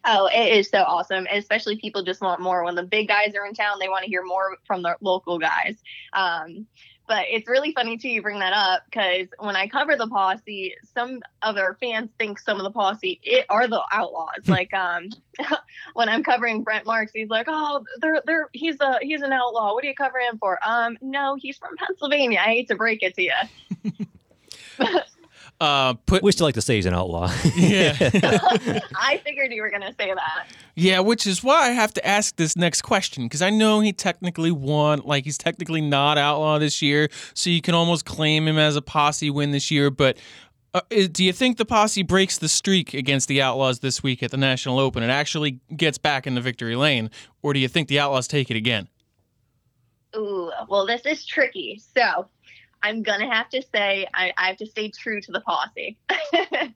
Oh, 0.04 0.26
it 0.26 0.58
is 0.58 0.68
so 0.68 0.82
awesome. 0.82 1.26
Especially 1.30 1.76
people 1.76 2.02
just 2.02 2.20
want 2.20 2.40
more. 2.40 2.64
When 2.64 2.74
the 2.74 2.82
big 2.82 3.08
guys 3.08 3.34
are 3.34 3.46
in 3.46 3.54
town, 3.54 3.78
they 3.80 3.88
want 3.88 4.04
to 4.04 4.10
hear 4.10 4.22
more 4.22 4.58
from 4.64 4.82
the 4.82 4.96
local 5.00 5.38
guys. 5.38 5.76
Um, 6.12 6.66
but 7.10 7.24
it's 7.28 7.48
really 7.48 7.72
funny 7.72 7.98
too 7.98 8.08
you 8.08 8.22
bring 8.22 8.38
that 8.38 8.52
up 8.52 8.84
because 8.84 9.26
when 9.40 9.56
I 9.56 9.66
cover 9.66 9.96
the 9.96 10.06
posse, 10.06 10.76
some 10.94 11.18
other 11.42 11.76
fans 11.80 12.08
think 12.20 12.38
some 12.38 12.58
of 12.58 12.62
the 12.62 12.70
posse 12.70 13.18
it, 13.24 13.46
are 13.48 13.66
the 13.66 13.82
outlaws. 13.90 14.28
like 14.46 14.72
um, 14.72 15.08
when 15.94 16.08
I'm 16.08 16.22
covering 16.22 16.62
Brent 16.62 16.86
Marks, 16.86 17.10
he's 17.12 17.28
like, 17.28 17.46
"Oh, 17.48 17.84
they're 18.00 18.22
they're 18.24 18.48
he's 18.52 18.80
a 18.80 19.00
he's 19.02 19.22
an 19.22 19.32
outlaw. 19.32 19.74
What 19.74 19.82
do 19.82 19.88
you 19.88 19.94
cover 19.96 20.20
him 20.20 20.38
for?" 20.38 20.60
Um, 20.64 20.98
no, 21.02 21.34
he's 21.34 21.58
from 21.58 21.76
Pennsylvania. 21.76 22.38
I 22.38 22.50
hate 22.50 22.68
to 22.68 22.76
break 22.76 23.02
it 23.02 23.16
to 23.16 23.22
you. 23.24 23.32
Uh, 25.60 25.92
put 26.06 26.22
we 26.22 26.32
still 26.32 26.46
like 26.46 26.54
to 26.54 26.62
say 26.62 26.76
he's 26.76 26.86
an 26.86 26.94
outlaw. 26.94 27.30
yeah, 27.54 27.94
I 28.96 29.20
figured 29.22 29.52
you 29.52 29.60
were 29.60 29.70
gonna 29.70 29.92
say 29.98 30.12
that. 30.14 30.46
Yeah, 30.74 31.00
which 31.00 31.26
is 31.26 31.44
why 31.44 31.68
I 31.68 31.70
have 31.72 31.92
to 31.94 32.06
ask 32.06 32.36
this 32.36 32.56
next 32.56 32.80
question 32.80 33.24
because 33.24 33.42
I 33.42 33.50
know 33.50 33.80
he 33.80 33.92
technically 33.92 34.50
won, 34.50 35.02
like 35.04 35.24
he's 35.24 35.36
technically 35.36 35.82
not 35.82 36.16
outlaw 36.16 36.58
this 36.58 36.80
year, 36.80 37.10
so 37.34 37.50
you 37.50 37.60
can 37.60 37.74
almost 37.74 38.06
claim 38.06 38.48
him 38.48 38.56
as 38.56 38.74
a 38.74 38.80
posse 38.80 39.28
win 39.28 39.50
this 39.50 39.70
year. 39.70 39.90
But 39.90 40.16
uh, 40.72 40.80
do 41.12 41.22
you 41.22 41.32
think 41.32 41.58
the 41.58 41.66
posse 41.66 42.04
breaks 42.04 42.38
the 42.38 42.48
streak 42.48 42.94
against 42.94 43.28
the 43.28 43.42
Outlaws 43.42 43.80
this 43.80 44.02
week 44.02 44.22
at 44.22 44.30
the 44.30 44.36
National 44.38 44.78
Open 44.78 45.02
and 45.02 45.12
actually 45.12 45.60
gets 45.76 45.98
back 45.98 46.26
in 46.26 46.36
the 46.36 46.40
victory 46.40 46.76
lane, 46.76 47.10
or 47.42 47.52
do 47.52 47.60
you 47.60 47.68
think 47.68 47.88
the 47.88 47.98
Outlaws 47.98 48.28
take 48.28 48.50
it 48.50 48.56
again? 48.56 48.88
Ooh, 50.16 50.50
well, 50.68 50.86
this 50.86 51.02
is 51.06 51.24
tricky. 51.24 51.80
So 51.94 52.28
I'm 52.82 53.02
gonna 53.02 53.32
have 53.32 53.48
to 53.50 53.62
say 53.74 54.06
I, 54.14 54.32
I 54.36 54.48
have 54.48 54.56
to 54.58 54.66
stay 54.66 54.90
true 54.90 55.20
to 55.20 55.32
the 55.32 55.40
posse. 55.40 55.98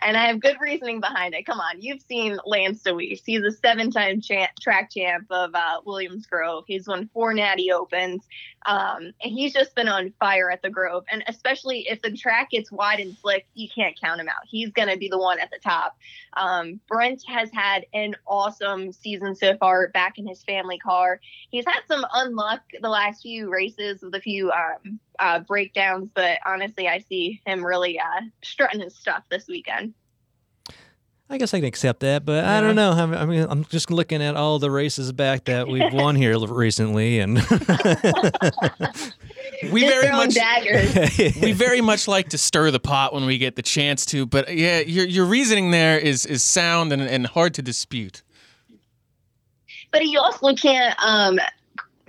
and 0.00 0.16
I 0.16 0.26
have 0.26 0.40
good 0.40 0.56
reasoning 0.60 1.00
behind 1.00 1.34
it. 1.34 1.46
Come 1.46 1.60
on, 1.60 1.80
you've 1.80 2.02
seen 2.02 2.38
Lance 2.46 2.82
Dewease. 2.82 3.22
He's 3.24 3.42
a 3.42 3.52
seven-time 3.52 4.20
cha- 4.20 4.50
track 4.60 4.90
champ 4.90 5.26
of 5.30 5.54
uh, 5.54 5.80
Williams 5.84 6.26
Grove. 6.26 6.64
He's 6.66 6.86
won 6.86 7.08
four 7.12 7.34
Natty 7.34 7.72
Opens, 7.72 8.26
um, 8.66 9.12
and 9.22 9.32
he's 9.32 9.52
just 9.52 9.74
been 9.74 9.88
on 9.88 10.12
fire 10.18 10.50
at 10.50 10.62
the 10.62 10.70
Grove. 10.70 11.04
And 11.10 11.24
especially 11.26 11.86
if 11.88 12.02
the 12.02 12.16
track 12.16 12.50
gets 12.50 12.70
wide 12.70 13.00
and 13.00 13.16
slick, 13.16 13.46
you 13.54 13.68
can't 13.68 13.98
count 14.00 14.20
him 14.20 14.28
out. 14.28 14.42
He's 14.46 14.70
going 14.70 14.88
to 14.88 14.96
be 14.96 15.08
the 15.08 15.18
one 15.18 15.40
at 15.40 15.50
the 15.50 15.58
top. 15.58 15.96
Um, 16.34 16.80
Brent 16.88 17.22
has 17.26 17.50
had 17.52 17.86
an 17.92 18.16
awesome 18.26 18.92
season 18.92 19.34
so 19.34 19.56
far 19.56 19.88
back 19.88 20.18
in 20.18 20.26
his 20.26 20.42
family 20.42 20.78
car. 20.78 21.20
He's 21.50 21.66
had 21.66 21.80
some 21.88 22.04
unluck 22.14 22.60
the 22.80 22.88
last 22.88 23.22
few 23.22 23.50
races 23.50 24.02
with 24.02 24.14
a 24.14 24.20
few 24.20 24.50
um, 24.50 25.00
uh, 25.20 25.40
breakdowns, 25.40 26.10
but 26.14 26.38
honestly, 26.44 26.88
I 26.88 26.98
see 26.98 27.40
him 27.46 27.64
really 27.64 28.00
uh, 28.00 28.22
strutting 28.42 28.80
his 28.80 28.96
stuff 28.96 29.22
this 29.30 29.46
weekend. 29.46 29.94
I 31.32 31.38
guess 31.38 31.54
I 31.54 31.58
can 31.58 31.66
accept 31.66 32.00
that, 32.00 32.24
but 32.24 32.44
I 32.44 32.60
don't 32.60 32.74
know. 32.74 32.90
I 32.90 33.24
mean, 33.24 33.46
I'm 33.48 33.64
just 33.66 33.92
looking 33.92 34.20
at 34.20 34.34
all 34.34 34.58
the 34.58 34.68
races 34.68 35.12
back 35.12 35.44
that 35.44 35.68
we've 35.68 35.92
won 35.92 36.16
here 36.16 36.36
recently, 36.40 37.20
and 37.20 37.34
we 39.70 39.86
very 39.86 40.10
much 40.10 40.34
we 41.40 41.52
very 41.52 41.80
much 41.80 42.08
like 42.08 42.30
to 42.30 42.38
stir 42.38 42.72
the 42.72 42.80
pot 42.80 43.14
when 43.14 43.26
we 43.26 43.38
get 43.38 43.54
the 43.54 43.62
chance 43.62 44.04
to. 44.06 44.26
But 44.26 44.56
yeah, 44.56 44.80
your 44.80 45.06
your 45.06 45.24
reasoning 45.24 45.70
there 45.70 46.00
is 46.00 46.26
is 46.26 46.42
sound 46.42 46.92
and, 46.92 47.00
and 47.00 47.28
hard 47.28 47.54
to 47.54 47.62
dispute. 47.62 48.24
But 49.92 50.04
you 50.04 50.18
also 50.18 50.52
can't 50.54 50.96
um, 51.00 51.38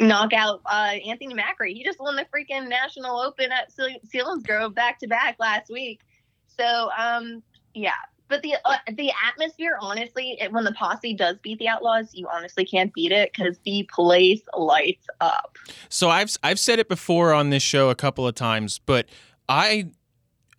knock 0.01 0.33
out 0.33 0.61
uh, 0.65 0.95
Anthony 1.05 1.33
Macri. 1.33 1.73
He 1.73 1.83
just 1.83 1.99
won 1.99 2.15
the 2.15 2.25
freaking 2.25 2.67
National 2.67 3.19
Open 3.19 3.51
at 3.51 3.71
Selinsgrove 3.71 4.73
back 4.73 4.99
to 4.99 5.07
back 5.07 5.37
last 5.39 5.69
week. 5.69 6.01
So 6.47 6.89
um, 6.97 7.43
yeah, 7.73 7.93
But 8.27 8.41
the 8.41 8.55
uh, 8.65 8.77
the 8.93 9.11
atmosphere, 9.27 9.77
honestly, 9.79 10.37
it, 10.39 10.51
when 10.51 10.63
the 10.63 10.73
posse 10.73 11.13
does 11.13 11.37
beat 11.39 11.59
the 11.59 11.67
Outlaws, 11.67 12.13
you 12.13 12.27
honestly 12.31 12.65
can't 12.65 12.93
beat 12.93 13.11
it 13.11 13.31
because 13.33 13.57
the 13.65 13.87
place 13.93 14.41
lights 14.57 15.05
up. 15.19 15.57
So 15.89 16.09
I've 16.09 16.35
I've 16.43 16.59
said 16.59 16.79
it 16.79 16.89
before 16.89 17.33
on 17.33 17.49
this 17.49 17.63
show 17.63 17.89
a 17.89 17.95
couple 17.95 18.27
of 18.27 18.35
times, 18.35 18.79
but 18.85 19.07
I 19.47 19.89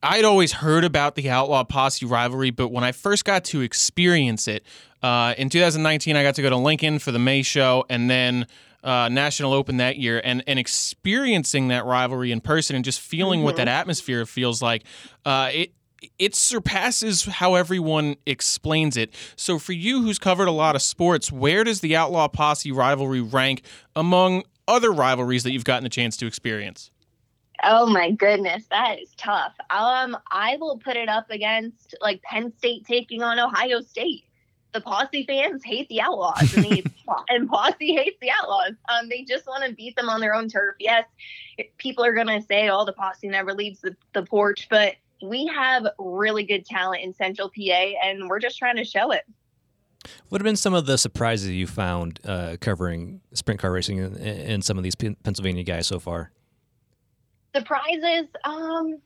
I'd 0.02 0.24
always 0.24 0.52
heard 0.52 0.85
about 0.85 1.14
the 1.14 1.31
Outlaw 1.31 1.64
Posse 1.64 2.05
rivalry, 2.05 2.50
but 2.50 2.68
when 2.68 2.85
I 2.85 2.92
first 2.92 3.24
got 3.24 3.44
to 3.46 3.61
experience 3.61 4.48
it 4.48 4.64
uh, 5.02 5.35
in 5.38 5.48
2019, 5.48 6.16
I 6.16 6.22
got 6.22 6.35
to 6.35 6.42
go 6.42 6.50
to 6.50 6.57
Lincoln 6.57 6.98
for 6.98 7.12
the 7.12 7.18
May 7.18 7.42
show, 7.42 7.85
and 7.88 8.11
then. 8.11 8.46
Uh, 8.83 9.09
National 9.09 9.53
Open 9.53 9.77
that 9.77 9.97
year 9.97 10.21
and 10.25 10.42
and 10.49 10.59
experiencing 10.59 11.68
that 11.68 11.85
rivalry 11.85 12.33
in 12.33 12.40
person 12.40 12.75
and 12.75 12.85
just 12.85 13.01
feeling 13.01 13.45
what 13.45 13.55
that 13.55 13.68
atmosphere 13.68 14.27
feels 14.27 14.61
like, 14.61 14.83
uh, 15.25 15.51
it 15.53 15.73
it 16.18 16.35
surpasses 16.35 17.25
how 17.25 17.55
everyone 17.55 18.16
explains 18.27 18.97
it. 18.97 19.14
So 19.37 19.59
for 19.59 19.73
you, 19.73 20.03
who's 20.03 20.18
covered 20.18 20.49
a 20.49 20.53
lot 20.53 20.75
of 20.75 20.83
sports, 20.83 21.31
where 21.31 21.64
does 21.64 21.81
the 21.81 21.95
Outlaw 21.97 22.29
Posse 22.29 22.73
rivalry 22.73 23.21
rank 23.21 23.62
among 23.95 24.42
other 24.66 24.92
rivalries 24.92 25.42
that 25.45 25.53
you've 25.53 25.64
gotten 25.64 25.85
the 25.85 25.90
chance 25.90 26.16
to 26.18 26.27
experience? 26.27 26.90
Oh 27.64 27.87
my 27.87 28.11
goodness, 28.11 28.64
that 28.71 28.99
is 29.01 29.11
tough. 29.16 29.53
Um, 29.71 30.16
I 30.31 30.57
will 30.59 30.79
put 30.79 30.97
it 30.97 31.09
up 31.09 31.31
against 31.31 31.95
like 32.01 32.21
Penn 32.23 32.53
State 32.59 32.85
taking 32.87 33.23
on 33.23 33.38
Ohio 33.38 33.81
State. 33.81 34.25
The 34.72 34.80
Posse 34.80 35.24
fans 35.26 35.62
hate 35.64 35.88
the 35.88 36.00
Outlaws, 36.00 36.54
and, 36.54 36.64
the, 36.64 36.85
and 37.28 37.48
Posse 37.48 37.94
hates 37.94 38.16
the 38.20 38.30
Outlaws. 38.30 38.72
Um, 38.88 39.08
they 39.08 39.22
just 39.22 39.46
want 39.46 39.64
to 39.64 39.74
beat 39.74 39.96
them 39.96 40.08
on 40.08 40.20
their 40.20 40.35
own 40.35 40.48
turf. 40.48 40.76
Yes, 40.78 41.04
people 41.76 42.04
are 42.04 42.14
gonna 42.14 42.40
say, 42.40 42.70
"Oh, 42.70 42.85
the 42.85 42.92
Posse 42.92 43.28
never 43.28 43.52
leaves 43.52 43.80
the, 43.80 43.94
the 44.14 44.22
porch," 44.22 44.68
but 44.70 44.94
we 45.22 45.46
have 45.46 45.87
really 45.98 46.44
good 46.44 46.64
talent 46.64 47.02
in 47.02 47.12
Central 47.12 47.48
PA, 47.48 47.92
and 48.02 48.28
we're 48.28 48.40
just 48.40 48.58
trying 48.58 48.76
to 48.76 48.85
show 48.85 49.12
it. 49.12 49.24
What 50.28 50.40
have 50.40 50.44
been 50.44 50.56
some 50.56 50.74
of 50.74 50.87
the 50.87 50.98
surprises 50.98 51.50
you 51.50 51.66
found 51.66 52.18
uh, 52.24 52.56
covering 52.61 53.20
sprint 53.35 53.61
car 53.61 53.70
racing 53.70 54.00
and, 54.00 54.16
in 54.16 54.62
some 54.62 54.76
of 54.78 54.85
these 54.85 54.94
Pen- 54.94 55.16
Pennsylvania 55.22 55.62
guys 55.62 55.87
so 55.87 56.00
far? 56.00 56.32
Surprises, 57.54 58.26
um, 58.44 58.98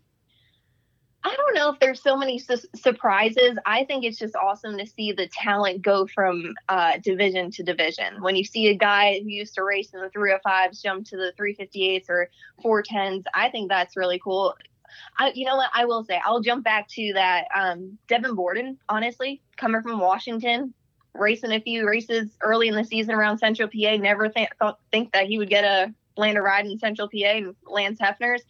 I 1.25 1.35
don't 1.35 1.55
know 1.55 1.73
if 1.73 1.81
there's 1.81 2.03
so 2.03 2.17
many 2.17 2.39
su- 2.39 2.69
surprises. 2.77 3.59
I 3.67 3.85
think 3.85 4.05
it's 4.05 4.19
just 4.19 4.37
awesome 4.37 4.79
to 4.79 4.87
see 4.87 5.13
the 5.13 5.27
talent 5.27 5.83
go 5.83 6.07
from 6.07 6.55
uh, 6.69 6.99
division 7.03 7.51
to 7.53 7.65
division. 7.65 8.23
When 8.23 8.37
you 8.37 8.45
see 8.45 8.69
a 8.69 8.75
guy 8.75 9.21
who 9.21 9.29
used 9.29 9.55
to 9.57 9.65
race 9.65 9.93
in 9.93 10.01
the 10.01 10.11
305s 10.11 10.83
jump 10.83 11.07
to 11.07 11.17
the 11.17 11.33
358s 11.39 12.09
or 12.09 12.31
410s, 12.65 13.25
I 13.35 13.51
think 13.51 13.69
that's 13.69 13.97
really 13.97 14.21
cool. 14.23 14.55
I, 15.19 15.33
you 15.35 15.45
know 15.47 15.57
what? 15.57 15.71
I 15.75 15.85
will 15.85 16.05
say 16.05 16.21
I'll 16.25 16.41
jump 16.41 16.65
back 16.65 16.89
to 16.91 17.13
that. 17.15 17.47
Um, 17.55 17.99
Devin 18.09 18.35
Borden, 18.35 18.79
honestly, 18.89 19.43
coming 19.57 19.83
from 19.83 19.99
Washington, 19.99 20.75
racing 21.15 21.53
a 21.53 21.61
few 21.61 21.89
races 21.89 22.37
early 22.41 22.69
in 22.69 22.77
the 22.77 22.85
season 22.85 23.15
around 23.15 23.39
Central 23.39 23.69
PA, 23.69 23.97
never 23.97 24.29
th- 24.29 24.49
thought 24.59 24.79
think 24.93 25.13
that 25.13 25.27
he 25.27 25.39
would 25.39 25.51
get 25.51 25.65
a 25.65 25.93
land 26.17 26.39
a 26.39 26.43
ride 26.43 26.67
in 26.67 26.79
Central 26.79 27.09
PA 27.09 27.27
and 27.27 27.55
Lance 27.67 27.99
Hefner's 28.01 28.43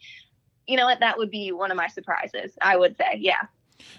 you 0.67 0.77
know 0.77 0.85
what? 0.85 0.99
That 0.99 1.17
would 1.17 1.31
be 1.31 1.51
one 1.51 1.71
of 1.71 1.77
my 1.77 1.87
surprises. 1.87 2.51
I 2.61 2.77
would 2.77 2.97
say, 2.97 3.17
yeah. 3.19 3.43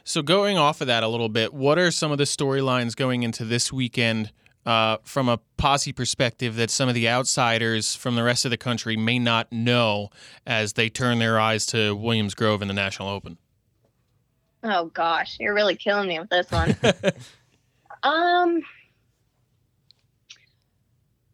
So 0.04 0.22
going 0.22 0.58
off 0.58 0.80
of 0.80 0.86
that 0.86 1.02
a 1.02 1.08
little 1.08 1.28
bit, 1.28 1.52
what 1.52 1.78
are 1.78 1.90
some 1.90 2.12
of 2.12 2.18
the 2.18 2.24
storylines 2.24 2.94
going 2.94 3.22
into 3.22 3.44
this 3.44 3.72
weekend 3.72 4.32
uh, 4.66 4.98
from 5.02 5.28
a 5.28 5.38
posse 5.56 5.92
perspective 5.92 6.56
that 6.56 6.70
some 6.70 6.88
of 6.88 6.94
the 6.94 7.08
outsiders 7.08 7.94
from 7.94 8.16
the 8.16 8.22
rest 8.22 8.44
of 8.44 8.50
the 8.50 8.56
country 8.56 8.96
may 8.96 9.18
not 9.18 9.50
know 9.50 10.10
as 10.46 10.74
they 10.74 10.90
turn 10.90 11.18
their 11.18 11.40
eyes 11.40 11.64
to 11.66 11.94
Williams 11.94 12.34
Grove 12.34 12.60
in 12.60 12.68
the 12.68 12.74
National 12.74 13.08
Open? 13.08 13.38
Oh 14.62 14.86
gosh, 14.86 15.38
you're 15.40 15.54
really 15.54 15.76
killing 15.76 16.08
me 16.08 16.18
with 16.18 16.28
this 16.28 16.50
one. 16.50 16.76
um, 18.02 18.60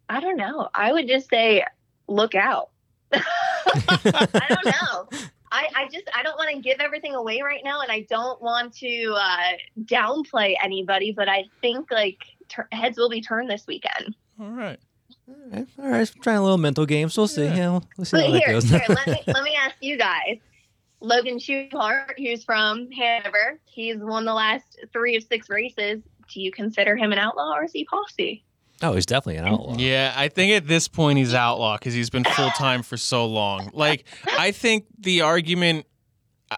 I 0.09 0.21
don't 0.21 0.37
know. 0.37 0.69
I 0.75 0.93
would 0.93 1.09
just 1.09 1.29
say, 1.29 1.65
look 2.07 2.35
out. 2.35 2.71
I 3.15 4.47
don't 4.49 4.65
know. 4.67 5.09
I, 5.53 5.69
I 5.77 5.89
just 5.93 6.09
I 6.15 6.23
don't 6.23 6.37
want 6.37 6.51
to 6.55 6.61
give 6.61 6.81
everything 6.81 7.15
away 7.15 7.41
right 7.43 7.61
now, 7.65 7.81
and 7.81 7.91
I 7.91 8.07
don't 8.11 8.41
want 8.43 8.75
to 8.79 9.15
uh, 9.17 9.53
downplay 9.85 10.55
anybody. 10.63 11.13
But 11.13 11.29
I 11.29 11.45
think 11.61 11.91
like 11.91 12.19
ter- 12.49 12.69
heads 12.73 12.99
will 12.99 13.09
be 13.11 13.21
turned 13.21 13.49
this 13.51 13.67
weekend. 13.67 14.15
All 14.41 14.49
right. 14.51 14.79
All 15.29 15.35
right, 15.53 15.67
all 15.79 15.89
right. 15.89 16.13
Trying 16.23 16.39
a 16.39 16.43
little 16.43 16.59
mental 16.59 16.85
games. 16.87 17.17
We'll 17.17 17.29
see. 17.29 17.45
Yeah, 17.45 17.71
we'll, 17.71 17.85
we'll 17.97 18.05
see 18.05 18.17
But 18.17 18.27
how 18.27 18.33
that 18.33 18.47
goes. 18.47 18.65
here, 18.65 18.83
let 18.89 19.07
me 19.07 19.23
let 19.33 19.45
me 19.45 19.57
ask 19.59 19.77
you 19.81 19.97
guys. 19.97 20.39
Logan 21.01 21.39
Schuchart, 21.39 22.15
who's 22.19 22.45
from 22.45 22.91
Hanover, 22.91 23.61
he's 23.65 23.99
won 23.99 24.25
the 24.25 24.33
last 24.35 24.79
three 24.93 25.17
of 25.17 25.23
six 25.23 25.49
races. 25.51 26.03
Do 26.33 26.41
you 26.41 26.51
consider 26.51 26.97
him 26.97 27.13
an 27.13 27.19
outlaw 27.19 27.55
or 27.57 27.65
is 27.65 27.73
he 27.73 27.85
posse? 27.85 28.43
Oh, 28.85 28.95
he's 28.95 29.07
definitely 29.07 29.37
an 29.37 29.47
outlaw. 29.47 29.77
Yeah, 29.77 30.13
I 30.17 30.29
think 30.29 30.53
at 30.53 30.67
this 30.67 30.89
point 30.89 31.19
he's 31.19 31.35
outlaw 31.35 31.77
because 31.77 31.95
he's 31.95 32.11
been 32.11 32.25
full 32.25 32.51
time 32.51 32.83
for 32.83 32.97
so 32.97 33.27
long. 33.27 33.71
Like, 33.73 34.05
I 34.39 34.51
think 34.53 34.87
the 34.99 35.23
argument. 35.23 35.87
uh, 36.51 36.57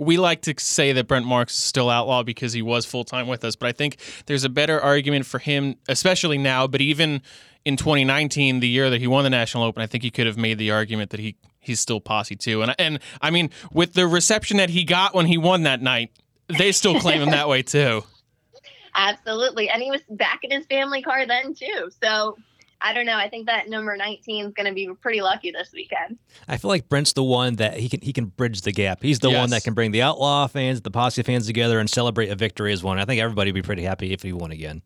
We 0.00 0.16
like 0.16 0.42
to 0.42 0.54
say 0.58 0.92
that 0.92 1.08
Brent 1.08 1.26
Marks 1.26 1.54
is 1.54 1.62
still 1.64 1.90
outlaw 1.90 2.22
because 2.22 2.52
he 2.52 2.62
was 2.62 2.86
full 2.86 3.02
time 3.04 3.26
with 3.26 3.44
us, 3.44 3.56
but 3.56 3.66
I 3.68 3.72
think 3.72 3.96
there's 4.26 4.44
a 4.44 4.48
better 4.48 4.80
argument 4.80 5.26
for 5.26 5.40
him, 5.40 5.74
especially 5.88 6.38
now. 6.38 6.68
But 6.68 6.80
even 6.80 7.20
in 7.64 7.76
2019, 7.76 8.60
the 8.60 8.68
year 8.68 8.90
that 8.90 9.00
he 9.00 9.08
won 9.08 9.24
the 9.24 9.30
National 9.30 9.64
Open, 9.64 9.82
I 9.82 9.86
think 9.88 10.04
he 10.04 10.12
could 10.12 10.26
have 10.26 10.36
made 10.38 10.56
the 10.58 10.70
argument 10.70 11.10
that 11.10 11.18
he 11.18 11.34
he's 11.58 11.80
still 11.80 12.00
posse 12.00 12.36
too. 12.36 12.62
And 12.62 12.76
and 12.78 13.00
I 13.20 13.30
mean, 13.30 13.50
with 13.72 13.94
the 13.94 14.06
reception 14.06 14.58
that 14.58 14.70
he 14.70 14.84
got 14.84 15.14
when 15.16 15.26
he 15.26 15.36
won 15.36 15.64
that 15.64 15.82
night, 15.82 16.12
they 16.46 16.70
still 16.70 17.00
claim 17.00 17.20
him 17.20 17.30
that 17.30 17.48
way 17.48 17.62
too. 17.62 18.04
Absolutely. 18.98 19.70
And 19.70 19.80
he 19.80 19.90
was 19.90 20.02
back 20.10 20.40
in 20.42 20.50
his 20.50 20.66
family 20.66 21.02
car 21.02 21.24
then 21.24 21.54
too. 21.54 21.88
So 22.02 22.36
I 22.80 22.92
don't 22.92 23.06
know. 23.06 23.16
I 23.16 23.28
think 23.28 23.46
that 23.46 23.68
number 23.68 23.96
19 23.96 24.46
is 24.46 24.52
going 24.52 24.66
to 24.66 24.72
be 24.72 24.88
pretty 25.00 25.20
lucky 25.20 25.52
this 25.52 25.70
weekend. 25.72 26.18
I 26.48 26.56
feel 26.56 26.68
like 26.68 26.88
Brent's 26.88 27.12
the 27.12 27.22
one 27.22 27.56
that 27.56 27.78
he 27.78 27.88
can 27.88 28.00
he 28.00 28.12
can 28.12 28.26
bridge 28.26 28.62
the 28.62 28.72
gap. 28.72 29.02
He's 29.02 29.20
the 29.20 29.30
one 29.30 29.50
that 29.50 29.64
can 29.64 29.74
bring 29.74 29.92
the 29.92 30.02
outlaw 30.02 30.46
fans, 30.48 30.80
the 30.80 30.90
posse 30.90 31.22
fans 31.22 31.46
together, 31.46 31.78
and 31.78 31.88
celebrate 31.88 32.28
a 32.28 32.36
victory 32.36 32.72
as 32.72 32.82
one. 32.82 32.98
I 32.98 33.04
think 33.04 33.20
everybody 33.20 33.50
would 33.50 33.62
be 33.62 33.66
pretty 33.66 33.82
happy 33.82 34.12
if 34.12 34.22
he 34.22 34.32
won 34.32 34.50
again. 34.50 34.82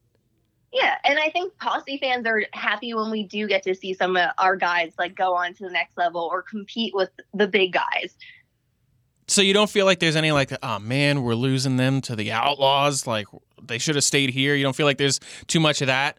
Yeah, 0.72 0.96
and 1.04 1.18
I 1.18 1.28
think 1.30 1.56
posse 1.58 1.98
fans 1.98 2.26
are 2.26 2.44
happy 2.52 2.94
when 2.94 3.10
we 3.10 3.24
do 3.24 3.46
get 3.46 3.62
to 3.64 3.74
see 3.74 3.92
some 3.92 4.16
of 4.16 4.30
our 4.38 4.56
guys 4.56 4.92
like 4.98 5.14
go 5.14 5.34
on 5.34 5.52
to 5.54 5.64
the 5.64 5.70
next 5.70 5.98
level 5.98 6.28
or 6.32 6.42
compete 6.42 6.94
with 6.94 7.10
the 7.34 7.46
big 7.46 7.72
guys. 7.72 8.16
So 9.28 9.40
you 9.40 9.54
don't 9.54 9.70
feel 9.70 9.86
like 9.86 9.98
there's 9.98 10.16
any 10.16 10.32
like, 10.32 10.52
oh 10.62 10.78
man, 10.78 11.22
we're 11.22 11.34
losing 11.34 11.76
them 11.76 12.00
to 12.02 12.16
the 12.16 12.32
Outlaws. 12.32 13.06
Like 13.06 13.26
they 13.62 13.78
should 13.78 13.94
have 13.94 14.04
stayed 14.04 14.30
here. 14.30 14.54
You 14.54 14.62
don't 14.62 14.76
feel 14.76 14.86
like 14.86 14.98
there's 14.98 15.20
too 15.46 15.60
much 15.60 15.80
of 15.80 15.86
that. 15.86 16.18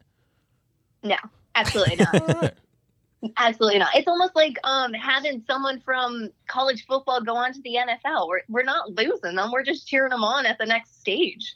No, 1.04 1.18
absolutely 1.56 1.98
not. 1.98 2.54
absolutely 3.38 3.80
not. 3.80 3.89
It's 3.96 4.08
almost 4.08 4.36
like 4.36 4.58
um 4.63 4.94
having 4.94 5.44
someone 5.46 5.82
from 5.82 6.30
college 6.48 6.86
football 6.86 7.22
go 7.22 7.36
on 7.36 7.54
to 7.54 7.62
the 7.62 7.76
NFL. 7.76 8.28
We're 8.28 8.42
we're 8.50 8.63
not 8.63 8.92
losing 8.92 9.36
them. 9.36 9.52
We're 9.52 9.63
just 9.63 9.88
cheering 9.88 10.12
them 10.12 10.24
on 10.24 10.46
at 10.46 10.58
the 10.58 10.66
next 10.66 11.00
stage. 11.00 11.56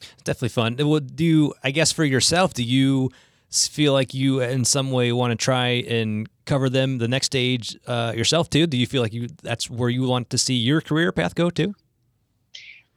It's 0.00 0.22
definitely 0.24 0.50
fun. 0.50 0.76
Well, 0.78 1.00
do 1.00 1.24
you, 1.24 1.54
I 1.64 1.70
guess 1.70 1.90
for 1.90 2.04
yourself, 2.04 2.52
do 2.54 2.62
you 2.62 3.10
feel 3.50 3.92
like 3.92 4.12
you 4.12 4.40
in 4.40 4.64
some 4.64 4.90
way 4.90 5.12
want 5.12 5.30
to 5.30 5.36
try 5.36 5.68
and 5.68 6.28
cover 6.46 6.70
them 6.70 6.98
the 6.98 7.08
next 7.08 7.26
stage 7.26 7.76
uh, 7.86 8.12
yourself 8.16 8.48
too? 8.48 8.66
Do 8.66 8.76
you 8.76 8.86
feel 8.86 9.02
like 9.02 9.12
you 9.12 9.28
that's 9.42 9.68
where 9.68 9.90
you 9.90 10.02
want 10.04 10.30
to 10.30 10.38
see 10.38 10.54
your 10.54 10.80
career 10.80 11.12
path 11.12 11.34
go 11.34 11.50
to? 11.50 11.74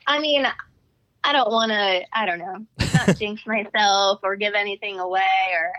I 0.07 0.19
mean, 0.19 0.47
I 1.23 1.33
don't 1.33 1.51
want 1.51 1.71
to, 1.71 2.01
I 2.13 2.25
don't 2.25 2.39
know, 2.39 2.65
not 2.93 3.17
jinx 3.19 3.45
myself 3.45 4.19
or 4.23 4.35
give 4.35 4.53
anything 4.53 4.99
away 4.99 5.27
or 5.53 5.71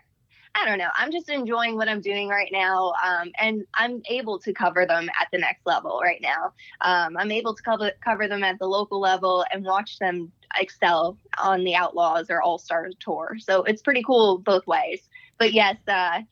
I 0.54 0.66
don't 0.66 0.78
know. 0.78 0.88
I'm 0.94 1.12
just 1.12 1.28
enjoying 1.28 1.76
what 1.76 1.88
I'm 1.88 2.00
doing 2.00 2.28
right 2.28 2.50
now. 2.52 2.92
Um, 3.04 3.30
and 3.38 3.64
I'm 3.74 4.02
able 4.08 4.38
to 4.40 4.52
cover 4.52 4.84
them 4.84 5.08
at 5.20 5.28
the 5.32 5.38
next 5.38 5.64
level 5.64 6.00
right 6.02 6.20
now. 6.20 6.52
Um, 6.80 7.16
I'm 7.16 7.30
able 7.30 7.54
to 7.54 7.62
cover, 7.62 7.92
cover 8.04 8.26
them 8.26 8.42
at 8.42 8.58
the 8.58 8.66
local 8.66 9.00
level 9.00 9.44
and 9.52 9.64
watch 9.64 9.98
them 10.00 10.32
excel 10.58 11.16
on 11.38 11.62
the 11.64 11.76
Outlaws 11.76 12.30
or 12.30 12.42
All 12.42 12.58
Star 12.58 12.88
tour. 12.98 13.36
So 13.38 13.62
it's 13.62 13.80
pretty 13.80 14.02
cool 14.02 14.38
both 14.38 14.66
ways. 14.66 15.08
But 15.38 15.52
yes, 15.52 15.76
uh, 15.86 16.22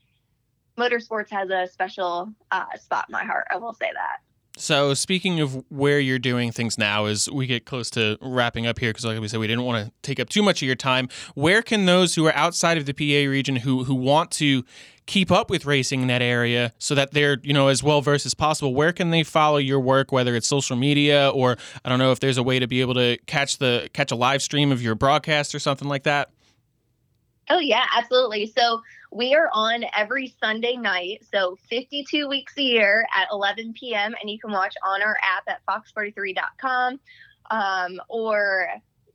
motorsports 0.79 1.31
has 1.31 1.51
a 1.51 1.67
special 1.67 2.33
uh, 2.51 2.64
spot 2.77 3.07
in 3.09 3.12
my 3.12 3.25
heart. 3.25 3.47
I 3.51 3.57
will 3.57 3.73
say 3.73 3.91
that. 3.93 4.19
So 4.57 4.93
speaking 4.95 5.41
of 5.41 5.64
where 5.71 6.01
you're 6.01 6.19
doing 6.19 6.51
things 6.51 6.79
now, 6.79 7.05
as 7.05 7.31
we 7.31 7.47
get 7.47 7.64
close 7.64 7.91
to 7.91 8.19
wrapping 8.21 8.67
up 8.67 8.79
here, 8.79 8.91
because 8.91 9.05
like 9.05 9.21
we 9.21 9.29
said, 9.29 9.38
we 9.38 9.47
didn't 9.47 9.64
want 9.64 9.87
to 9.87 9.93
take 10.03 10.19
up 10.19 10.29
too 10.29 10.43
much 10.43 10.62
of 10.62 10.67
your 10.67 10.75
time. 10.75 11.09
Where 11.35 11.62
can 11.62 11.87
those 11.87 12.17
who 12.17 12.27
are 12.27 12.35
outside 12.35 12.77
of 12.77 12.87
the 12.87 12.93
PA 12.93 13.31
region 13.31 13.57
who 13.57 13.85
who 13.85 13.95
want 13.95 14.33
to 14.33 14.64
keep 15.07 15.31
up 15.31 15.49
with 15.49 15.64
racing 15.64 16.03
in 16.03 16.09
that 16.09 16.23
area 16.23 16.73
so 16.79 16.95
that 16.95 17.12
they're 17.12 17.38
you 17.43 17.55
know 17.55 17.69
as 17.69 17.83
well 17.83 18.03
versed 18.03 18.27
as 18.27 18.35
possible 18.35 18.75
where 18.75 18.93
can 18.93 19.09
they 19.09 19.23
follow 19.23 19.57
your 19.57 19.81
work 19.81 20.12
whether 20.12 20.37
it's 20.37 20.47
social 20.47 20.77
media 20.77 21.31
or 21.31 21.57
i 21.83 21.88
don't 21.88 21.99
know 21.99 22.12
if 22.12 22.21
there's 22.21 22.37
a 22.37 22.43
way 22.43 22.59
to 22.59 22.67
be 22.67 22.83
able 22.83 22.93
to 22.93 23.17
catch 23.25 23.57
the 23.57 23.88
catch 23.95 24.12
a 24.12 24.14
live 24.14 24.43
stream 24.43 24.71
of 24.71 24.83
your 24.83 24.95
broadcast 24.95 25.55
or 25.55 25.59
something 25.59 25.88
like 25.88 26.03
that 26.03 26.29
Oh 27.51 27.59
yeah, 27.59 27.87
absolutely. 27.97 28.47
So 28.47 28.83
we 29.11 29.35
are 29.35 29.49
on 29.53 29.85
every 29.97 30.35
Sunday 30.40 30.77
night, 30.77 31.25
so 31.33 31.57
52 31.68 32.29
weeks 32.29 32.55
a 32.59 32.62
year 32.62 33.07
at 33.14 33.29
11 33.33 33.75
p.m. 33.75 34.14
and 34.21 34.31
you 34.31 34.38
can 34.38 34.53
watch 34.53 34.75
on 34.85 35.03
our 35.03 35.16
app 35.23 35.44
at 35.49 35.61
fox43.com 35.66 37.01
um, 37.51 38.01
or 38.09 38.68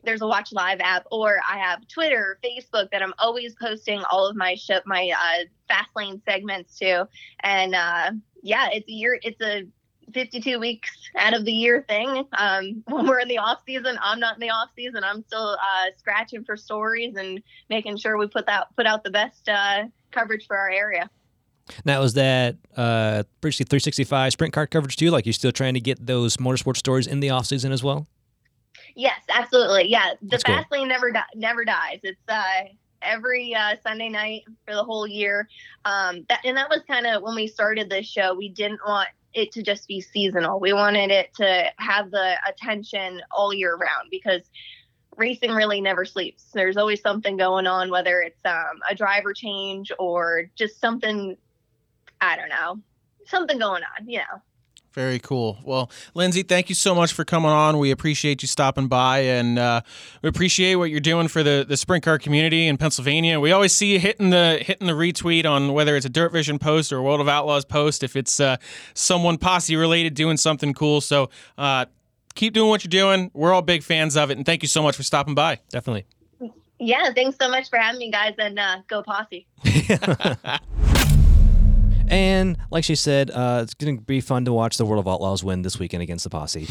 there's 0.03 0.21
a 0.21 0.27
Watch 0.27 0.51
Live 0.51 0.79
app, 0.81 1.05
or 1.11 1.39
I 1.47 1.57
have 1.57 1.87
Twitter, 1.87 2.37
Facebook 2.43 2.91
that 2.91 3.01
I'm 3.01 3.13
always 3.19 3.55
posting 3.55 4.03
all 4.11 4.27
of 4.27 4.35
my 4.35 4.55
show, 4.55 4.79
my 4.85 5.11
uh, 5.11 5.45
fast 5.67 5.89
lane 5.95 6.21
segments 6.25 6.77
to. 6.79 7.07
And 7.41 7.73
uh, 7.73 8.11
yeah, 8.41 8.67
it's 8.71 8.89
a 8.89 8.91
year. 8.91 9.17
It's 9.21 9.41
a 9.41 9.65
52 10.13 10.59
weeks 10.59 10.89
out 11.17 11.33
of 11.33 11.45
the 11.45 11.51
year 11.51 11.85
thing. 11.87 12.25
Um, 12.37 12.83
when 12.87 13.07
we're 13.07 13.19
in 13.19 13.27
the 13.27 13.37
off 13.37 13.59
season, 13.65 13.97
I'm 14.01 14.19
not 14.19 14.35
in 14.35 14.41
the 14.41 14.49
off 14.49 14.69
season. 14.75 15.03
I'm 15.03 15.23
still 15.23 15.57
uh, 15.59 15.85
scratching 15.97 16.43
for 16.43 16.57
stories 16.57 17.15
and 17.15 17.41
making 17.69 17.97
sure 17.97 18.17
we 18.17 18.27
put 18.27 18.45
that 18.47 18.67
put 18.75 18.85
out 18.85 19.03
the 19.03 19.11
best 19.11 19.47
uh, 19.49 19.85
coverage 20.11 20.45
for 20.47 20.57
our 20.57 20.69
area. 20.69 21.09
Now, 21.85 22.01
is 22.01 22.13
that 22.13 22.57
uh, 22.75 23.23
basically 23.41 23.69
365 23.69 24.33
sprint 24.33 24.53
car 24.53 24.67
coverage 24.67 24.97
too? 24.97 25.11
Like, 25.11 25.25
you're 25.25 25.33
still 25.33 25.51
trying 25.51 25.75
to 25.75 25.79
get 25.79 26.05
those 26.05 26.37
motorsport 26.37 26.77
stories 26.77 27.07
in 27.07 27.19
the 27.21 27.29
off 27.29 27.45
season 27.45 27.71
as 27.71 27.83
well? 27.83 28.07
Yes, 28.95 29.21
absolutely. 29.29 29.89
Yeah, 29.89 30.11
the 30.21 30.27
That's 30.27 30.43
cool. 30.43 30.55
fast 30.55 30.71
lane 30.71 30.87
never 30.87 31.11
di- 31.11 31.23
never 31.35 31.65
dies. 31.65 31.99
It's 32.03 32.19
uh, 32.27 32.63
every 33.01 33.55
uh, 33.55 33.75
Sunday 33.81 34.09
night 34.09 34.43
for 34.65 34.75
the 34.75 34.83
whole 34.83 35.07
year. 35.07 35.47
Um, 35.85 36.25
that, 36.29 36.41
and 36.43 36.57
that 36.57 36.69
was 36.69 36.81
kind 36.87 37.05
of 37.05 37.21
when 37.21 37.35
we 37.35 37.47
started 37.47 37.89
this 37.89 38.07
show. 38.07 38.33
We 38.33 38.49
didn't 38.49 38.81
want 38.85 39.09
it 39.33 39.51
to 39.53 39.63
just 39.63 39.87
be 39.87 40.01
seasonal. 40.01 40.59
We 40.59 40.73
wanted 40.73 41.11
it 41.11 41.33
to 41.35 41.71
have 41.77 42.11
the 42.11 42.35
attention 42.47 43.21
all 43.31 43.53
year 43.53 43.75
round 43.75 44.09
because 44.11 44.41
racing 45.17 45.51
really 45.51 45.81
never 45.81 46.05
sleeps. 46.05 46.45
There's 46.53 46.77
always 46.77 47.01
something 47.01 47.37
going 47.37 47.67
on, 47.67 47.89
whether 47.89 48.21
it's 48.21 48.39
um, 48.45 48.79
a 48.89 48.95
driver 48.95 49.33
change 49.33 49.91
or 49.99 50.49
just 50.55 50.79
something. 50.79 51.37
I 52.21 52.37
don't 52.37 52.49
know, 52.49 52.79
something 53.25 53.59
going 53.59 53.83
on. 53.83 54.07
You 54.07 54.19
know. 54.19 54.41
Very 54.93 55.17
cool. 55.17 55.57
Well, 55.63 55.89
Lindsay, 56.13 56.43
thank 56.43 56.69
you 56.69 56.75
so 56.75 56.93
much 56.93 57.13
for 57.13 57.25
coming 57.25 57.49
on. 57.49 57.79
We 57.79 57.89
appreciate 57.89 58.43
you 58.43 58.47
stopping 58.47 58.87
by, 58.87 59.19
and 59.19 59.57
uh, 59.57 59.81
we 60.21 60.29
appreciate 60.29 60.75
what 60.75 60.91
you're 60.91 60.99
doing 60.99 61.27
for 61.27 61.41
the, 61.41 61.65
the 61.67 61.77
sprint 61.77 62.03
car 62.03 62.19
community 62.19 62.67
in 62.67 62.77
Pennsylvania. 62.77 63.39
We 63.39 63.51
always 63.51 63.73
see 63.73 63.93
you 63.93 63.99
hitting 63.99 64.29
the 64.29 64.59
hitting 64.63 64.85
the 64.85 64.93
retweet 64.93 65.45
on 65.45 65.73
whether 65.73 65.95
it's 65.95 66.05
a 66.05 66.09
Dirt 66.09 66.31
Vision 66.31 66.59
post 66.59 66.93
or 66.93 66.97
a 66.97 67.01
World 67.01 67.21
of 67.21 67.27
Outlaws 67.27 67.65
post 67.65 68.03
if 68.03 68.15
it's 68.15 68.39
uh, 68.39 68.57
someone 68.93 69.39
posse 69.39 69.75
related 69.75 70.13
doing 70.13 70.37
something 70.37 70.75
cool. 70.75 71.01
So 71.01 71.31
uh, 71.57 71.87
keep 72.35 72.53
doing 72.53 72.69
what 72.69 72.83
you're 72.83 72.89
doing. 72.89 73.31
We're 73.33 73.51
all 73.51 73.63
big 73.63 73.81
fans 73.81 74.15
of 74.15 74.29
it, 74.29 74.37
and 74.37 74.45
thank 74.45 74.61
you 74.61 74.67
so 74.67 74.83
much 74.83 74.95
for 74.95 75.03
stopping 75.03 75.33
by. 75.33 75.59
Definitely. 75.69 76.05
Yeah, 76.77 77.11
thanks 77.15 77.37
so 77.41 77.49
much 77.49 77.69
for 77.69 77.79
having 77.79 77.97
me, 77.97 78.11
guys, 78.11 78.35
and 78.37 78.59
uh, 78.59 78.77
go 78.87 79.01
posse. 79.01 79.47
And 82.13 82.57
like 82.69 82.83
she 82.83 82.95
said, 82.95 83.31
uh, 83.31 83.61
it's 83.63 83.73
going 83.73 83.97
to 83.97 84.03
be 84.03 84.21
fun 84.21 84.45
to 84.45 84.53
watch 84.53 84.77
the 84.77 84.85
World 84.85 84.99
of 85.05 85.11
Outlaws 85.11 85.43
win 85.43 85.63
this 85.63 85.79
weekend 85.79 86.03
against 86.03 86.23
the 86.23 86.29
Posse. 86.29 86.67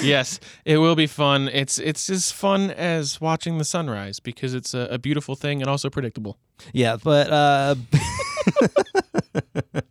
yes, 0.02 0.38
it 0.64 0.78
will 0.78 0.94
be 0.96 1.06
fun. 1.06 1.48
It's 1.48 1.78
it's 1.78 2.08
as 2.10 2.30
fun 2.30 2.70
as 2.70 3.20
watching 3.20 3.58
the 3.58 3.64
sunrise 3.64 4.20
because 4.20 4.54
it's 4.54 4.72
a, 4.74 4.88
a 4.90 4.98
beautiful 4.98 5.34
thing 5.34 5.60
and 5.60 5.68
also 5.68 5.90
predictable. 5.90 6.38
yeah, 6.72 6.96
but 7.02 7.30
uh, 7.30 7.74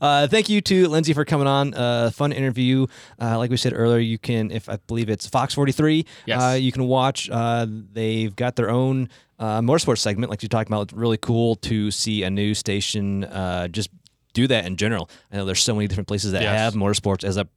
uh, 0.00 0.26
thank 0.28 0.48
you 0.48 0.60
to 0.62 0.88
Lindsay 0.88 1.12
for 1.12 1.24
coming 1.24 1.46
on. 1.46 1.74
Uh, 1.74 2.10
fun 2.10 2.32
interview. 2.32 2.86
Uh, 3.20 3.38
like 3.38 3.50
we 3.50 3.56
said 3.56 3.72
earlier, 3.74 3.98
you 3.98 4.18
can, 4.18 4.50
if 4.50 4.68
I 4.68 4.76
believe 4.86 5.10
it's 5.10 5.26
Fox 5.26 5.54
43, 5.54 6.06
Yes. 6.26 6.42
uh, 6.42 6.54
you 6.54 6.72
can 6.72 6.84
watch. 6.86 7.28
Uh, 7.30 7.66
they've 7.68 8.34
got 8.34 8.56
their 8.56 8.70
own 8.70 9.08
uh, 9.40 9.60
motorsports 9.60 9.98
segment, 9.98 10.30
like 10.30 10.42
you're 10.42 10.48
talking 10.48 10.72
about. 10.72 10.82
It's 10.82 10.92
really 10.92 11.16
cool 11.16 11.56
to 11.56 11.90
see 11.90 12.22
a 12.22 12.30
new 12.30 12.54
station 12.54 13.24
uh, 13.24 13.66
just 13.68 13.90
do 14.34 14.46
that 14.46 14.64
in 14.66 14.76
general. 14.76 15.10
I 15.32 15.36
know 15.38 15.44
there's 15.44 15.62
so 15.62 15.74
many 15.74 15.88
different 15.88 16.06
places 16.06 16.30
that 16.32 16.42
Yes. 16.42 16.56
have 16.56 16.74
motorsports 16.74 17.24
as 17.24 17.36
a 17.36 17.48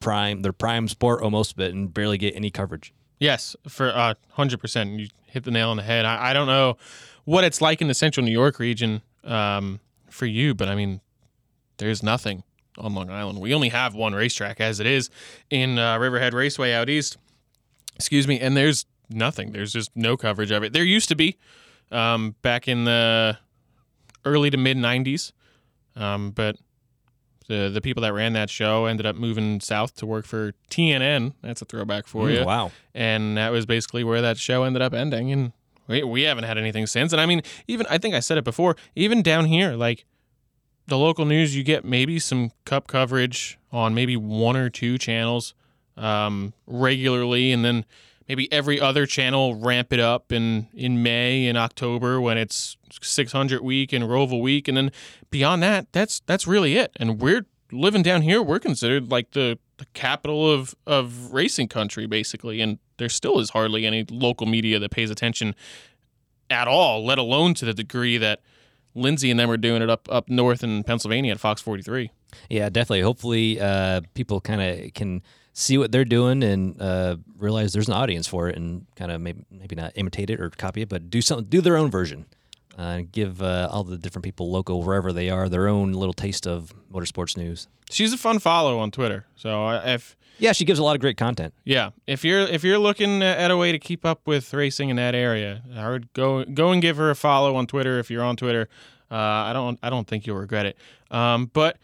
prime, 0.00 0.40
their 0.42 0.52
prime 0.54 0.88
sport 0.88 1.22
almost, 1.22 1.56
but 1.56 1.72
and 1.72 1.92
barely 1.92 2.16
get 2.18 2.34
any 2.34 2.50
coverage. 2.50 2.94
Yes, 3.18 3.56
for 3.68 3.88
uh, 3.94 4.14
hundred 4.30 4.60
percent. 4.60 4.98
You 4.98 5.08
hit 5.26 5.44
the 5.44 5.50
nail 5.50 5.70
on 5.70 5.76
the 5.76 5.82
head. 5.82 6.04
I, 6.06 6.30
I 6.30 6.32
don't 6.32 6.46
know 6.46 6.76
what 7.24 7.44
it's 7.44 7.60
like 7.60 7.80
in 7.82 7.88
the 7.88 7.94
Central 7.94 8.24
New 8.24 8.32
York 8.32 8.58
region 8.58 9.02
um, 9.24 9.80
for 10.08 10.26
you, 10.26 10.54
but 10.54 10.68
I 10.68 10.74
mean, 10.74 11.00
there's 11.78 12.02
nothing 12.02 12.42
on 12.78 12.94
Long 12.94 13.10
Island. 13.10 13.40
We 13.40 13.54
only 13.54 13.70
have 13.70 13.94
one 13.94 14.14
racetrack 14.14 14.60
as 14.60 14.78
it 14.80 14.86
is 14.86 15.10
in 15.50 15.78
uh, 15.78 15.98
Riverhead 15.98 16.34
Raceway 16.34 16.72
out 16.72 16.88
east. 16.88 17.16
Excuse 17.96 18.26
me, 18.28 18.40
and 18.40 18.56
there's 18.56 18.84
nothing. 19.10 19.52
There's 19.52 19.72
just 19.72 19.90
no 19.94 20.16
coverage 20.16 20.50
of 20.50 20.62
it. 20.62 20.72
There 20.72 20.84
used 20.84 21.08
to 21.08 21.14
be 21.16 21.36
um, 21.90 22.34
back 22.42 22.68
in 22.68 22.84
the 22.84 23.38
early 24.24 24.50
to 24.50 24.56
mid 24.56 24.76
'90s, 24.76 25.32
um, 25.96 26.30
but 26.30 26.56
the 27.48 27.68
the 27.68 27.80
people 27.80 28.02
that 28.02 28.12
ran 28.12 28.32
that 28.32 28.48
show 28.50 28.86
ended 28.86 29.04
up 29.06 29.16
moving 29.16 29.60
south 29.60 29.94
to 29.96 30.06
work 30.06 30.24
for 30.26 30.52
TNN. 30.70 31.34
That's 31.42 31.60
a 31.62 31.64
throwback 31.66 32.06
for 32.06 32.28
Mm, 32.28 32.38
you 32.38 32.44
Wow. 32.44 32.72
and 32.94 33.36
that 33.36 33.52
was 33.52 33.66
basically 33.66 34.02
where 34.04 34.22
that 34.22 34.38
show 34.38 34.64
ended 34.64 34.80
up 34.82 34.94
ending 34.94 35.30
and 35.30 35.52
we, 35.86 36.02
we 36.02 36.22
haven't 36.22 36.44
had 36.44 36.56
anything 36.56 36.86
since 36.86 37.12
and 37.12 37.20
i 37.20 37.26
mean 37.26 37.42
even 37.68 37.84
i 37.90 37.98
think 37.98 38.14
i 38.14 38.20
said 38.20 38.38
it 38.38 38.44
before 38.44 38.74
even 38.96 39.20
down 39.20 39.44
here 39.44 39.72
like 39.72 40.06
the 40.86 40.96
local 40.96 41.26
news 41.26 41.54
you 41.54 41.62
get 41.62 41.84
maybe 41.84 42.18
some 42.18 42.50
cup 42.64 42.86
coverage 42.86 43.58
on 43.70 43.94
maybe 43.94 44.16
one 44.16 44.56
or 44.56 44.70
two 44.70 44.96
channels 44.96 45.52
um, 45.98 46.54
regularly 46.66 47.52
and 47.52 47.62
then 47.66 47.84
maybe 48.28 48.50
every 48.52 48.80
other 48.80 49.06
channel 49.06 49.54
ramp 49.54 49.92
it 49.92 50.00
up 50.00 50.32
in 50.32 50.68
in 50.74 51.02
may 51.02 51.46
and 51.46 51.58
october 51.58 52.20
when 52.20 52.38
it's 52.38 52.76
600 53.02 53.62
week 53.62 53.92
and 53.92 54.04
roval 54.04 54.40
week 54.40 54.68
and 54.68 54.76
then 54.76 54.92
beyond 55.30 55.62
that 55.62 55.92
that's 55.92 56.20
that's 56.26 56.46
really 56.46 56.76
it. 56.76 56.92
And 56.96 57.20
we're 57.20 57.46
living 57.72 58.02
down 58.02 58.22
here 58.22 58.42
we're 58.42 58.60
considered 58.60 59.10
like 59.10 59.32
the 59.32 59.58
the 59.78 59.86
capital 59.94 60.50
of 60.50 60.74
of 60.86 61.32
racing 61.32 61.68
country 61.68 62.06
basically 62.06 62.60
and 62.60 62.78
there 62.98 63.08
still 63.08 63.40
is 63.40 63.50
hardly 63.50 63.84
any 63.84 64.04
local 64.08 64.46
media 64.46 64.78
that 64.78 64.90
pays 64.90 65.10
attention 65.10 65.54
at 66.50 66.68
all 66.68 67.04
let 67.04 67.18
alone 67.18 67.54
to 67.54 67.64
the 67.64 67.74
degree 67.74 68.16
that 68.16 68.40
Lindsay 68.94 69.28
and 69.30 69.40
them 69.40 69.50
are 69.50 69.56
doing 69.56 69.82
it 69.82 69.90
up 69.90 70.08
up 70.10 70.28
north 70.28 70.62
in 70.62 70.84
Pennsylvania 70.84 71.32
at 71.32 71.40
Fox 71.40 71.60
43 71.60 72.12
Yeah, 72.48 72.68
definitely. 72.68 73.00
Hopefully, 73.00 73.60
uh, 73.60 74.02
people 74.14 74.40
kind 74.40 74.62
of 74.62 74.94
can 74.94 75.22
see 75.54 75.78
what 75.78 75.90
they're 75.92 76.04
doing 76.04 76.42
and 76.42 76.80
uh, 76.82 77.16
realize 77.38 77.72
there's 77.72 77.88
an 77.88 77.94
audience 77.94 78.26
for 78.28 78.48
it, 78.50 78.56
and 78.56 78.86
kind 78.96 79.10
of 79.10 79.20
maybe 79.22 79.46
maybe 79.50 79.74
not 79.74 79.92
imitate 79.94 80.28
it 80.28 80.38
or 80.40 80.50
copy 80.50 80.82
it, 80.82 80.90
but 80.90 81.08
do 81.08 81.22
something, 81.22 81.46
do 81.46 81.62
their 81.62 81.78
own 81.78 81.90
version. 81.90 82.26
Uh, 82.76 83.02
give 83.12 83.40
uh, 83.40 83.68
all 83.70 83.84
the 83.84 83.96
different 83.96 84.24
people 84.24 84.50
local 84.50 84.82
wherever 84.82 85.12
they 85.12 85.30
are 85.30 85.48
their 85.48 85.68
own 85.68 85.92
little 85.92 86.12
taste 86.12 86.44
of 86.44 86.74
motorsports 86.92 87.36
news. 87.36 87.68
she's 87.88 88.12
a 88.12 88.16
fun 88.18 88.40
follow 88.40 88.80
on 88.80 88.90
Twitter 88.90 89.26
so 89.36 89.68
if 89.84 90.16
Yeah, 90.38 90.50
she 90.50 90.64
gives 90.64 90.80
a 90.80 90.82
lot 90.82 90.96
of 90.96 91.00
great 91.00 91.16
content. 91.16 91.54
Yeah, 91.62 91.90
if 92.08 92.24
you're 92.24 92.40
if 92.40 92.64
you're 92.64 92.80
looking 92.80 93.22
at 93.22 93.52
a 93.52 93.56
way 93.56 93.70
to 93.70 93.78
keep 93.78 94.04
up 94.04 94.26
with 94.26 94.52
racing 94.52 94.88
in 94.88 94.96
that 94.96 95.14
area, 95.14 95.62
I 95.76 95.88
would 95.88 96.12
go 96.14 96.44
go 96.44 96.72
and 96.72 96.82
give 96.82 96.96
her 96.96 97.10
a 97.10 97.14
follow 97.14 97.54
on 97.54 97.68
Twitter 97.68 98.00
if 98.00 98.10
you're 98.10 98.24
on 98.24 98.34
Twitter. 98.34 98.68
Uh, 99.08 99.14
I 99.14 99.52
don't 99.52 99.78
I 99.80 99.88
don't 99.88 100.08
think 100.08 100.26
you'll 100.26 100.38
regret 100.38 100.66
it. 100.66 100.76
Um, 101.12 101.48
but 101.52 101.76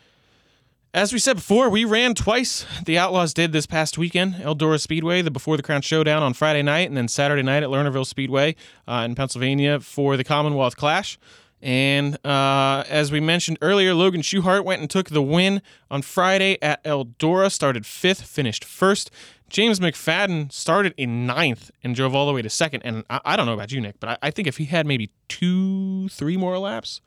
as 0.92 1.12
we 1.12 1.18
said 1.18 1.36
before, 1.36 1.68
we 1.68 1.84
ran 1.84 2.14
twice. 2.14 2.66
The 2.84 2.98
Outlaws 2.98 3.32
did 3.32 3.52
this 3.52 3.66
past 3.66 3.96
weekend, 3.96 4.34
Eldora 4.34 4.80
Speedway, 4.80 5.22
the 5.22 5.30
Before 5.30 5.56
the 5.56 5.62
Crown 5.62 5.82
Showdown 5.82 6.22
on 6.22 6.34
Friday 6.34 6.62
night, 6.62 6.88
and 6.88 6.96
then 6.96 7.06
Saturday 7.06 7.42
night 7.42 7.62
at 7.62 7.68
Lernerville 7.68 8.06
Speedway 8.06 8.56
uh, 8.88 9.02
in 9.04 9.14
Pennsylvania 9.14 9.80
for 9.80 10.16
the 10.16 10.24
Commonwealth 10.24 10.76
Clash. 10.76 11.18
And 11.62 12.18
uh, 12.26 12.84
as 12.88 13.12
we 13.12 13.20
mentioned 13.20 13.58
earlier, 13.62 13.94
Logan 13.94 14.22
Schuchart 14.22 14.64
went 14.64 14.80
and 14.80 14.90
took 14.90 15.10
the 15.10 15.22
win 15.22 15.62
on 15.90 16.02
Friday 16.02 16.58
at 16.62 16.82
Eldora, 16.84 17.52
started 17.52 17.86
fifth, 17.86 18.22
finished 18.22 18.64
first. 18.64 19.10
James 19.48 19.78
McFadden 19.78 20.50
started 20.50 20.94
in 20.96 21.26
ninth 21.26 21.70
and 21.84 21.94
drove 21.94 22.14
all 22.14 22.26
the 22.26 22.32
way 22.32 22.42
to 22.42 22.50
second. 22.50 22.82
And 22.82 23.04
I, 23.10 23.20
I 23.24 23.36
don't 23.36 23.46
know 23.46 23.54
about 23.54 23.70
you, 23.70 23.80
Nick, 23.80 24.00
but 24.00 24.10
I, 24.10 24.28
I 24.28 24.30
think 24.30 24.48
if 24.48 24.56
he 24.56 24.64
had 24.64 24.86
maybe 24.86 25.10
two, 25.28 26.08
three 26.08 26.36
more 26.36 26.58
laps, 26.58 27.00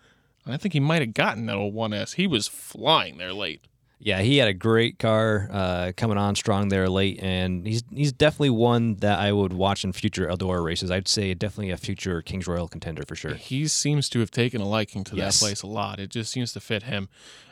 I 0.45 0.57
think 0.57 0.73
he 0.73 0.79
might 0.79 1.01
have 1.01 1.13
gotten 1.13 1.47
that 1.47 1.55
old 1.55 1.73
1S. 1.73 2.15
He 2.15 2.27
was 2.27 2.47
flying 2.47 3.17
there 3.17 3.33
late. 3.33 3.65
Yeah, 4.05 4.21
he 4.21 4.37
had 4.37 4.47
a 4.49 4.53
great 4.53 4.99
car 4.99 5.47
uh, 5.51 5.91
coming 5.95 6.17
on 6.17 6.35
strong 6.35 6.67
there 6.67 6.89
late, 6.89 7.19
and 7.21 7.65
he's 7.65 7.83
he's 7.93 8.11
definitely 8.11 8.49
one 8.51 8.95
that 8.97 9.19
I 9.19 9.31
would 9.31 9.53
watch 9.53 9.83
in 9.83 9.93
future 9.93 10.27
Eldora 10.27 10.63
races. 10.63 10.91
I'd 10.91 11.07
say 11.07 11.33
definitely 11.33 11.71
a 11.71 11.77
future 11.77 12.21
Kings 12.21 12.45
Royal 12.45 12.67
contender 12.67 13.03
for 13.07 13.15
sure. 13.15 13.35
He 13.35 13.67
seems 13.67 14.09
to 14.09 14.19
have 14.19 14.29
taken 14.31 14.59
a 14.61 14.67
liking 14.67 15.03
to 15.05 15.15
Yes. 15.15 15.39
that 15.39 15.45
place 15.45 15.61
a 15.61 15.67
lot. 15.67 15.99
It 15.99 16.09
just 16.09 16.31
seems 16.31 16.51
to 16.53 16.59
fit 16.59 16.83
him. 16.83 17.07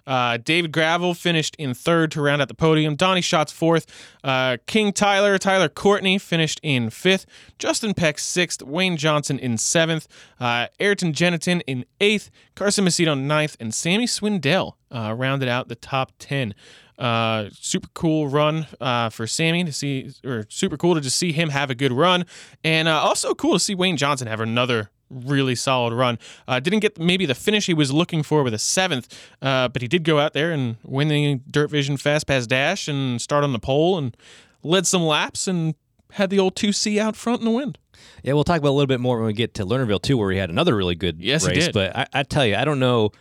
Uh, 0.06 0.38
David 0.38 0.72
Gravel 0.72 1.14
finished 1.14 1.56
in 1.58 1.74
third 1.74 2.12
to 2.12 2.22
round 2.22 2.42
out 2.42 2.48
the 2.48 2.54
podium. 2.54 2.96
Donny 2.96 3.22
Schatz 3.22 3.52
fourth. 3.52 3.86
Uh, 4.24 4.58
King 4.68 4.94
Tyler, 4.94 5.38
Tyler 5.38 5.70
Courtney 5.70 6.18
finished 6.18 6.60
in 6.64 6.90
fifth. 6.90 7.26
Justin 7.60 7.94
Peck 7.94 8.20
sixth. 8.20 8.62
Wayne 8.62 8.98
Johnson 8.98 9.40
in 9.40 9.58
seventh. 9.58 10.08
Uh, 10.40 10.68
Ayrton 10.80 11.14
Gennetten 11.14 11.62
in 11.68 11.86
eighth. 12.00 12.30
Carson 12.56 12.86
Macedo 12.86 13.20
ninth. 13.20 13.58
And 13.60 13.74
Sammy 13.74 14.06
Swindell 14.06 14.74
uh, 14.92 15.14
rounded 15.18 15.50
out 15.50 15.68
the 15.68 15.76
top 15.76 16.12
10. 16.20 16.54
Uh, 17.02 17.50
super 17.54 17.88
cool 17.96 18.28
run 18.28 18.68
uh, 18.80 19.10
for 19.10 19.26
Sammy 19.26 19.64
to 19.64 19.74
see, 19.74 20.12
or 20.24 20.46
super 20.50 20.78
cool 20.78 20.94
to 20.94 21.02
just 21.02 21.18
see 21.18 21.32
him 21.32 21.50
have 21.50 21.72
a 21.72 21.76
good 21.76 21.92
run, 21.92 22.26
and 22.64 22.88
uh, 22.88 23.00
also 23.00 23.34
cool 23.34 23.54
to 23.54 23.60
see 23.60 23.74
Wayne 23.74 23.98
Johnson 23.98 24.28
have 24.28 24.40
another 24.40 24.92
really 25.12 25.56
solid 25.56 25.94
run. 25.94 26.18
Uh, 26.48 26.60
didn't 26.60 26.80
get 26.80 27.00
maybe 27.00 27.26
the 27.26 27.36
finish 27.36 27.66
he 27.68 27.74
was 27.74 27.92
looking 27.92 28.24
for 28.24 28.44
with 28.44 28.54
a 28.54 28.60
seventh, 28.60 29.14
uh, 29.42 29.68
but 29.68 29.82
he 29.82 29.88
did 29.88 30.04
go 30.04 30.20
out 30.20 30.34
there 30.34 30.52
and 30.52 30.78
win 30.84 31.08
the 31.08 31.36
Dirt 31.50 31.70
Vision 31.70 31.98
Fast 31.98 32.28
Pass 32.28 32.48
Dash 32.48 32.88
and 32.88 33.22
start 33.22 33.44
on 33.44 33.54
the 33.54 33.60
pole 33.60 33.98
and 33.98 34.16
led 34.64 34.88
some 34.88 35.04
laps 35.04 35.48
and 35.48 35.76
had 36.14 36.30
the 36.30 36.40
old 36.40 36.56
2C 36.56 36.98
out 36.98 37.16
front 37.16 37.40
in 37.42 37.46
the 37.46 37.52
wind. 37.52 37.78
Yeah, 38.24 38.34
we'll 38.34 38.44
talk 38.44 38.58
about 38.60 38.70
a 38.70 38.72
little 38.78 38.88
bit 38.88 39.00
more 39.00 39.18
when 39.18 39.28
we 39.28 39.34
get 39.34 39.54
to 39.56 39.66
Lernerville 39.66 40.02
too, 40.02 40.18
where 40.18 40.32
he 40.32 40.38
had 40.38 40.50
another 40.50 40.76
really 40.76 40.96
good 40.96 41.20
Yes, 41.22 41.46
he 41.46 41.52
race. 41.52 41.66
did. 41.66 41.74
But 41.74 41.96
I, 41.96 42.08
I 42.14 42.24
tell 42.24 42.46
you, 42.46 42.56
I 42.56 42.66
don't 42.66 42.80
know 42.80 43.12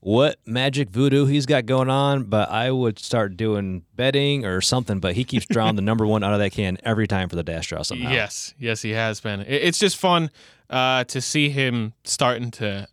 what 0.00 0.38
magic 0.44 0.90
voodoo 0.90 1.26
he's 1.26 1.46
got 1.46 1.64
going 1.66 1.88
on, 1.88 2.24
but 2.24 2.50
I 2.50 2.70
would 2.72 2.98
start 2.98 3.36
doing 3.36 3.84
betting 3.94 4.44
or 4.44 4.60
something. 4.60 4.98
But 4.98 5.14
he 5.14 5.22
keeps 5.24 5.46
drawing 5.46 5.76
the 5.76 5.82
number 5.90 6.06
one 6.06 6.24
out 6.24 6.32
of 6.32 6.40
that 6.40 6.50
can 6.50 6.78
every 6.84 7.06
time 7.06 7.28
for 7.28 7.36
the 7.36 7.42
dash 7.44 7.68
draw 7.68 7.82
somehow. 7.82 8.10
Yes, 8.10 8.54
yes, 8.58 8.82
he 8.82 8.90
has 8.90 9.20
been. 9.20 9.40
It's 9.46 9.78
just 9.78 9.96
fun 9.96 10.30
uh, 10.72 11.04
to 11.04 11.20
see 11.20 11.50
him 11.50 11.92
starting 12.02 12.50
to 12.52 12.88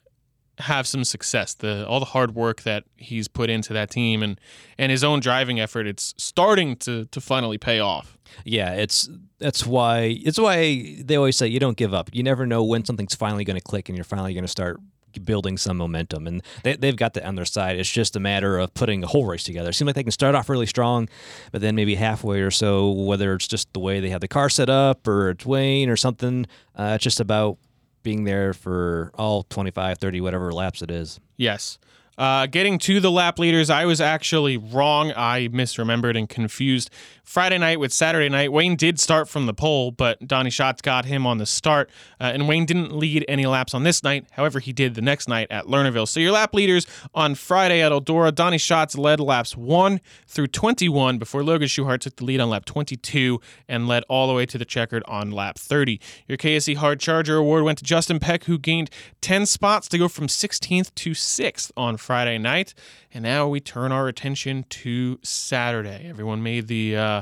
have 0.59 0.85
some 0.85 1.05
success. 1.05 1.53
The 1.53 1.87
all 1.87 1.99
the 1.99 2.05
hard 2.05 2.35
work 2.35 2.63
that 2.63 2.83
he's 2.97 3.27
put 3.27 3.49
into 3.49 3.73
that 3.73 3.89
team 3.89 4.21
and 4.21 4.39
and 4.77 4.91
his 4.91 5.03
own 5.03 5.21
driving 5.21 5.59
effort. 5.59 5.87
It's 5.87 6.13
starting 6.17 6.75
to 6.77 7.05
to 7.05 7.21
finally 7.21 7.57
pay 7.57 7.79
off. 7.79 8.17
Yeah, 8.43 8.73
it's 8.73 9.09
that's 9.39 9.65
why 9.65 10.19
it's 10.23 10.37
why 10.37 10.97
they 10.99 11.15
always 11.15 11.37
say 11.37 11.47
you 11.47 11.59
don't 11.59 11.77
give 11.77 11.93
up. 11.93 12.09
You 12.13 12.21
never 12.21 12.45
know 12.45 12.63
when 12.63 12.85
something's 12.85 13.15
finally 13.15 13.45
going 13.45 13.57
to 13.57 13.63
click 13.63 13.89
and 13.89 13.97
you're 13.97 14.03
finally 14.03 14.33
going 14.33 14.43
to 14.43 14.49
start 14.49 14.79
building 15.25 15.57
some 15.57 15.77
momentum. 15.77 16.27
And 16.27 16.43
they, 16.63 16.75
they've 16.75 16.95
got 16.95 17.15
that 17.15 17.25
on 17.25 17.33
their 17.33 17.45
side. 17.45 17.79
It's 17.79 17.89
just 17.89 18.15
a 18.15 18.19
matter 18.19 18.59
of 18.59 18.71
putting 18.75 19.03
a 19.03 19.07
whole 19.07 19.25
race 19.25 19.43
together. 19.43 19.69
It 19.69 19.73
seems 19.73 19.87
like 19.87 19.95
they 19.95 20.03
can 20.03 20.11
start 20.11 20.35
off 20.35 20.49
really 20.49 20.67
strong, 20.67 21.09
but 21.51 21.61
then 21.61 21.73
maybe 21.73 21.95
halfway 21.95 22.41
or 22.41 22.51
so, 22.51 22.91
whether 22.91 23.33
it's 23.33 23.47
just 23.47 23.73
the 23.73 23.79
way 23.79 23.99
they 23.99 24.09
have 24.09 24.21
the 24.21 24.27
car 24.27 24.49
set 24.49 24.69
up 24.69 25.07
or 25.07 25.31
it's 25.31 25.45
Wayne 25.45 25.89
or 25.89 25.95
something, 25.95 26.45
uh, 26.75 26.93
it's 26.95 27.03
just 27.03 27.19
about 27.19 27.57
being 28.03 28.23
there 28.23 28.53
for 28.53 29.11
all 29.15 29.43
25, 29.43 29.97
30, 29.97 30.21
whatever 30.21 30.51
laps 30.51 30.81
it 30.81 30.91
is. 30.91 31.19
Yes. 31.37 31.77
Uh, 32.17 32.47
getting 32.47 32.77
to 32.77 32.99
the 32.99 33.09
lap 33.09 33.39
leaders, 33.39 33.69
I 33.69 33.85
was 33.85 34.01
actually 34.01 34.57
wrong. 34.57 35.13
I 35.15 35.47
misremembered 35.47 36.17
and 36.17 36.27
confused. 36.27 36.89
Friday 37.29 37.59
night 37.59 37.79
with 37.79 37.93
Saturday 37.93 38.27
night, 38.27 38.51
Wayne 38.51 38.75
did 38.75 38.99
start 38.99 39.29
from 39.29 39.45
the 39.45 39.53
pole, 39.53 39.91
but 39.91 40.27
Donny 40.27 40.49
Schatz 40.49 40.81
got 40.81 41.05
him 41.05 41.27
on 41.27 41.37
the 41.37 41.45
start, 41.45 41.91
uh, 42.19 42.23
and 42.23 42.47
Wayne 42.47 42.65
didn't 42.65 42.91
lead 42.91 43.23
any 43.27 43.45
laps 43.45 43.75
on 43.75 43.83
this 43.83 44.01
night. 44.01 44.25
However, 44.31 44.59
he 44.59 44.73
did 44.73 44.95
the 44.95 45.01
next 45.03 45.29
night 45.29 45.45
at 45.51 45.65
Lernerville. 45.65 46.07
So 46.07 46.19
your 46.19 46.31
lap 46.31 46.55
leaders 46.55 46.87
on 47.13 47.35
Friday 47.35 47.83
at 47.83 47.91
Eldora, 47.91 48.33
Donny 48.33 48.57
Schatz 48.57 48.97
led 48.97 49.19
laps 49.19 49.55
1 49.55 50.01
through 50.25 50.47
21 50.47 51.19
before 51.19 51.43
Logan 51.43 51.67
Schuchart 51.67 51.99
took 51.99 52.15
the 52.15 52.25
lead 52.25 52.39
on 52.39 52.49
lap 52.49 52.65
22 52.65 53.39
and 53.67 53.87
led 53.87 54.03
all 54.09 54.27
the 54.27 54.33
way 54.33 54.47
to 54.47 54.57
the 54.57 54.65
checkered 54.65 55.03
on 55.05 55.29
lap 55.29 55.59
30. 55.59 55.99
Your 56.27 56.39
KSE 56.39 56.77
Hard 56.77 56.99
Charger 56.99 57.35
Award 57.35 57.63
went 57.63 57.77
to 57.77 57.83
Justin 57.83 58.17
Peck, 58.19 58.45
who 58.45 58.57
gained 58.57 58.89
10 59.21 59.45
spots 59.45 59.87
to 59.89 59.99
go 59.99 60.07
from 60.07 60.25
16th 60.25 60.95
to 60.95 61.11
6th 61.11 61.71
on 61.77 61.97
Friday 61.97 62.39
night. 62.39 62.73
And 63.13 63.23
now 63.23 63.47
we 63.47 63.59
turn 63.59 63.91
our 63.91 64.07
attention 64.07 64.65
to 64.69 65.19
Saturday. 65.23 66.05
Everyone 66.07 66.43
made 66.43 66.67
the. 66.67 66.95
Uh, 66.95 67.21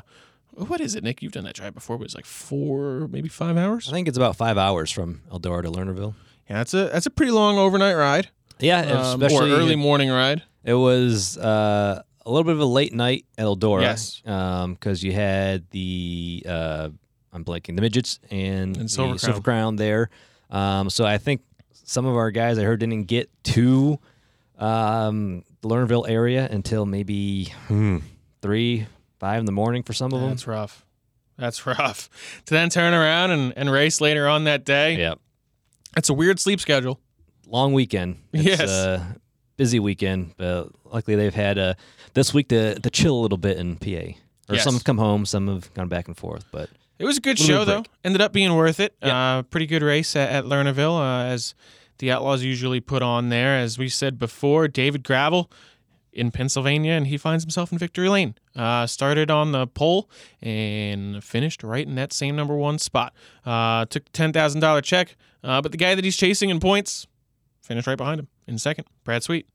what 0.51 0.81
is 0.81 0.95
it, 0.95 1.03
Nick? 1.03 1.21
You've 1.21 1.31
done 1.31 1.43
that 1.45 1.53
drive 1.55 1.73
before. 1.73 1.95
It 1.97 2.01
was 2.01 2.15
like 2.15 2.25
four, 2.25 3.07
maybe 3.09 3.29
five 3.29 3.57
hours. 3.57 3.87
I 3.87 3.91
think 3.91 4.07
it's 4.07 4.17
about 4.17 4.35
five 4.35 4.57
hours 4.57 4.91
from 4.91 5.21
Eldora 5.31 5.63
to 5.63 5.69
Lernerville. 5.71 6.15
Yeah, 6.49 6.57
that's 6.57 6.73
a 6.73 6.89
that's 6.89 7.05
a 7.05 7.09
pretty 7.09 7.31
long 7.31 7.57
overnight 7.57 7.95
ride, 7.95 8.29
Yeah, 8.59 8.79
um, 8.79 9.21
or 9.23 9.43
early 9.43 9.75
morning 9.75 10.09
ride. 10.09 10.43
It 10.63 10.73
was 10.73 11.37
uh, 11.37 12.01
a 12.25 12.29
little 12.31 12.43
bit 12.43 12.53
of 12.53 12.59
a 12.59 12.65
late 12.65 12.93
night 12.93 13.25
at 13.37 13.45
Eldora. 13.45 13.81
Yes. 13.81 14.21
Because 14.23 15.03
you 15.03 15.13
had 15.13 15.69
the, 15.71 16.43
uh, 16.47 16.89
I'm 17.31 17.45
blanking, 17.45 17.75
the 17.75 17.81
Midgets 17.81 18.19
and, 18.31 18.75
And 18.75 18.85
the 18.85 18.89
Silver 18.89 19.17
Silver 19.17 19.41
Crown. 19.41 19.43
Crown 19.43 19.75
there. 19.77 20.09
Um, 20.49 20.89
so 20.89 21.05
I 21.05 21.17
think 21.17 21.41
some 21.71 22.05
of 22.05 22.15
our 22.15 22.31
guys 22.31 22.57
I 22.57 22.63
heard 22.63 22.79
didn't 22.79 23.03
get 23.05 23.29
to 23.45 23.99
um, 24.57 25.43
Lernerville 25.63 26.07
area 26.09 26.47
until 26.49 26.85
maybe 26.85 27.53
hmm, 27.67 27.97
three, 28.41 28.87
five 29.19 29.39
in 29.39 29.45
the 29.45 29.51
morning 29.51 29.83
for 29.83 29.93
some 29.93 30.13
of 30.13 30.21
them. 30.21 30.29
That's 30.29 30.47
rough. 30.47 30.85
That's 31.37 31.65
rough. 31.65 32.09
To 32.45 32.53
then 32.53 32.69
turn 32.69 32.93
around 32.93 33.31
and, 33.31 33.53
and 33.57 33.71
race 33.71 34.01
later 34.01 34.27
on 34.27 34.45
that 34.45 34.65
day. 34.65 34.97
Yeah. 34.97 35.15
It's 35.95 36.09
a 36.09 36.13
weird 36.13 36.39
sleep 36.39 36.59
schedule. 36.59 36.99
Long 37.47 37.73
weekend. 37.73 38.17
It's 38.33 38.43
Yes. 38.43 38.69
a 38.69 39.15
busy 39.55 39.79
weekend, 39.79 40.33
but 40.37 40.69
luckily 40.85 41.15
they've 41.15 41.33
had 41.33 41.57
uh, 41.57 41.73
this 42.13 42.33
week 42.33 42.49
to, 42.49 42.79
to 42.79 42.89
chill 42.89 43.15
a 43.15 43.21
little 43.21 43.37
bit 43.37 43.57
in 43.57 43.77
PA. 43.77 44.13
Or 44.49 44.55
Yes. 44.55 44.63
some 44.63 44.73
have 44.75 44.83
come 44.83 44.97
home, 44.97 45.25
some 45.25 45.47
have 45.47 45.73
gone 45.73 45.87
back 45.89 46.07
and 46.07 46.15
forth, 46.15 46.45
but 46.51 46.69
It 46.99 47.05
was 47.05 47.17
a 47.17 47.21
good 47.21 47.37
show, 47.39 47.65
though. 47.65 47.83
Ended 48.03 48.21
up 48.21 48.31
being 48.33 48.53
worth 48.55 48.79
it. 48.79 48.95
Uh, 49.01 49.41
pretty 49.43 49.65
good 49.65 49.81
race 49.81 50.15
at, 50.15 50.29
at 50.29 50.43
Lernerville, 50.45 50.97
uh, 50.99 51.25
as 51.31 51.53
the 51.99 52.11
Outlaws 52.11 52.43
usually 52.43 52.79
put 52.79 53.01
on 53.01 53.29
there. 53.29 53.57
As 53.57 53.77
we 53.77 53.89
said 53.89 54.17
before, 54.19 54.67
David 54.67 55.03
Gravel 55.03 55.51
in 56.13 56.31
Pennsylvania, 56.31 56.93
and 56.93 57.07
he 57.07 57.17
finds 57.17 57.43
himself 57.43 57.71
in 57.71 57.77
victory 57.77 58.09
lane. 58.09 58.35
Uh, 58.55 58.87
started 58.87 59.29
on 59.29 59.51
the 59.51 59.67
pole 59.67 60.09
and 60.41 61.23
finished 61.23 61.61
right 61.63 61.85
in 61.85 61.95
that 61.95 62.11
same 62.11 62.35
number 62.35 62.55
one 62.55 62.79
spot. 62.79 63.13
Uh, 63.45 63.85
took 63.85 64.11
ten 64.11 64.33
thousand 64.33 64.61
dollar 64.61 64.81
check, 64.81 65.15
uh, 65.43 65.61
but 65.61 65.71
the 65.71 65.77
guy 65.77 65.93
that 65.93 66.03
he's 66.03 66.17
chasing 66.17 66.49
in 66.49 66.59
points 66.59 67.05
finished 67.61 67.87
right 67.87 67.97
behind 67.97 68.19
him 68.19 68.27
in 68.47 68.57
second. 68.57 68.85
Brad 69.03 69.23
Sweet. 69.23 69.47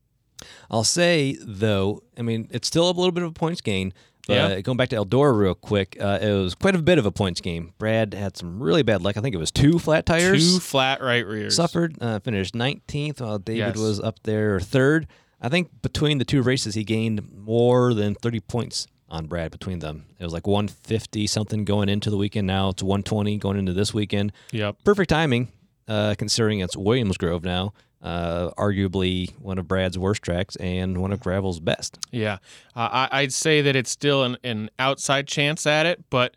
I'll 0.71 0.85
say 0.85 1.37
though, 1.41 2.03
I 2.19 2.23
mean, 2.23 2.49
it's 2.51 2.69
still 2.69 2.87
a 2.89 2.93
little 2.93 3.13
bit 3.13 3.23
of 3.23 3.31
a 3.31 3.33
points 3.33 3.61
gain. 3.61 3.93
But 4.29 4.35
Yeah. 4.35 4.61
going 4.61 4.77
back 4.77 4.89
to 4.91 4.97
Eldora 4.97 5.37
real 5.37 5.55
quick, 5.55 5.97
uh, 6.01 6.19
it 6.23 6.31
was 6.33 6.55
quite 6.55 6.75
a 6.77 6.79
bit 6.83 6.99
of 6.99 7.07
a 7.07 7.11
points 7.11 7.41
game. 7.41 7.73
Brad 7.79 8.15
had 8.15 8.37
some 8.37 8.63
really 8.63 8.83
bad 8.83 9.03
luck. 9.03 9.17
I 9.17 9.21
think 9.21 9.35
it 9.35 9.39
was 9.39 9.51
two 9.51 9.79
flat 9.81 10.07
tires. 10.07 10.55
Two 10.55 10.61
flat 10.61 11.03
right 11.03 11.27
rears. 11.27 11.57
suffered, 11.57 11.97
uh, 12.01 12.21
finished 12.21 12.55
19th, 12.55 13.21
while 13.21 13.39
David 13.39 13.75
Yes. 13.75 13.79
was 13.79 14.01
up 14.01 14.23
there 14.23 14.61
third. 14.61 15.07
I 15.41 15.49
think 15.49 15.71
between 15.83 16.19
the 16.19 16.25
two 16.25 16.41
races, 16.43 16.75
he 16.77 16.85
gained 16.85 17.23
more 17.37 17.95
than 17.95 18.15
30 18.15 18.39
points 18.39 18.87
on 19.09 19.27
Brad 19.27 19.51
between 19.51 19.81
them. 19.81 20.05
It 20.21 20.25
was 20.25 20.33
like 20.33 20.47
150 20.47 21.27
something 21.27 21.65
going 21.65 21.89
into 21.89 22.09
the 22.09 22.17
weekend. 22.17 22.47
Now 22.47 22.69
it's 22.69 22.83
120 22.83 23.39
going 23.39 23.59
into 23.59 23.73
this 23.73 23.93
weekend. 23.93 24.33
Yep. 24.53 24.77
Perfect 24.85 25.11
timing, 25.11 25.49
uh, 25.89 26.15
considering 26.17 26.61
it's 26.61 26.77
Williams 26.77 27.17
Grove 27.19 27.43
now. 27.43 27.73
Uh, 28.03 28.51
arguably 28.59 29.33
one 29.39 29.59
of 29.59 29.69
Brad's 29.69 29.97
worst 29.97 30.23
tracks 30.23 30.57
and 30.57 30.99
one 30.99 31.13
of 31.13 31.21
Gravel's 31.21 31.61
best. 31.61 32.05
Yeah, 32.11 32.39
uh, 32.75 32.89
I, 32.93 33.09
I'd 33.13 33.33
say 33.33 33.63
that 33.63 33.77
it's 33.77 33.91
still 33.91 34.25
an, 34.25 34.39
an 34.43 34.71
outside 34.81 35.29
chance 35.29 35.67
at 35.69 35.87
it, 35.87 36.03
but 36.11 36.35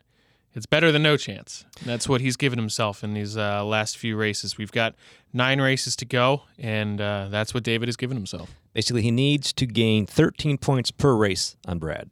it's 0.56 0.64
better 0.64 0.90
than 0.90 1.02
no 1.02 1.16
chance. 1.18 1.66
That's 1.84 2.08
what 2.08 2.22
he's 2.22 2.36
given 2.36 2.58
himself 2.58 3.04
in 3.04 3.12
these 3.12 3.36
uh, 3.36 3.62
last 3.62 3.98
few 3.98 4.16
races. 4.16 4.56
We've 4.56 4.72
got 4.72 4.94
nine 5.32 5.60
races 5.60 5.96
to 5.96 6.06
go, 6.06 6.44
and 6.58 6.98
uh, 6.98 7.28
that's 7.30 7.52
what 7.52 7.62
David 7.62 7.88
has 7.88 7.96
given 7.96 8.16
himself. 8.16 8.50
Basically, 8.72 9.02
he 9.02 9.10
needs 9.10 9.52
to 9.52 9.66
gain 9.66 10.06
13 10.06 10.56
points 10.56 10.90
per 10.90 11.14
race 11.14 11.56
on 11.66 11.78
Brad. 11.78 12.10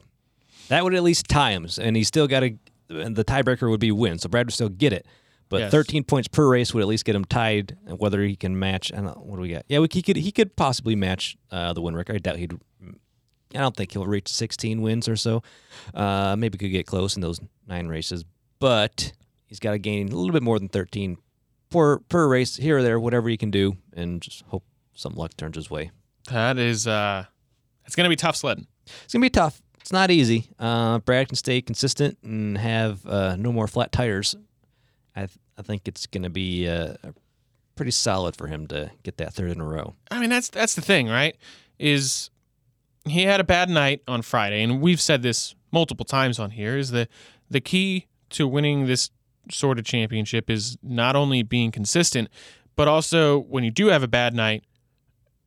That 0.69 0.85
would 0.85 0.95
at 0.95 1.03
least 1.03 1.27
tie 1.29 1.53
him, 1.53 1.67
and 1.81 1.97
he's 1.97 2.09
still 2.09 2.27
got 2.27 2.40
to. 2.40 2.55
And 2.90 3.17
the 3.17 3.25
tiebreaker 3.25 3.71
would 3.71 3.81
be 3.81 3.90
win, 3.90 4.19
so 4.19 4.29
Brad 4.29 4.47
would 4.47 4.53
still 4.53 4.69
get 4.69 4.93
it. 4.93 5.07
But 5.55 5.61
Yes. 5.61 5.71
13 5.71 6.03
points 6.05 6.27
per 6.27 6.49
race 6.49 6.75
would 6.75 6.81
at 6.83 6.88
least 6.88 7.05
get 7.05 7.14
him 7.14 7.25
tied. 7.25 7.77
Whether 7.87 8.23
he 8.23 8.35
can 8.35 8.59
match, 8.59 8.93
I 8.93 8.97
don't 8.97 9.05
know, 9.07 9.23
what 9.25 9.37
do 9.37 9.43
we 9.43 9.51
got? 9.51 9.64
Yeah, 9.69 9.79
we, 9.79 9.88
he 9.93 10.03
could. 10.03 10.17
He 10.17 10.33
could 10.33 10.57
possibly 10.57 10.97
match 10.97 11.37
uh, 11.53 11.73
the 11.73 11.81
win 11.81 11.95
record. 11.95 12.17
I 12.17 12.19
doubt 12.19 12.37
he'd. 12.38 12.55
I 12.83 13.59
don't 13.59 13.77
think 13.77 13.93
he'll 13.93 14.05
reach 14.07 14.27
16 14.29 14.83
wins 14.83 15.09
or 15.09 15.14
so. 15.14 15.43
Uh, 15.95 16.35
maybe 16.37 16.59
could 16.59 16.73
get 16.73 16.87
close 16.87 17.14
in 17.14 17.23
those 17.23 17.40
nine 17.69 17.87
races, 17.87 18.25
but 18.59 19.12
he's 19.47 19.61
got 19.61 19.71
to 19.73 19.79
gain 19.79 20.09
a 20.11 20.17
little 20.17 20.33
bit 20.33 20.43
more 20.43 20.59
than 20.59 20.69
13 20.69 21.19
per 21.71 21.99
per 22.01 22.27
race 22.27 22.57
here 22.57 22.79
or 22.79 22.83
there, 22.83 22.99
whatever 22.99 23.29
he 23.29 23.37
can 23.37 23.53
do, 23.53 23.77
and 23.93 24.21
just 24.21 24.43
hope 24.49 24.64
some 24.95 25.14
luck 25.14 25.37
turns 25.37 25.55
his 25.57 25.71
way. 25.71 25.93
That 26.31 26.59
is, 26.59 26.88
uh, 26.88 27.27
it's 27.87 27.95
going 27.95 28.07
to 28.07 28.11
be 28.11 28.17
tough 28.17 28.35
sledding. 28.37 28.67
It's 29.05 29.12
gonna 29.12 29.23
be 29.25 29.31
tough. 29.31 29.62
It's 29.81 29.93
not 29.93 30.11
easy. 30.11 30.49
Uh, 30.59 30.99
Brad 30.99 31.29
can 31.29 31.37
stay 31.37 31.61
consistent 31.62 32.19
and 32.25 32.59
have 32.59 33.07
uh, 33.07 33.37
no 33.37 33.53
more 33.53 33.67
flat 33.69 33.93
tires. 33.93 34.35
I 35.14 35.21
th- 35.27 35.38
I 35.59 35.62
think 35.62 35.87
it's 35.87 36.07
gonna 36.07 36.31
be 36.31 36.69
uh, 36.69 36.95
pretty 37.77 37.90
solid 37.90 38.37
for 38.37 38.47
him 38.47 38.67
to 38.69 38.90
get 39.03 39.17
that 39.19 39.35
third 39.35 39.51
in 39.51 39.61
a 39.61 39.64
row. 39.64 39.95
I 40.11 40.21
mean, 40.21 40.31
that's 40.31 40.49
that's 40.49 40.75
the 40.75 40.83
thing, 40.83 41.09
right? 41.09 41.37
Is 41.79 42.31
he 43.05 43.25
had 43.25 43.40
a 43.40 43.45
bad 43.45 43.69
night 43.69 44.03
on 44.09 44.23
Friday, 44.23 44.62
and 44.62 44.81
we've 44.81 45.01
said 45.01 45.23
this 45.23 45.55
multiple 45.73 46.05
times 46.05 46.38
on 46.38 46.51
here. 46.51 46.77
Is 46.77 46.90
the 46.90 47.09
the 47.51 47.61
key 47.61 48.07
to 48.31 48.49
winning 48.49 48.87
this 48.87 49.11
sort 49.51 49.79
of 49.79 49.85
championship 49.85 50.49
is 50.49 50.77
not 50.83 51.17
only 51.17 51.43
being 51.43 51.71
consistent, 51.71 52.29
but 52.77 52.88
also 52.88 53.40
when 53.40 53.64
you 53.64 53.71
do 53.71 53.88
have 53.88 54.03
a 54.03 54.09
bad 54.09 54.35
night, 54.35 54.64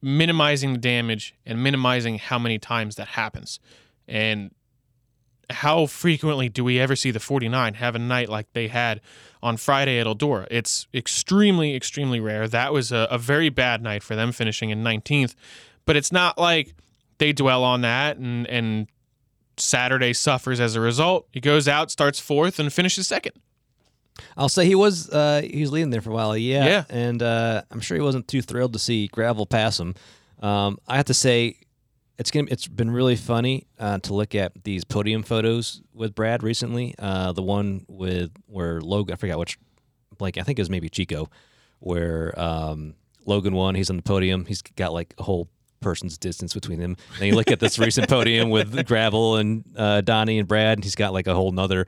minimizing 0.02 0.74
the 0.74 0.80
damage 0.80 1.36
and 1.45 1.64
minimizing 1.64 2.20
how 2.20 2.38
many 2.38 2.60
times 2.60 2.95
that 2.95 3.10
happens. 3.10 3.60
And 4.08 4.51
how 5.50 5.86
frequently 5.86 6.50
do 6.50 6.64
we 6.64 6.80
ever 6.80 6.95
see 6.95 7.12
the 7.12 7.20
49 7.20 7.76
have 7.76 7.95
a 7.95 8.00
night 8.00 8.30
like 8.30 8.52
they 8.54 8.68
had 8.68 9.00
on 9.41 9.56
Friday 9.58 10.00
at 10.00 10.06
Eldora? 10.08 10.48
It's 10.52 10.88
extremely, 10.93 11.76
extremely 11.76 12.20
rare. 12.20 12.48
That 12.48 12.74
was 12.74 12.91
a, 12.91 13.08
a 13.10 13.18
very 13.18 13.50
bad 13.50 13.82
night 13.82 14.04
for 14.04 14.16
them 14.16 14.32
finishing 14.32 14.70
in 14.72 14.84
19th, 14.84 15.36
but 15.86 15.95
it's 15.95 16.12
not 16.12 16.38
like 16.38 16.74
they 17.20 17.32
dwell 17.34 17.64
on 17.64 17.82
that 17.82 18.18
and, 18.18 18.45
and 18.48 18.88
Saturday 19.58 20.14
suffers 20.14 20.60
as 20.60 20.76
a 20.76 20.82
result. 20.82 21.28
He 21.32 21.39
goes 21.39 21.68
out, 21.68 21.89
starts 21.91 22.20
fourth, 22.20 22.60
and 22.60 22.72
finishes 22.72 23.08
second. 23.08 23.34
I'll 24.36 24.50
say 24.50 24.66
he 24.66 24.76
was 24.76 25.10
uh, 25.12 25.41
he 25.43 25.62
was 25.62 25.72
leading 25.72 25.91
there 25.91 26.02
for 26.02 26.10
a 26.10 26.14
while. 26.14 26.36
Yeah, 26.36 26.66
Yeah. 26.66 26.84
and 26.89 27.22
uh, 27.22 27.62
I'm 27.72 27.80
sure 27.80 27.95
he 27.95 28.02
wasn't 28.04 28.28
too 28.28 28.41
thrilled 28.41 28.74
to 28.74 28.80
see 28.80 29.08
Gravel 29.08 29.45
pass 29.45 29.80
him. 29.80 29.93
Um, 30.41 30.78
I 30.88 30.98
have 30.98 31.06
to 31.06 31.14
say, 31.14 31.58
it's 32.18 32.32
gonna 32.32 32.47
it's 32.49 32.68
been 32.68 32.91
really 32.91 33.15
funny 33.15 33.68
uh, 33.80 33.99
to 33.99 34.13
look 34.13 34.34
at 34.36 34.63
these 34.63 34.84
podium 34.84 35.24
photos 35.24 35.82
with 35.93 36.15
Brad 36.15 36.43
recently. 36.43 36.95
Uh, 36.97 37.32
the 37.32 37.43
one 37.43 37.86
with 37.88 38.32
where 38.47 38.82
Logan, 38.82 39.13
I 39.13 39.18
forgot 39.18 39.39
which, 39.39 39.57
like 40.20 40.38
I 40.38 40.43
think 40.43 40.59
it 40.59 40.61
was 40.61 40.70
maybe 40.70 40.89
Chico, 40.89 41.30
where 41.80 42.38
um, 42.39 42.95
Logan 43.26 43.53
won. 43.53 43.76
He's 43.76 43.89
on 43.89 43.97
the 43.97 44.03
podium. 44.03 44.45
He's 44.45 44.61
got 44.61 44.93
like 44.93 45.13
a 45.18 45.24
whole 45.24 45.47
person's 45.80 46.18
distance 46.18 46.53
between 46.53 46.80
him. 46.80 46.97
Then 47.20 47.28
you 47.28 47.36
look 47.36 47.51
at 47.51 47.59
this 47.59 47.78
recent 47.78 48.09
podium 48.09 48.49
with 48.49 48.86
Gravel 48.88 49.36
and 49.36 49.63
uh, 49.76 50.01
Donny 50.01 50.39
and 50.39 50.47
Brad. 50.47 50.80
And 50.80 50.84
he's 50.84 50.95
got 50.95 51.13
like 51.13 51.28
a 51.28 51.36
whole 51.36 51.51
nother 51.51 51.86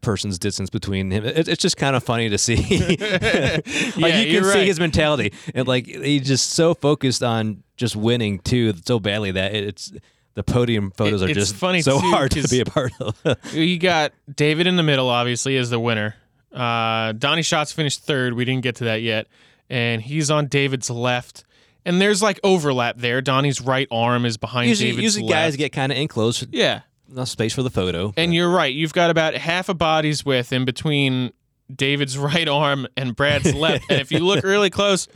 person's 0.00 0.38
distance 0.38 0.70
between 0.70 1.10
him. 1.10 1.24
It, 1.24 1.48
it's 1.48 1.62
just 1.62 1.76
kind 1.76 1.94
of 1.96 2.02
funny 2.02 2.28
to 2.28 2.38
see. 2.38 2.56
like 2.56 3.96
Yeah, 3.96 4.20
you 4.20 4.40
can 4.40 4.44
see 4.44 4.58
right. 4.58 4.66
his 4.66 4.80
mentality, 4.80 5.32
and 5.54 5.66
like 5.68 5.86
he's 5.86 6.26
just 6.26 6.50
so 6.50 6.74
focused 6.74 7.22
on 7.22 7.62
just 7.76 7.96
winning 7.96 8.38
too, 8.40 8.72
so 8.84 8.98
badly 9.00 9.30
that 9.32 9.54
it's 9.54 9.92
the 10.34 10.42
podium 10.42 10.90
photos 10.92 11.22
It- 11.22 11.30
are 11.30 11.34
just 11.34 11.54
funny, 11.54 11.82
so 11.82 12.00
too, 12.00 12.10
hard 12.10 12.30
to 12.32 12.46
be 12.48 12.60
a 12.60 12.64
part 12.64 12.92
of. 13.00 13.16
You 13.52 13.78
got 13.78 14.12
David 14.34 14.66
in 14.66 14.76
the 14.76 14.82
middle, 14.82 15.08
obviously, 15.08 15.56
as 15.56 15.70
the 15.70 15.80
winner. 15.80 16.14
Uh, 16.52 17.12
Donny 17.12 17.42
Schatz 17.42 17.72
finished 17.72 18.02
third. 18.04 18.34
We 18.34 18.44
didn't 18.44 18.62
get 18.62 18.76
to 18.76 18.84
that 18.84 19.02
yet. 19.02 19.26
And 19.68 20.02
he's 20.02 20.30
on 20.30 20.46
David's 20.46 20.90
left. 20.90 21.44
And 21.84 22.00
there's 22.00 22.22
like 22.22 22.40
overlap 22.42 22.96
there. 22.98 23.20
Donny's 23.22 23.60
right 23.60 23.86
arm 23.90 24.24
is 24.26 24.36
behind 24.36 24.68
usually, 24.68 24.90
David's 24.90 25.02
usually 25.16 25.22
left. 25.24 25.32
guys 25.32 25.56
get 25.56 25.72
kind 25.72 25.92
of 25.92 25.98
in 25.98 26.08
close, 26.08 26.44
Yeah. 26.50 26.80
Enough 27.10 27.28
space 27.28 27.54
for 27.54 27.62
the 27.62 27.70
photo. 27.70 28.12
And 28.16 28.32
you're 28.34 28.50
right. 28.50 28.72
You've 28.74 28.92
got 28.92 29.10
about 29.10 29.34
half 29.34 29.68
a 29.68 29.74
body's 29.74 30.24
width 30.24 30.52
in 30.52 30.64
between 30.64 31.32
David's 31.74 32.16
right 32.28 32.48
arm 32.48 32.86
and 32.96 33.14
Brad's 33.16 33.54
left. 33.66 33.90
and 33.90 34.00
if 34.00 34.12
you 34.12 34.20
look 34.20 34.44
really 34.44 34.70
close, 34.70 35.08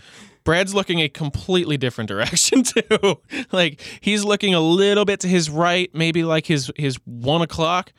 Brad's 0.44 0.74
looking 0.74 1.00
a 1.00 1.08
completely 1.08 1.76
different 1.76 2.08
direction 2.08 2.62
too. 2.64 3.20
like 3.52 3.80
he's 4.00 4.24
looking 4.24 4.54
a 4.54 4.60
little 4.60 5.04
bit 5.04 5.20
to 5.20 5.28
his 5.28 5.48
right, 5.48 5.88
maybe 5.94 6.24
like 6.24 6.46
his 6.46 6.70
his 6.76 6.96
one 7.04 7.42
o'clock, 7.42 7.92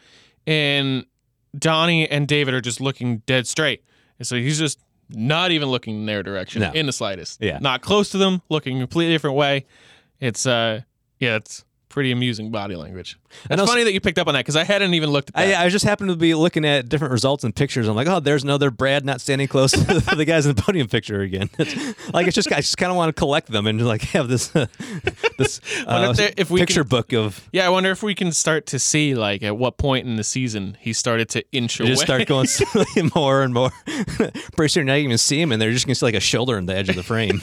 and 0.45 1.05
Donny 1.57 2.07
and 2.09 2.27
David 2.27 2.53
are 2.53 2.61
just 2.61 2.81
looking 2.81 3.19
dead 3.25 3.47
straight. 3.47 3.83
And 4.19 4.27
so 4.27 4.35
he's 4.35 4.59
just 4.59 4.79
not 5.09 5.51
even 5.51 5.69
looking 5.69 5.95
in 5.95 6.05
their 6.05 6.23
direction 6.23 6.61
No. 6.61 6.71
in 6.71 6.85
the 6.85 6.93
slightest. 6.93 7.41
Yeah. 7.41 7.59
Not 7.61 7.81
close 7.81 8.09
to 8.09 8.17
them, 8.17 8.41
looking 8.49 8.77
a 8.77 8.81
completely 8.81 9.13
different 9.13 9.35
way. 9.37 9.65
It's 10.19 10.45
uh 10.45 10.81
yeah, 11.19 11.35
it's 11.37 11.63
pretty 11.89 12.11
amusing 12.11 12.51
body 12.51 12.75
language. 12.75 13.17
And 13.49 13.59
It's 13.59 13.69
funny 13.69 13.83
that 13.83 13.93
you 13.93 14.01
picked 14.01 14.17
up 14.19 14.27
on 14.27 14.33
that 14.33 14.41
because 14.41 14.55
I 14.55 14.63
hadn't 14.63 14.93
even 14.93 15.09
looked 15.11 15.29
at 15.29 15.35
that. 15.35 15.59
I, 15.61 15.65
I 15.65 15.69
just 15.69 15.85
happened 15.85 16.09
to 16.09 16.15
be 16.15 16.33
looking 16.35 16.65
at 16.65 16.89
different 16.89 17.11
results 17.11 17.43
and 17.43 17.55
pictures. 17.55 17.87
I'm 17.87 17.95
like, 17.95 18.07
oh, 18.07 18.19
there's 18.19 18.43
another 18.43 18.71
Brad 18.71 19.05
not 19.05 19.21
standing 19.21 19.47
close 19.47 19.71
to 19.71 19.79
the 20.15 20.25
guys 20.25 20.45
in 20.45 20.55
the 20.55 20.61
podium 20.61 20.87
picture 20.87 21.21
again. 21.21 21.49
It's, 21.59 21.75
like 22.13 22.27
it's 22.27 22.35
just 22.35 22.51
I 22.51 22.57
just 22.57 22.77
kind 22.77 22.91
of 22.91 22.95
want 22.95 23.15
to 23.15 23.19
collect 23.19 23.47
them 23.51 23.67
and 23.67 23.85
like 23.85 24.01
have 24.01 24.27
this 24.27 24.47
this 25.37 25.61
uh, 25.87 26.07
if 26.11 26.17
there- 26.17 26.33
if 26.37 26.49
we 26.49 26.59
picture 26.59 26.83
can- 26.83 26.89
book 26.89 27.13
of 27.13 27.47
Yeah, 27.51 27.65
I 27.65 27.69
wonder 27.69 27.91
if 27.91 28.01
we 28.03 28.15
can 28.15 28.31
start 28.31 28.65
to 28.67 28.79
see 28.79 29.15
like 29.15 29.43
at 29.43 29.57
what 29.57 29.77
point 29.77 30.07
in 30.07 30.15
the 30.15 30.23
season 30.23 30.77
he 30.79 30.93
started 30.93 31.29
to 31.29 31.43
inch 31.51 31.79
away. 31.79 31.89
just 31.89 32.01
start 32.03 32.25
going 32.27 32.47
more 33.15 33.41
and 33.43 33.53
more. 33.53 33.71
Pretty 34.55 34.69
soon, 34.71 34.85
now 34.87 34.93
you 34.95 35.03
even 35.05 35.17
see 35.17 35.41
him, 35.41 35.51
and 35.51 35.61
they're 35.61 35.71
just 35.71 35.85
gonna 35.85 35.95
see 35.95 36.05
like 36.05 36.15
a 36.15 36.19
shoulder 36.19 36.57
in 36.57 36.65
the 36.65 36.75
edge 36.75 36.89
of 36.89 36.95
the 36.95 37.03
frame. 37.03 37.41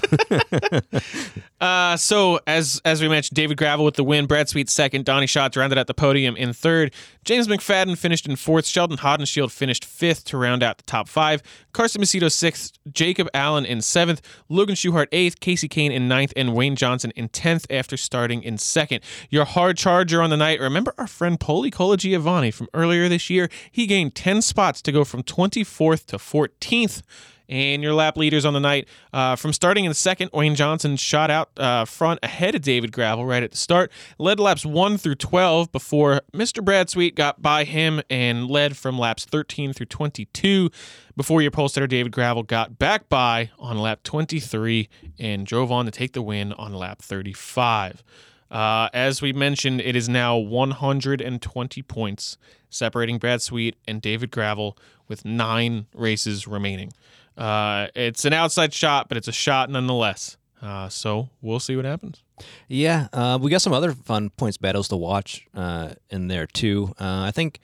Uh, 1.60 1.96
so 1.96 2.40
as 2.46 2.80
as 2.84 3.00
we 3.00 3.08
mentioned, 3.08 3.36
David 3.36 3.56
Gravel 3.56 3.84
with 3.84 3.94
the 3.94 4.02
win, 4.02 4.26
Brad 4.26 4.48
Sweet 4.48 4.68
second, 4.68 5.04
Donny 5.04 5.26
Schatz 5.28 5.56
rounded 5.56 5.78
out 5.78 5.81
the 5.86 5.94
podium 5.94 6.36
in 6.36 6.52
third. 6.52 6.92
James 7.24 7.48
McFadden 7.48 7.96
finished 7.96 8.26
in 8.26 8.36
fourth. 8.36 8.66
Sheldon 8.66 8.98
Haudenschild 8.98 9.50
finished 9.50 9.84
fifth 9.84 10.24
to 10.26 10.36
round 10.36 10.62
out 10.62 10.78
the 10.78 10.84
top 10.84 11.08
five. 11.08 11.42
Carson 11.72 12.02
Macedo 12.02 12.30
sixth, 12.30 12.72
Jacob 12.92 13.28
Allen 13.32 13.64
in 13.64 13.80
seventh, 13.80 14.20
Logan 14.48 14.74
Schuchart 14.74 15.08
eighth, 15.12 15.40
Kasey 15.40 15.68
Kahne 15.68 15.92
in 15.92 16.08
ninth, 16.08 16.32
and 16.36 16.54
Wayne 16.54 16.76
Johnson 16.76 17.12
in 17.16 17.28
tenth 17.28 17.66
after 17.70 17.96
starting 17.96 18.42
in 18.42 18.58
second. 18.58 19.02
Your 19.30 19.44
hard 19.44 19.76
charger 19.76 20.20
on 20.20 20.30
the 20.30 20.36
night. 20.36 20.60
Remember 20.60 20.94
our 20.98 21.06
friend 21.06 21.38
Poli 21.38 21.70
Giovanni 21.70 22.50
from 22.50 22.68
earlier 22.74 23.08
this 23.08 23.30
year? 23.30 23.48
He 23.70 23.86
gained 23.86 24.14
ten 24.14 24.42
spots 24.42 24.82
to 24.82 24.92
go 24.92 25.04
from 25.04 25.22
twenty 25.22 25.64
fourth 25.64 26.06
to 26.08 26.18
fourteenth. 26.18 27.02
And 27.48 27.82
your 27.82 27.94
lap 27.94 28.16
leaders 28.16 28.44
on 28.44 28.54
the 28.54 28.60
night, 28.60 28.88
uh, 29.12 29.36
from 29.36 29.52
starting 29.52 29.84
in 29.84 29.94
second, 29.94 30.30
Wayne 30.32 30.54
Johnson 30.54 30.96
shot 30.96 31.30
out 31.30 31.50
uh, 31.56 31.84
front 31.84 32.20
ahead 32.22 32.54
of 32.54 32.62
David 32.62 32.92
Gravel 32.92 33.24
right 33.26 33.42
at 33.42 33.50
the 33.50 33.56
start. 33.56 33.90
Led 34.18 34.40
laps 34.40 34.64
1 34.64 34.98
through 34.98 35.16
12 35.16 35.70
before 35.72 36.22
Mr. 36.32 36.64
Brad 36.64 36.88
Sweet 36.90 37.14
got 37.14 37.42
by 37.42 37.64
him 37.64 38.02
and 38.08 38.48
led 38.50 38.76
from 38.76 38.98
laps 38.98 39.24
13 39.24 39.72
through 39.72 39.86
22 39.86 40.70
before 41.16 41.42
your 41.42 41.50
pole 41.50 41.68
sitter 41.68 41.86
David 41.86 42.12
Gravel 42.12 42.42
got 42.42 42.78
back 42.78 43.08
by 43.08 43.50
on 43.58 43.78
lap 43.78 44.02
23 44.02 44.88
and 45.18 45.46
drove 45.46 45.70
on 45.70 45.84
to 45.84 45.90
take 45.90 46.12
the 46.12 46.22
win 46.22 46.52
on 46.54 46.72
lap 46.72 47.02
35. 47.02 48.02
Uh, 48.50 48.90
as 48.92 49.22
we 49.22 49.32
mentioned, 49.32 49.80
it 49.80 49.96
is 49.96 50.10
now 50.10 50.36
120 50.36 51.82
points 51.82 52.36
separating 52.68 53.18
Brad 53.18 53.40
Sweet 53.40 53.76
and 53.88 54.02
David 54.02 54.30
Gravel 54.30 54.76
with 55.08 55.24
nine 55.24 55.86
races 55.94 56.46
remaining. 56.46 56.92
Uh, 57.36 57.88
it's 57.94 58.24
an 58.24 58.32
outside 58.32 58.72
shot, 58.72 59.08
but 59.08 59.16
it's 59.16 59.28
a 59.28 59.32
shot 59.32 59.70
nonetheless. 59.70 60.36
Uh, 60.60 60.88
so 60.88 61.28
we'll 61.40 61.60
see 61.60 61.74
what 61.74 61.84
happens. 61.84 62.22
Yeah, 62.68 63.08
uh, 63.12 63.38
we 63.40 63.50
got 63.50 63.62
some 63.62 63.72
other 63.72 63.92
fun 63.92 64.30
points 64.30 64.56
battles 64.56 64.88
to 64.88 64.96
watch 64.96 65.46
uh, 65.54 65.94
in 66.10 66.28
there 66.28 66.46
too. 66.46 66.94
Uh, 67.00 67.22
I 67.22 67.30
think 67.30 67.60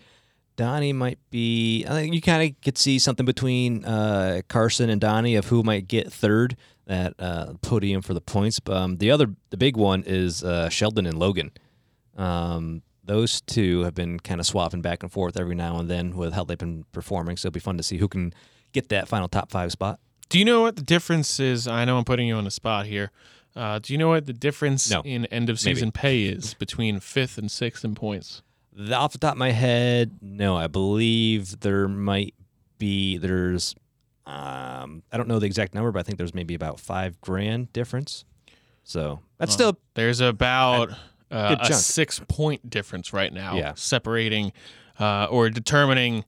Donny 0.57 0.93
might 0.93 1.19
be. 1.31 1.85
I 1.87 1.91
think 1.91 2.15
you 2.15 2.21
kind 2.21 2.51
of 2.51 2.61
could 2.61 2.77
see 2.77 2.99
something 2.99 3.27
between 3.27 3.85
uh, 3.85 4.43
Carson 4.49 4.91
and 4.91 5.01
Donny 5.01 5.37
of 5.37 5.47
who 5.47 5.63
might 5.63 5.87
get 5.87 6.13
third 6.13 6.57
at 6.89 7.15
uh, 7.19 7.55
podium 7.63 8.03
for 8.03 8.15
the 8.15 8.21
points. 8.21 8.59
But, 8.61 8.77
um, 8.77 8.97
the 8.97 9.11
other, 9.11 9.35
the 9.51 9.57
big 9.57 9.77
one 9.77 10.03
is 10.07 10.43
uh, 10.43 10.69
Sheldon 10.69 11.07
and 11.07 11.19
Logan. 11.19 11.53
Um, 12.17 12.83
those 13.05 13.41
two 13.41 13.83
have 13.83 13.95
been 13.95 14.19
kind 14.21 14.41
of 14.41 14.47
swapping 14.47 14.83
back 14.83 15.03
and 15.03 15.13
forth 15.13 15.39
every 15.39 15.55
now 15.55 15.79
and 15.79 15.89
then 15.89 16.17
with 16.17 16.33
how 16.33 16.45
they've 16.45 16.59
been 16.59 16.85
performing. 16.93 17.37
So 17.37 17.49
it'll 17.49 17.55
be 17.55 17.61
fun 17.61 17.77
to 17.77 17.83
see 17.83 17.99
who 17.99 18.09
can 18.09 18.33
get 18.81 18.89
that 18.91 19.09
final 19.09 19.29
top 19.29 19.51
five 19.51 19.73
spot. 19.73 19.99
Do 20.29 20.39
you 20.39 20.45
know 20.45 20.61
what 20.61 20.77
the 20.77 20.83
difference 20.83 21.41
is? 21.41 21.67
I 21.67 21.85
know 21.85 21.99
I'm 21.99 22.05
putting 22.05 22.29
you 22.29 22.35
on 22.37 22.45
the 22.45 22.51
spot 22.51 22.87
here. 22.87 23.11
Uh, 23.57 23.79
do 23.81 23.93
you 23.93 23.99
know 23.99 24.09
what 24.09 24.27
the 24.27 24.33
difference 24.33 24.91
No. 24.91 25.01
in 25.03 25.25
end 25.27 25.51
of 25.51 25.59
season 25.59 25.91
pay 25.91 26.25
is 26.25 26.55
between 26.55 27.01
fifth 27.01 27.39
and 27.39 27.51
sixth 27.51 27.85
in 27.85 27.95
points? 27.95 28.43
The, 28.73 28.95
off 28.95 29.13
the 29.13 29.19
top 29.19 29.33
of 29.33 29.39
my 29.39 29.51
head, 29.51 30.19
no. 30.21 30.57
I 30.57 30.67
believe 30.69 31.61
there 31.61 31.89
might 31.89 32.35
be 32.79 33.17
there's 33.19 33.75
um 34.27 35.03
I 35.11 35.17
don't 35.17 35.27
know 35.29 35.39
the 35.39 35.47
exact 35.47 35.75
number, 35.75 35.91
but 35.91 36.01
I 36.01 36.03
think 36.03 36.19
there's 36.19 36.35
maybe 36.35 36.55
about 36.55 36.79
five 36.79 37.21
grand 37.21 37.73
difference. 37.73 38.25
So 38.85 39.21
that's 39.39 39.53
still 39.53 39.79
There's 39.95 40.21
about 40.21 40.91
uh, 41.31 41.57
a 41.61 41.73
six 41.75 42.21
point 42.29 42.71
difference 42.71 43.13
right 43.13 43.33
now, 43.33 43.57
Yeah. 43.57 43.73
separating 43.75 44.53
uh, 45.01 45.27
or 45.31 45.51
determining 45.51 46.25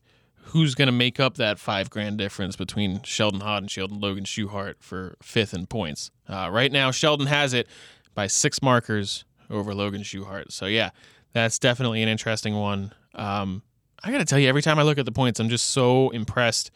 who's 0.50 0.74
going 0.74 0.86
to 0.86 0.92
make 0.92 1.20
up 1.20 1.36
that 1.36 1.58
five 1.58 1.90
grand 1.90 2.18
difference 2.18 2.56
between 2.56 3.02
Sheldon 3.02 3.40
Haudenschild 3.40 3.90
and 3.90 4.00
Logan 4.00 4.24
Schuchart 4.24 4.74
for 4.80 5.16
fifth 5.22 5.54
in 5.54 5.66
points. 5.66 6.10
Uh, 6.28 6.48
right 6.50 6.70
now, 6.72 6.90
Sheldon 6.90 7.26
has 7.26 7.54
it 7.54 7.68
by 8.14 8.26
six 8.26 8.62
markers 8.62 9.24
over 9.48 9.74
Logan 9.74 10.02
Schuchart. 10.02 10.50
So, 10.52 10.66
yeah, 10.66 10.90
that's 11.32 11.58
definitely 11.58 12.02
an 12.02 12.08
interesting 12.08 12.54
one. 12.56 12.92
Um, 13.14 13.62
I 14.02 14.10
got 14.10 14.18
to 14.18 14.24
tell 14.24 14.38
you, 14.38 14.48
every 14.48 14.62
time 14.62 14.78
I 14.78 14.82
look 14.82 14.98
at 14.98 15.04
the 15.04 15.12
points, 15.12 15.40
I'm 15.40 15.48
just 15.48 15.70
so 15.70 16.10
impressed. 16.10 16.70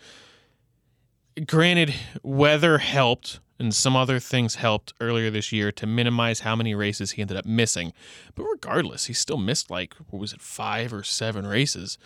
Granted, 1.46 1.94
weather 2.22 2.78
helped 2.78 3.40
and 3.58 3.74
some 3.74 3.94
other 3.96 4.18
things 4.18 4.56
helped 4.56 4.92
earlier 5.00 5.30
this 5.30 5.52
year 5.52 5.70
to 5.72 5.86
minimize 5.86 6.40
how 6.40 6.56
many 6.56 6.74
races 6.74 7.12
he 7.12 7.22
ended 7.22 7.36
up 7.36 7.44
missing. 7.44 7.92
But 8.34 8.44
regardless, 8.44 9.06
he 9.06 9.12
still 9.12 9.36
missed 9.38 9.70
like, 9.70 9.94
what 10.10 10.18
was 10.18 10.32
it, 10.32 10.40
five 10.42 10.92
or 10.92 11.02
seven 11.02 11.46
races. 11.46 11.96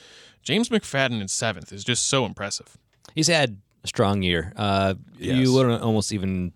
James 0.42 0.68
McFadden 0.68 1.20
in 1.20 1.28
seventh 1.28 1.72
is 1.72 1.84
just 1.84 2.06
so 2.06 2.24
impressive. 2.26 2.76
he's 3.14 3.28
had 3.28 3.58
a 3.84 3.86
strong 3.88 4.22
year. 4.22 4.52
Uh 4.56 4.94
Yes. 5.18 5.36
you 5.38 5.52
wouldn't 5.54 5.82
almost 5.82 6.12
even 6.12 6.52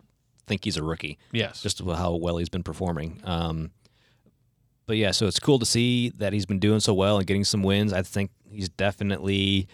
think 0.47 0.65
he's 0.65 0.77
a 0.77 0.83
rookie. 0.83 1.19
Yes. 1.33 1.63
just 1.63 1.81
how 1.81 2.15
well 2.17 2.37
he's 2.37 2.49
been 2.49 2.63
performing. 2.65 3.21
Um, 3.25 3.71
but 4.87 4.97
yeah, 4.97 5.13
so 5.13 5.27
it's 5.27 5.39
cool 5.39 5.59
to 5.61 5.67
see 5.67 6.11
that 6.19 6.33
he's 6.33 6.47
been 6.47 6.59
doing 6.59 6.81
so 6.81 6.93
well 6.93 7.17
and 7.19 7.27
getting 7.27 7.45
some 7.45 7.63
wins. 7.63 7.93
I 7.93 8.03
think 8.03 8.31
he's 8.51 8.69
definitely 8.69 9.69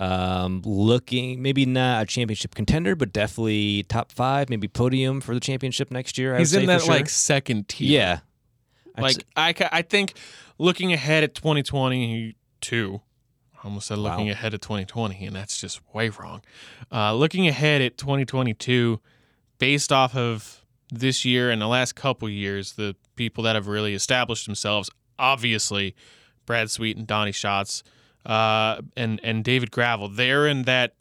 um, 0.00 0.62
looking, 0.64 1.40
maybe 1.42 1.64
not 1.66 2.02
a 2.02 2.06
championship 2.06 2.54
contender, 2.54 2.96
but 2.96 3.12
definitely 3.12 3.82
top 3.84 4.10
five, 4.10 4.48
maybe 4.48 4.66
podium 4.66 5.20
for 5.20 5.34
the 5.34 5.40
championship 5.40 5.90
next 5.90 6.16
year. 6.18 6.34
I 6.34 6.38
He's 6.38 6.52
would 6.54 6.62
in 6.62 6.68
say 6.68 6.72
that 6.74 6.80
sure. 6.82 6.94
like 6.94 7.08
second 7.08 7.68
tier. 7.68 7.88
yeah, 7.90 8.18
Like 8.98 9.24
I, 9.36 9.54
I 9.70 9.82
think 9.82 10.14
looking 10.58 10.92
ahead 10.92 11.22
at 11.22 11.34
2022, 11.34 13.00
I 13.54 13.58
almost 13.66 13.86
said 13.88 13.98
looking 13.98 14.26
Wow. 14.26 14.32
ahead 14.32 14.54
at 14.54 14.62
2020, 14.62 15.26
and 15.26 15.36
that's 15.36 15.60
just 15.60 15.80
way 15.94 16.08
wrong. 16.08 16.42
Uh, 16.90 17.14
looking 17.14 17.46
ahead 17.46 17.82
at 17.82 17.98
2022, 17.98 19.00
based 19.58 19.92
off 19.92 20.16
of 20.16 20.64
this 20.90 21.24
year 21.24 21.50
and 21.50 21.60
the 21.60 21.68
last 21.68 21.94
couple 21.94 22.28
years, 22.28 22.72
the 22.72 22.96
people 23.16 23.44
that 23.44 23.54
have 23.54 23.66
really 23.68 23.94
established 23.94 24.46
themselves, 24.46 24.90
obviously, 25.18 25.94
Brad 26.46 26.70
Sweet 26.70 26.96
and 26.96 27.06
Donny 27.06 27.32
Schatz, 27.32 27.82
uh, 28.26 28.80
and 28.96 29.20
and 29.22 29.42
David 29.44 29.70
Gravel, 29.70 30.08
they're 30.08 30.46
in 30.46 30.62
that 30.62 30.94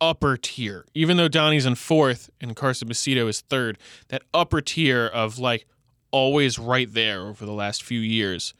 upper 0.00 0.36
tier. 0.36 0.84
Even 0.94 1.16
though 1.16 1.28
Donny's 1.28 1.66
in 1.66 1.74
fourth 1.74 2.30
and 2.40 2.54
Carson 2.54 2.88
Macedo 2.88 3.28
is 3.28 3.40
third, 3.40 3.78
that 4.08 4.22
upper 4.32 4.60
tier 4.60 5.06
of 5.06 5.38
like 5.38 5.66
always 6.10 6.58
right 6.58 6.92
there 6.92 7.26
over 7.26 7.44
the 7.44 7.52
last 7.52 7.82
few 7.82 8.00
years 8.00 8.54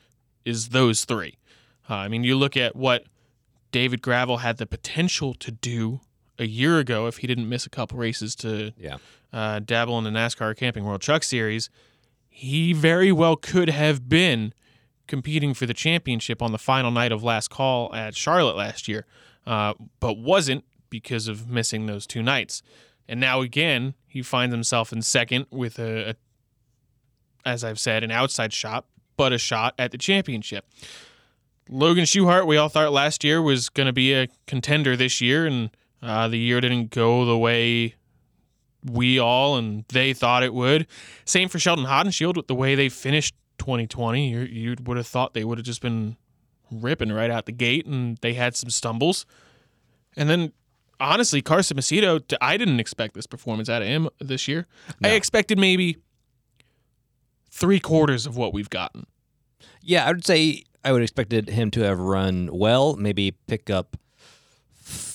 is 0.45 0.71
those 0.71 1.05
three. 1.05 1.39
Uh, 1.89 1.95
I 1.95 2.09
mean, 2.09 2.25
you 2.25 2.37
look 2.37 2.57
at 2.57 2.75
what 2.77 3.05
David 3.71 4.03
Gravel 4.03 4.39
had 4.39 4.57
the 4.59 4.67
potential 4.67 5.33
to 5.35 5.51
do 5.51 6.01
a 6.39 6.47
year 6.47 6.79
ago 6.79 7.07
if 7.07 7.19
he 7.19 7.27
didn't 7.27 7.49
miss 7.49 7.67
a 7.67 7.71
couple 7.71 7.99
races 7.99 8.35
to 8.37 8.73
Yeah. 8.77 8.99
uh, 9.33 9.61
dabble 9.61 9.97
in 9.99 10.05
the 10.05 10.11
NASCAR 10.11 10.57
Camping 10.57 10.85
World 10.85 11.01
Truck 11.01 11.23
Series. 11.23 11.71
He 12.29 12.73
very 12.73 13.11
well 13.13 13.37
could 13.37 13.69
have 13.71 14.09
been 14.09 14.53
competing 15.09 15.55
for 15.55 15.67
the 15.67 15.75
championship 15.75 16.41
on 16.41 16.53
the 16.53 16.59
final 16.59 16.91
night 16.91 17.11
of 17.11 17.25
last 17.25 17.49
call 17.49 17.93
at 17.95 18.15
Charlotte 18.15 18.57
last 18.57 18.87
year, 18.87 19.07
uh, 19.47 19.75
but 19.99 20.19
wasn't 20.19 20.65
because 20.91 21.27
of 21.27 21.49
missing 21.49 21.87
those 21.87 22.07
two 22.07 22.23
nights. 22.23 22.63
And 23.09 23.19
now 23.19 23.41
again, 23.41 23.95
he 24.07 24.23
finds 24.23 24.55
himself 24.55 24.93
in 24.93 25.03
second 25.03 25.47
with 25.51 25.79
a, 25.79 26.11
a 26.11 26.15
as 27.45 27.65
I've 27.65 27.81
said, 27.81 28.05
an 28.05 28.11
outside 28.11 28.53
shot, 28.53 28.85
but 29.17 29.33
a 29.33 29.39
shot 29.39 29.75
at 29.79 29.91
the 29.91 29.99
championship. 29.99 30.67
Logan 31.69 32.05
Schuchart, 32.05 32.47
we 32.47 32.57
all 32.57 32.69
thought 32.69 32.93
last 32.93 33.25
year 33.25 33.43
was 33.43 33.69
going 33.69 33.87
to 33.87 33.93
be 33.93 34.15
a 34.15 34.29
contender 34.47 34.97
this 34.97 35.21
year, 35.21 35.47
and 35.47 35.71
uh, 36.03 36.29
the 36.29 36.39
year 36.39 36.61
didn't 36.61 36.91
go 36.91 37.25
the 37.25 37.37
way 37.37 37.95
we 38.85 39.19
all 39.19 39.57
and 39.57 39.85
they 39.89 40.13
thought 40.13 40.43
it 40.43 40.55
would. 40.55 40.87
Same 41.25 41.49
for 41.49 41.59
Sheldon 41.59 41.87
Haudenschild 41.87 42.37
with 42.37 42.47
the 42.47 42.55
way 42.55 42.75
they 42.75 42.89
finished 42.89 43.35
2020. 43.69 44.31
You, 44.31 44.39
you 44.41 44.77
would 44.85 44.97
have 44.97 45.07
thought 45.07 45.35
they 45.35 45.45
would 45.45 45.59
have 45.59 45.65
just 45.67 45.83
been 45.83 46.17
ripping 46.71 47.13
right 47.13 47.31
out 47.31 47.45
the 47.45 47.53
gate, 47.53 47.85
and 47.85 48.17
they 48.23 48.33
had 48.33 48.57
some 48.57 48.71
stumbles. 48.71 49.27
And 50.17 50.31
then, 50.31 50.53
honestly, 50.99 51.43
Carson 51.43 51.77
Macedo, 51.77 52.23
I 52.41 52.57
didn't 52.57 52.81
expect 52.81 53.13
this 53.13 53.27
performance 53.27 53.69
out 53.69 53.83
of 53.83 53.89
him 53.89 54.09
this 54.21 54.49
year. 54.49 54.67
I 55.05 55.11
expected 55.11 55.59
maybe 55.59 55.99
three 57.51 57.79
quarters 57.79 58.25
of 58.25 58.39
what 58.39 58.55
we've 58.55 58.71
gotten. 58.71 59.07
Yeah, 59.83 60.07
I 60.07 60.13
would 60.13 60.25
say 60.25 60.65
I 60.83 60.93
would 60.93 61.03
expected 61.03 61.51
him 61.51 61.71
to 61.73 61.83
have 61.83 62.01
run 62.01 62.49
well, 62.51 62.97
maybe 62.97 63.33
pick 63.49 63.69
up 63.69 63.99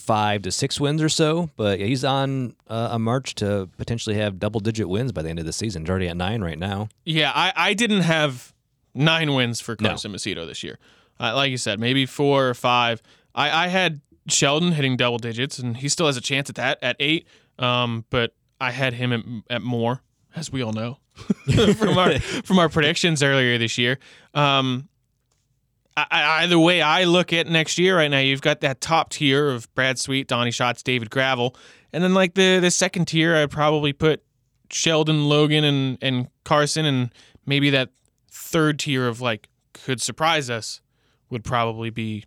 five 0.03 0.41
to 0.43 0.51
six 0.51 0.79
wins 0.79 1.01
or 1.01 1.09
so. 1.09 1.49
But 1.55 1.79
yeah, 1.79 1.85
he's 1.85 2.03
on 2.03 2.55
uh, 2.67 2.89
a 2.91 2.99
march 2.99 3.35
to 3.35 3.69
potentially 3.77 4.15
have 4.17 4.39
double 4.39 4.59
digit 4.59 4.89
wins 4.89 5.11
by 5.11 5.21
the 5.21 5.29
end 5.29 5.39
of 5.39 5.45
the 5.45 5.53
season. 5.53 5.83
He's 5.83 5.89
already 5.89 6.07
at 6.09 6.17
nine 6.17 6.41
right 6.41 6.59
now. 6.59 6.89
Yeah, 7.05 7.31
I, 7.33 7.53
I 7.55 7.73
didn't 7.73 8.01
have 8.01 8.53
nine 8.93 9.33
wins 9.33 9.61
for 9.61 9.75
No. 9.79 9.89
Carson 9.89 10.11
Macedo 10.11 10.45
this 10.45 10.63
year. 10.63 10.77
Uh, 11.19 11.33
like 11.35 11.51
you 11.51 11.57
said, 11.57 11.79
maybe 11.79 12.05
four 12.05 12.49
or 12.49 12.53
five. 12.53 13.01
I, 13.33 13.65
I 13.65 13.67
had 13.67 14.01
Sheldon 14.27 14.71
hitting 14.73 14.97
double 14.97 15.17
digits, 15.19 15.57
and 15.59 15.77
he 15.77 15.87
still 15.89 16.07
has 16.07 16.17
a 16.17 16.21
chance 16.21 16.49
at 16.49 16.55
that 16.55 16.79
at 16.81 16.95
eight. 16.99 17.27
Um, 17.59 18.05
but 18.09 18.33
I 18.59 18.71
had 18.71 18.93
him 18.93 19.13
at, 19.13 19.55
at 19.55 19.61
more, 19.61 20.01
as 20.35 20.51
we 20.51 20.61
all 20.63 20.73
know 20.73 20.97
from 21.75 21.97
our 21.97 22.19
from 22.19 22.59
our 22.59 22.67
predictions 22.69 23.21
earlier 23.23 23.57
this 23.57 23.77
year. 23.77 23.99
Um, 24.33 24.89
I, 25.95 26.47
the 26.47 26.59
way 26.59 26.81
I 26.81 27.03
look 27.03 27.33
at 27.33 27.47
next 27.47 27.77
year 27.77 27.97
right 27.97 28.09
now, 28.09 28.19
you've 28.19 28.41
got 28.41 28.61
that 28.61 28.81
top 28.81 29.11
tier 29.11 29.49
of 29.49 29.73
Brad 29.75 29.99
Sweet, 29.99 30.27
Donny 30.27 30.51
Schatz, 30.51 30.81
David 30.81 31.09
Gravel, 31.09 31.55
and 31.91 32.03
then 32.03 32.13
like 32.13 32.33
the 32.33 32.59
the 32.59 32.71
second 32.71 33.05
tier, 33.05 33.35
I'd 33.35 33.51
probably 33.51 33.93
put 33.93 34.23
Sheldon, 34.71 35.29
Logan, 35.29 35.63
and 35.63 35.97
and 36.01 36.27
Carson, 36.43 36.85
and 36.85 37.13
maybe 37.45 37.69
that 37.69 37.89
third 38.29 38.79
tier 38.79 39.07
of 39.07 39.21
like 39.21 39.49
could 39.73 40.01
surprise 40.01 40.49
us 40.49 40.81
would 41.29 41.43
probably 41.43 41.89
be 41.89 42.23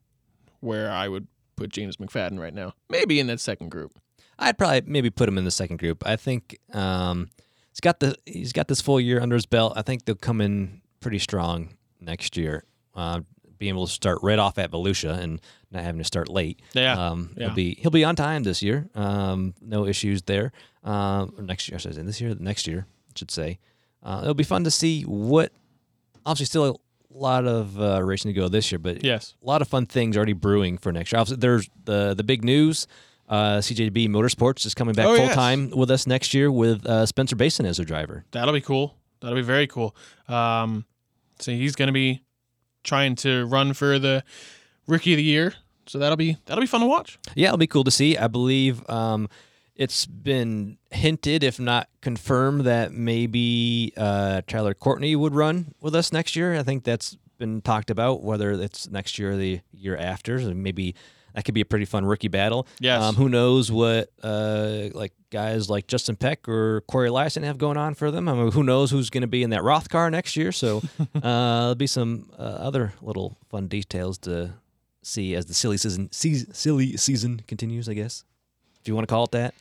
where 0.60 0.90
I 0.90 1.08
would 1.08 1.26
put 1.56 1.70
James 1.70 1.96
McFadden 1.96 2.38
right 2.38 2.54
now. 2.54 2.74
Maybe 2.88 3.18
in 3.18 3.26
that 3.28 3.40
second 3.40 3.70
group. 3.70 3.98
I'd 4.38 4.58
probably 4.58 4.82
maybe 4.86 5.10
put 5.10 5.28
him 5.28 5.38
in 5.38 5.44
the 5.44 5.50
second 5.50 5.78
group. 5.78 6.06
I 6.06 6.16
think 6.16 6.58
um, 6.72 7.30
he's 7.70 7.80
got 7.80 8.00
the 8.00 8.16
he's 8.26 8.52
got 8.52 8.68
this 8.68 8.80
full 8.80 9.00
year 9.00 9.20
under 9.20 9.34
his 9.34 9.46
belt. 9.46 9.72
I 9.76 9.82
think 9.82 10.04
they'll 10.04 10.14
come 10.14 10.40
in 10.40 10.82
pretty 11.00 11.18
strong 11.18 11.74
next 12.00 12.36
year. 12.36 12.64
Uh, 12.94 13.20
being 13.58 13.70
able 13.74 13.86
to 13.86 13.92
start 13.92 14.18
right 14.22 14.38
off 14.38 14.58
at 14.58 14.70
Volusia 14.70 15.18
and 15.18 15.40
not 15.70 15.82
having 15.82 15.98
to 15.98 16.04
start 16.04 16.28
late. 16.28 16.60
Yeah, 16.74 16.92
um, 17.08 17.30
yeah. 17.36 17.46
he'll 17.46 17.54
be 17.54 17.74
he'll 17.80 17.90
be 17.90 18.04
on 18.04 18.16
time 18.16 18.42
this 18.42 18.62
year. 18.62 18.88
Um, 18.94 19.54
no 19.60 19.86
issues 19.86 20.22
there. 20.22 20.52
Um, 20.84 21.34
next 21.40 21.68
year, 21.68 21.76
I 21.76 21.78
should 21.78 21.94
say 21.94 22.02
this 22.02 22.20
year, 22.20 22.34
next 22.38 22.66
year, 22.66 22.86
I 23.08 23.12
should 23.18 23.30
say. 23.30 23.58
Uh, 24.02 24.20
it'll 24.22 24.34
be 24.34 24.44
fun 24.44 24.64
to 24.64 24.70
see 24.70 25.02
what. 25.02 25.52
Obviously, 26.24 26.46
still 26.46 26.80
a 27.14 27.18
lot 27.18 27.46
of 27.46 27.80
uh, 27.80 28.02
racing 28.02 28.32
to 28.34 28.38
go 28.38 28.48
this 28.48 28.70
year, 28.72 28.78
but 28.78 29.02
Yes. 29.04 29.34
a 29.42 29.46
lot 29.46 29.62
of 29.62 29.68
fun 29.68 29.86
things 29.86 30.16
already 30.16 30.32
brewing 30.32 30.76
for 30.76 30.92
next 30.92 31.12
year. 31.12 31.20
Obviously, 31.20 31.40
there's 31.40 31.68
the 31.84 32.14
the 32.14 32.24
big 32.24 32.44
news. 32.44 32.86
Uh, 33.28 33.58
CJB 33.58 34.08
Motorsports 34.08 34.64
is 34.66 34.74
coming 34.74 34.94
back 34.94 35.06
Oh, 35.06 35.14
yes. 35.14 35.26
full 35.28 35.34
time 35.34 35.70
with 35.70 35.90
us 35.90 36.06
next 36.06 36.32
year 36.34 36.50
with 36.50 36.86
uh, 36.86 37.06
Spencer 37.06 37.34
Bayston 37.34 37.64
as 37.66 37.76
their 37.78 37.86
driver. 37.86 38.24
That'll 38.30 38.54
be 38.54 38.60
cool. 38.60 38.94
That'll 39.20 39.34
be 39.36 39.42
very 39.42 39.66
cool. 39.66 39.96
Um, 40.28 40.84
so 41.40 41.50
he's 41.50 41.74
going 41.74 41.88
to 41.88 41.92
be 41.92 42.22
trying 42.86 43.16
to 43.16 43.44
run 43.46 43.74
for 43.74 43.98
the 43.98 44.24
rookie 44.86 45.12
of 45.12 45.18
the 45.18 45.22
year. 45.22 45.54
So 45.86 45.98
that'll 45.98 46.16
be 46.16 46.36
that'll 46.46 46.62
be 46.62 46.66
fun 46.66 46.80
to 46.80 46.86
watch. 46.86 47.18
Yeah, 47.34 47.48
it'll 47.48 47.58
be 47.58 47.66
cool 47.66 47.84
to 47.84 47.90
see. 47.90 48.16
I 48.16 48.26
believe 48.26 48.88
um, 48.88 49.28
it's 49.76 50.06
been 50.06 50.78
hinted, 50.90 51.44
if 51.44 51.60
not 51.60 51.88
confirmed, 52.00 52.62
that 52.62 52.92
maybe 52.92 53.92
uh, 53.96 54.40
Tyler 54.46 54.74
Courtney 54.74 55.14
would 55.14 55.34
run 55.34 55.74
with 55.80 55.94
us 55.94 56.12
next 56.12 56.34
year. 56.34 56.56
I 56.56 56.62
think 56.62 56.84
that's 56.84 57.16
been 57.38 57.60
talked 57.60 57.90
about, 57.90 58.22
whether 58.22 58.52
it's 58.52 58.88
next 58.88 59.18
year 59.18 59.32
or 59.32 59.36
the 59.36 59.60
year 59.72 59.96
after. 59.96 60.38
Maybe 60.54 60.94
that 61.36 61.44
could 61.44 61.52
be 61.54 61.60
a 61.60 61.66
pretty 61.66 61.84
fun 61.84 62.06
rookie 62.06 62.28
battle. 62.28 62.66
Yes. 62.80 63.02
Um, 63.02 63.14
who 63.14 63.28
knows 63.28 63.70
what 63.70 64.10
uh, 64.22 64.88
like 64.94 65.12
guys 65.28 65.68
like 65.68 65.86
Justin 65.86 66.16
Peck 66.16 66.48
or 66.48 66.80
Cory 66.88 67.10
Eliason 67.10 67.42
have 67.44 67.58
going 67.58 67.76
on 67.76 67.92
for 67.94 68.10
them? 68.10 68.26
I 68.26 68.32
mean, 68.32 68.52
who 68.52 68.64
knows 68.64 68.90
who's 68.90 69.10
going 69.10 69.20
to 69.20 69.26
be 69.26 69.42
in 69.42 69.50
that 69.50 69.62
Roth 69.62 69.90
car 69.90 70.10
next 70.10 70.34
year? 70.34 70.50
So 70.50 70.78
uh, 71.14 71.20
there'll 71.20 71.74
be 71.74 71.86
some 71.86 72.30
uh, 72.38 72.42
other 72.42 72.94
little 73.02 73.36
fun 73.50 73.68
details 73.68 74.16
to 74.20 74.54
see 75.02 75.34
as 75.34 75.44
the 75.44 75.52
silly 75.52 75.76
season 75.76 76.10
se- 76.10 76.46
silly 76.52 76.96
season 76.96 77.42
continues. 77.46 77.86
I 77.86 77.92
guess 77.92 78.24
if 78.80 78.88
you 78.88 78.94
want 78.94 79.06
to 79.06 79.12
call 79.12 79.24
it 79.24 79.32
that. 79.32 79.54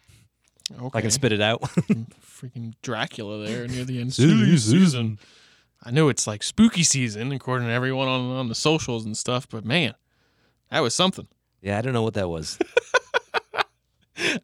Okay. 0.79 0.97
I 0.97 1.01
can 1.01 1.11
spit 1.11 1.33
it 1.33 1.41
out. 1.41 1.61
Freaking 2.23 2.73
Dracula 2.81 3.45
there 3.45 3.67
near 3.67 3.83
the 3.83 3.99
end. 3.99 4.13
Silly 4.13 4.55
season. 4.57 5.19
I 5.83 5.91
know 5.91 6.07
it's 6.07 6.25
like 6.25 6.41
spooky 6.41 6.83
season, 6.83 7.33
according 7.33 7.67
to 7.67 7.73
everyone 7.73 8.07
on, 8.07 8.31
on 8.31 8.47
the 8.47 8.55
socials 8.55 9.05
and 9.05 9.15
stuff, 9.15 9.47
but 9.47 9.65
man, 9.65 9.93
that 10.71 10.79
was 10.79 10.95
something. 10.95 11.27
Yeah, 11.65 11.77
I 11.77 11.81
don't 11.81 11.91
know 11.93 12.03
what 12.03 12.13
that 12.13 12.29
was. 12.29 12.57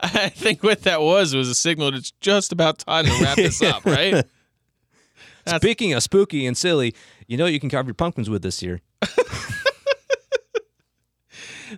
I 0.01 0.27
think 0.29 0.63
what 0.63 0.81
that 0.83 0.99
was 1.01 1.33
was 1.33 1.47
a 1.47 1.55
signal 1.55 1.91
that 1.91 1.97
it's 1.97 2.11
just 2.19 2.51
about 2.51 2.79
time 2.79 3.05
to 3.05 3.11
wrap 3.23 3.37
this 3.37 3.61
up, 3.61 3.85
right? 3.85 4.11
That's- 5.45 5.61
Speaking 5.61 5.93
of 5.93 6.03
spooky 6.03 6.45
and 6.45 6.57
silly, 6.57 6.93
you 7.27 7.37
know 7.37 7.45
what 7.45 7.53
you 7.53 7.59
can 7.59 7.69
carve 7.69 7.87
your 7.87 7.93
pumpkins 7.93 8.29
with 8.29 8.41
this 8.41 8.61
year. 8.61 8.81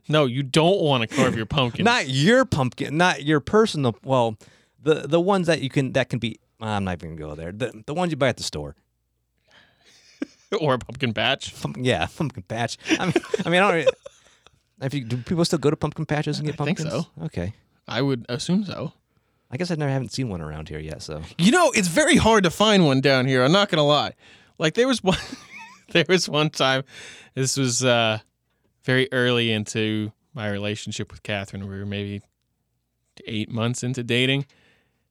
No, 0.09 0.25
you 0.25 0.41
don't 0.41 0.81
want 0.81 1.07
to 1.07 1.15
carve 1.15 1.35
your 1.35 1.45
pumpkin. 1.45 1.85
Not 1.85 2.09
your 2.09 2.45
pumpkin, 2.45 2.97
not 2.97 3.23
your 3.23 3.39
personal. 3.39 3.95
Well, 4.03 4.37
the 4.81 5.07
the 5.07 5.21
ones 5.21 5.45
that 5.45 5.61
you 5.61 5.69
can 5.69 5.93
that 5.93 6.09
can 6.09 6.17
be. 6.17 6.39
I'm 6.59 6.83
not 6.83 6.93
even 6.97 7.15
gonna 7.15 7.29
go 7.29 7.35
there. 7.35 7.51
The 7.51 7.83
the 7.85 7.93
ones 7.93 8.11
you 8.11 8.17
buy 8.17 8.29
at 8.29 8.37
the 8.37 8.43
store. 8.43 8.75
or 10.59 10.73
a 10.73 10.79
pumpkin 10.79 11.13
patch. 11.13 11.53
Yeah, 11.77 12.07
pumpkin 12.07 12.41
patch. 12.43 12.79
I 12.99 13.05
mean, 13.05 13.13
I 13.45 13.49
mean, 13.49 13.61
I 13.61 13.71
don't. 13.83 13.95
If 14.81 14.93
you, 14.93 15.03
do 15.03 15.17
people 15.17 15.45
still 15.45 15.59
go 15.59 15.69
to 15.69 15.75
pumpkin 15.75 16.05
patches 16.05 16.39
and 16.39 16.45
get 16.47 16.59
I 16.59 16.65
think 16.65 16.79
pumpkins? 16.79 17.05
so. 17.05 17.25
Okay. 17.25 17.53
I 17.87 18.01
would 18.01 18.25
assume 18.29 18.63
so. 18.63 18.93
I 19.51 19.57
guess 19.57 19.69
I 19.69 19.75
never 19.75 19.91
haven't 19.91 20.11
seen 20.11 20.29
one 20.29 20.41
around 20.41 20.69
here 20.69 20.79
yet. 20.79 21.03
So 21.03 21.21
You 21.37 21.51
know, 21.51 21.71
it's 21.75 21.87
very 21.87 22.15
hard 22.15 22.43
to 22.43 22.49
find 22.49 22.85
one 22.85 23.01
down 23.01 23.27
here. 23.27 23.43
I'm 23.43 23.51
not 23.51 23.69
gonna 23.69 23.85
lie. 23.85 24.13
Like 24.57 24.73
there 24.73 24.87
was 24.87 25.03
one, 25.03 25.17
there 25.91 26.05
was 26.09 26.27
one 26.27 26.49
time. 26.49 26.83
This 27.35 27.55
was 27.55 27.83
uh, 27.83 28.19
very 28.83 29.07
early 29.11 29.51
into 29.51 30.11
my 30.33 30.49
relationship 30.49 31.11
with 31.11 31.21
Catherine. 31.21 31.67
We 31.67 31.77
were 31.77 31.85
maybe 31.85 32.21
eight 33.27 33.51
months 33.51 33.83
into 33.83 34.03
dating. 34.03 34.47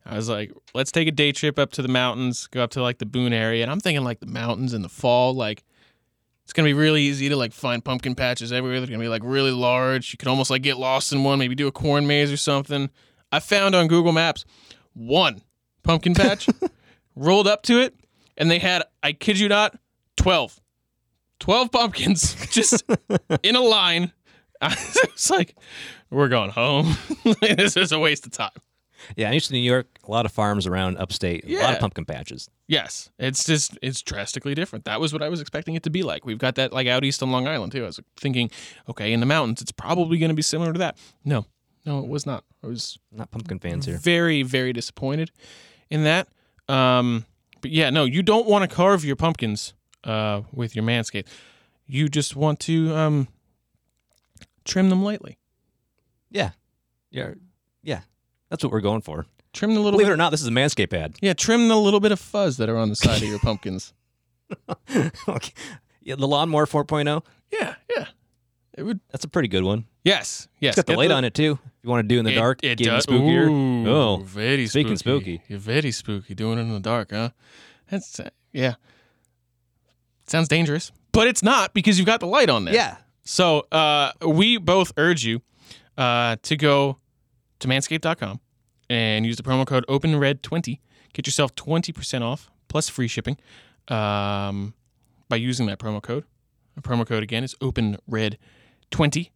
I 0.05 0.17
was 0.17 0.29
like, 0.29 0.53
let's 0.75 0.91
take 0.91 1.07
a 1.07 1.13
day 1.13 1.31
trip 1.31 1.57
up 1.61 1.71
to 1.73 1.83
the 1.83 1.89
mountains, 1.89 2.49
go 2.49 2.65
up 2.65 2.71
to 2.73 2.83
like 2.83 2.99
the 2.99 3.07
Boone 3.07 3.33
area, 3.33 3.63
and 3.63 3.71
I'm 3.71 3.79
thinking 3.79 4.03
like 4.03 4.19
the 4.19 4.27
mountains 4.27 4.75
in 4.75 4.83
the 4.83 4.89
fall, 4.89 5.35
like. 5.35 5.63
It's 6.53 6.57
gonna 6.59 6.69
be 6.69 6.75
really 6.75 7.01
easy 7.01 7.31
to 7.31 7.37
like 7.37 7.55
find 7.55 7.83
pumpkin 7.83 8.15
patches 8.15 8.53
everywhere. 8.53 8.79
They're 8.79 8.87
gonna 8.87 8.99
be 8.99 9.09
like 9.09 9.23
really 9.25 9.53
large. 9.53 10.13
You 10.13 10.19
could 10.19 10.29
almost 10.29 10.51
like 10.51 10.61
get 10.61 10.77
lost 10.77 11.11
in 11.11 11.25
one, 11.25 11.39
maybe 11.39 11.55
do 11.55 11.67
a 11.67 11.73
corn 11.73 12.07
maze 12.07 12.31
or 12.31 12.37
something. 12.37 12.91
I 13.33 13.41
found 13.41 13.75
on 13.75 13.89
Google 13.89 14.13
Maps 14.13 14.45
one 14.93 15.41
pumpkin 15.83 16.13
patch, 16.13 16.51
rolled 17.17 17.47
up 17.47 17.63
to 17.63 17.81
it, 17.81 17.95
and 18.37 18.51
they 18.51 18.59
had, 18.59 18.83
I 19.03 19.13
kid 19.13 19.39
you 19.39 19.49
not, 19.49 19.79
12. 20.19 20.61
12 21.41 21.73
pumpkins 21.73 22.35
just 22.51 22.85
in 23.43 23.57
a 23.57 23.63
line. 23.63 24.13
It's 24.63 25.31
like, 25.31 25.57
we're 26.11 26.29
going 26.29 26.51
home. 26.51 26.99
this 27.41 27.79
is 27.79 27.93
a 27.93 27.99
waste 27.99 28.27
of 28.27 28.33
time. 28.33 28.51
Yeah, 29.17 29.29
I'm 29.29 29.35
used 29.35 29.47
to 29.49 29.53
New 29.53 29.59
York. 29.61 29.87
A 30.07 30.11
lot 30.11 30.27
of 30.27 30.33
farms 30.33 30.67
around 30.67 30.99
upstate. 30.99 31.45
A 31.49 31.63
lot 31.63 31.75
of 31.75 31.81
pumpkin 31.81 32.05
patches. 32.05 32.49
Yes, 32.69 33.11
it's 33.19 33.45
just, 33.45 33.79
it's 33.83 34.03
drastically 34.03 34.55
different. 34.55 34.85
That 34.87 35.01
was 35.01 35.13
what 35.13 35.23
I 35.23 35.29
was 35.29 35.41
expecting 35.41 35.75
it 35.75 35.83
to 35.83 35.91
be 35.91 36.03
like. 36.03 36.25
We've 36.25 36.39
got 36.39 36.55
that 36.55 36.73
like 36.73 36.87
out 36.87 37.05
east 37.05 37.23
on 37.23 37.31
Long 37.31 37.47
Island 37.47 37.73
too. 37.73 37.83
I 37.83 37.87
was 37.87 38.01
thinking, 38.19 38.51
okay, 38.89 39.13
in 39.13 39.21
the 39.21 39.27
mountains, 39.27 39.61
it's 39.61 39.73
probably 39.73 40.19
going 40.19 40.31
to 40.31 40.35
be 40.35 40.43
similar 40.43 40.73
to 40.73 40.79
that. 40.79 40.97
No, 41.25 41.47
no, 41.85 41.99
it 41.99 42.09
was 42.09 42.25
not. 42.27 42.45
I 42.65 42.67
was 42.69 42.99
Not 43.11 43.31
pumpkin 43.31 43.59
fans 43.59 43.87
here. 43.87 43.99
very 43.99 44.43
very 44.43 44.73
disappointed 44.73 45.31
in 45.91 46.05
that 46.05 46.29
um 46.69 47.27
But 47.61 47.73
yeah, 47.73 47.91
no, 47.91 48.05
you 48.05 48.23
don't 48.23 48.47
want 48.47 48.69
to 48.69 48.75
carve 48.75 49.05
your 49.05 49.17
pumpkins 49.17 49.75
uh, 50.05 50.43
with 50.53 50.75
your 50.77 50.85
Manscaped. 50.85 51.27
You 51.87 52.09
just 52.09 52.35
want 52.37 52.59
to 52.61 52.95
um, 52.97 53.29
trim 54.65 54.89
them 54.91 55.03
lightly. 55.05 55.39
Yeah, 56.31 56.51
yeah, 57.11 57.35
yeah. 57.83 58.01
That's 58.53 58.63
what 58.63 58.71
we're 58.71 58.83
going 58.83 59.01
for. 59.01 59.25
Trim 59.55 59.73
the 59.73 59.81
little 59.81 59.93
Believe 59.93 60.09
it 60.09 60.11
bit, 60.11 60.13
or 60.13 60.17
not, 60.19 60.29
this 60.29 60.43
is 60.43 60.47
a 60.47 60.51
Manscaped 60.51 60.93
ad. 60.93 61.17
yeah, 61.23 61.33
trim 61.33 61.69
the 61.69 61.77
little 61.77 62.01
bit 62.01 62.13
of 62.13 62.21
fuzz 62.21 62.59
that 62.59 62.69
are 62.69 62.77
on 62.77 62.91
the 62.91 62.97
side 62.97 63.23
of 63.23 63.29
your 63.29 63.39
pumpkins. 63.43 63.95
okay. 65.27 65.53
Yeah, 66.03 66.17
the 66.17 66.29
lawnmower 66.29 66.67
4.0. 66.67 67.23
Yeah, 67.51 67.75
yeah. 67.97 68.07
It 68.77 68.83
would. 68.83 69.01
That's 69.11 69.25
a 69.25 69.29
pretty 69.29 69.49
good 69.49 69.65
one. 69.65 69.87
Yes, 70.05 70.49
yes. 70.61 70.77
It's 70.77 70.77
got 70.87 70.93
the 70.93 70.99
light 70.99 71.11
on 71.11 71.25
it 71.25 71.33
too. 71.33 71.53
If 71.65 71.71
you 71.85 71.89
want 71.89 72.07
to 72.07 72.15
do 72.15 72.19
in 72.19 72.27
the 72.27 72.33
It- 72.33 72.35
dark, 72.35 72.59
It, 72.63 72.77
does. 72.77 73.07
spookier. 73.07 73.49
Ooh, 73.49 73.89
oh, 73.91 74.17
very 74.19 74.67
speaking 74.67 74.97
spooky. 74.97 75.37
spooky. 75.39 75.45
You're 75.49 75.59
very 75.59 75.91
spooky 75.93 76.35
doing 76.35 76.59
it 76.59 76.63
in 76.63 76.73
the 76.75 76.81
dark, 76.81 77.11
huh? 77.11 77.31
That's 77.91 78.21
uh, 78.21 78.29
yeah. 78.53 78.75
Sounds 80.27 80.49
dangerous, 80.49 80.93
but 81.13 81.27
it's 81.27 81.43
not 81.43 81.73
because 81.73 81.99
you've 81.99 82.07
got 82.07 82.21
the 82.21 82.27
light 82.27 82.51
on 82.51 82.67
there. 82.67 82.75
yeah. 82.75 82.97
So 83.25 83.67
uh, 83.73 84.13
we 84.27 84.59
both 84.59 84.93
urge 84.99 85.25
you 85.25 85.41
uh, 85.97 86.37
to 86.43 86.57
go 86.57 86.99
to 87.61 87.69
manscaped.com 87.69 88.41
and 88.93 89.25
use 89.25 89.39
the 89.39 89.43
promo 89.43 89.67
code 89.67 89.87
OpenRed20. 89.89 90.79
Get 91.15 91.27
yourself 91.27 91.55
20% 91.55 92.21
off 92.21 92.51
plus 92.69 92.91
free 92.91 93.09
shipping 93.09 93.39
um, 93.89 94.75
by 95.31 95.37
using 95.37 95.65
that 95.67 95.79
promo 95.79 96.03
code. 96.03 96.25
The 96.75 96.83
promo 96.83 97.07
code 97.07 97.23
again 97.23 97.43
is 97.43 97.55
OpenRed20. 97.55 99.31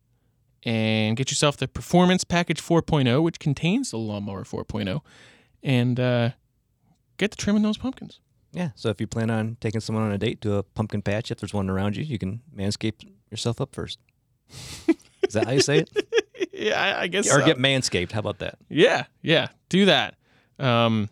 And 0.65 1.17
get 1.17 1.31
yourself 1.31 1.57
the 1.57 1.69
Performance 1.69 2.25
Package 2.25 2.61
4.0, 2.61 3.23
which 3.23 3.39
contains 3.39 3.93
the 3.93 3.99
Lawnmower 3.99 4.43
4.0, 4.43 5.01
and 5.63 6.01
uh, 6.01 6.31
get 7.19 7.31
to 7.31 7.37
trimming 7.37 7.63
those 7.63 7.79
pumpkins. 7.79 8.21
Yeah. 8.53 8.71
So 8.75 8.89
if 8.91 9.01
you 9.01 9.07
plan 9.07 9.31
on 9.31 9.59
taking 9.61 9.81
someone 9.81 10.05
on 10.05 10.13
a 10.13 10.19
date 10.19 10.41
to 10.41 10.57
a 10.57 10.63
pumpkin 10.65 11.03
patch, 11.03 11.31
if 11.31 11.39
there's 11.39 11.55
one 11.55 11.71
around 11.71 11.97
you, 11.97 12.03
you 12.03 12.19
can 12.19 12.43
manscape 12.55 13.09
yourself 13.31 13.61
up 13.61 13.75
first. 13.75 14.01
is 15.23 15.35
that 15.35 15.47
how 15.47 15.53
you 15.53 15.61
say 15.61 15.79
it? 15.79 15.91
yeah, 16.59 16.81
I, 16.81 17.03
I 17.03 17.07
guess 17.07 17.27
or 17.27 17.41
so. 17.41 17.47
get 17.47 17.59
manscaped. 17.59 18.13
How 18.13 18.21
about 18.21 18.39
that? 18.39 18.59
Yeah, 18.69 19.05
yeah, 19.23 19.49
do 19.69 19.85
that. 19.87 20.15
Um, 20.59 21.09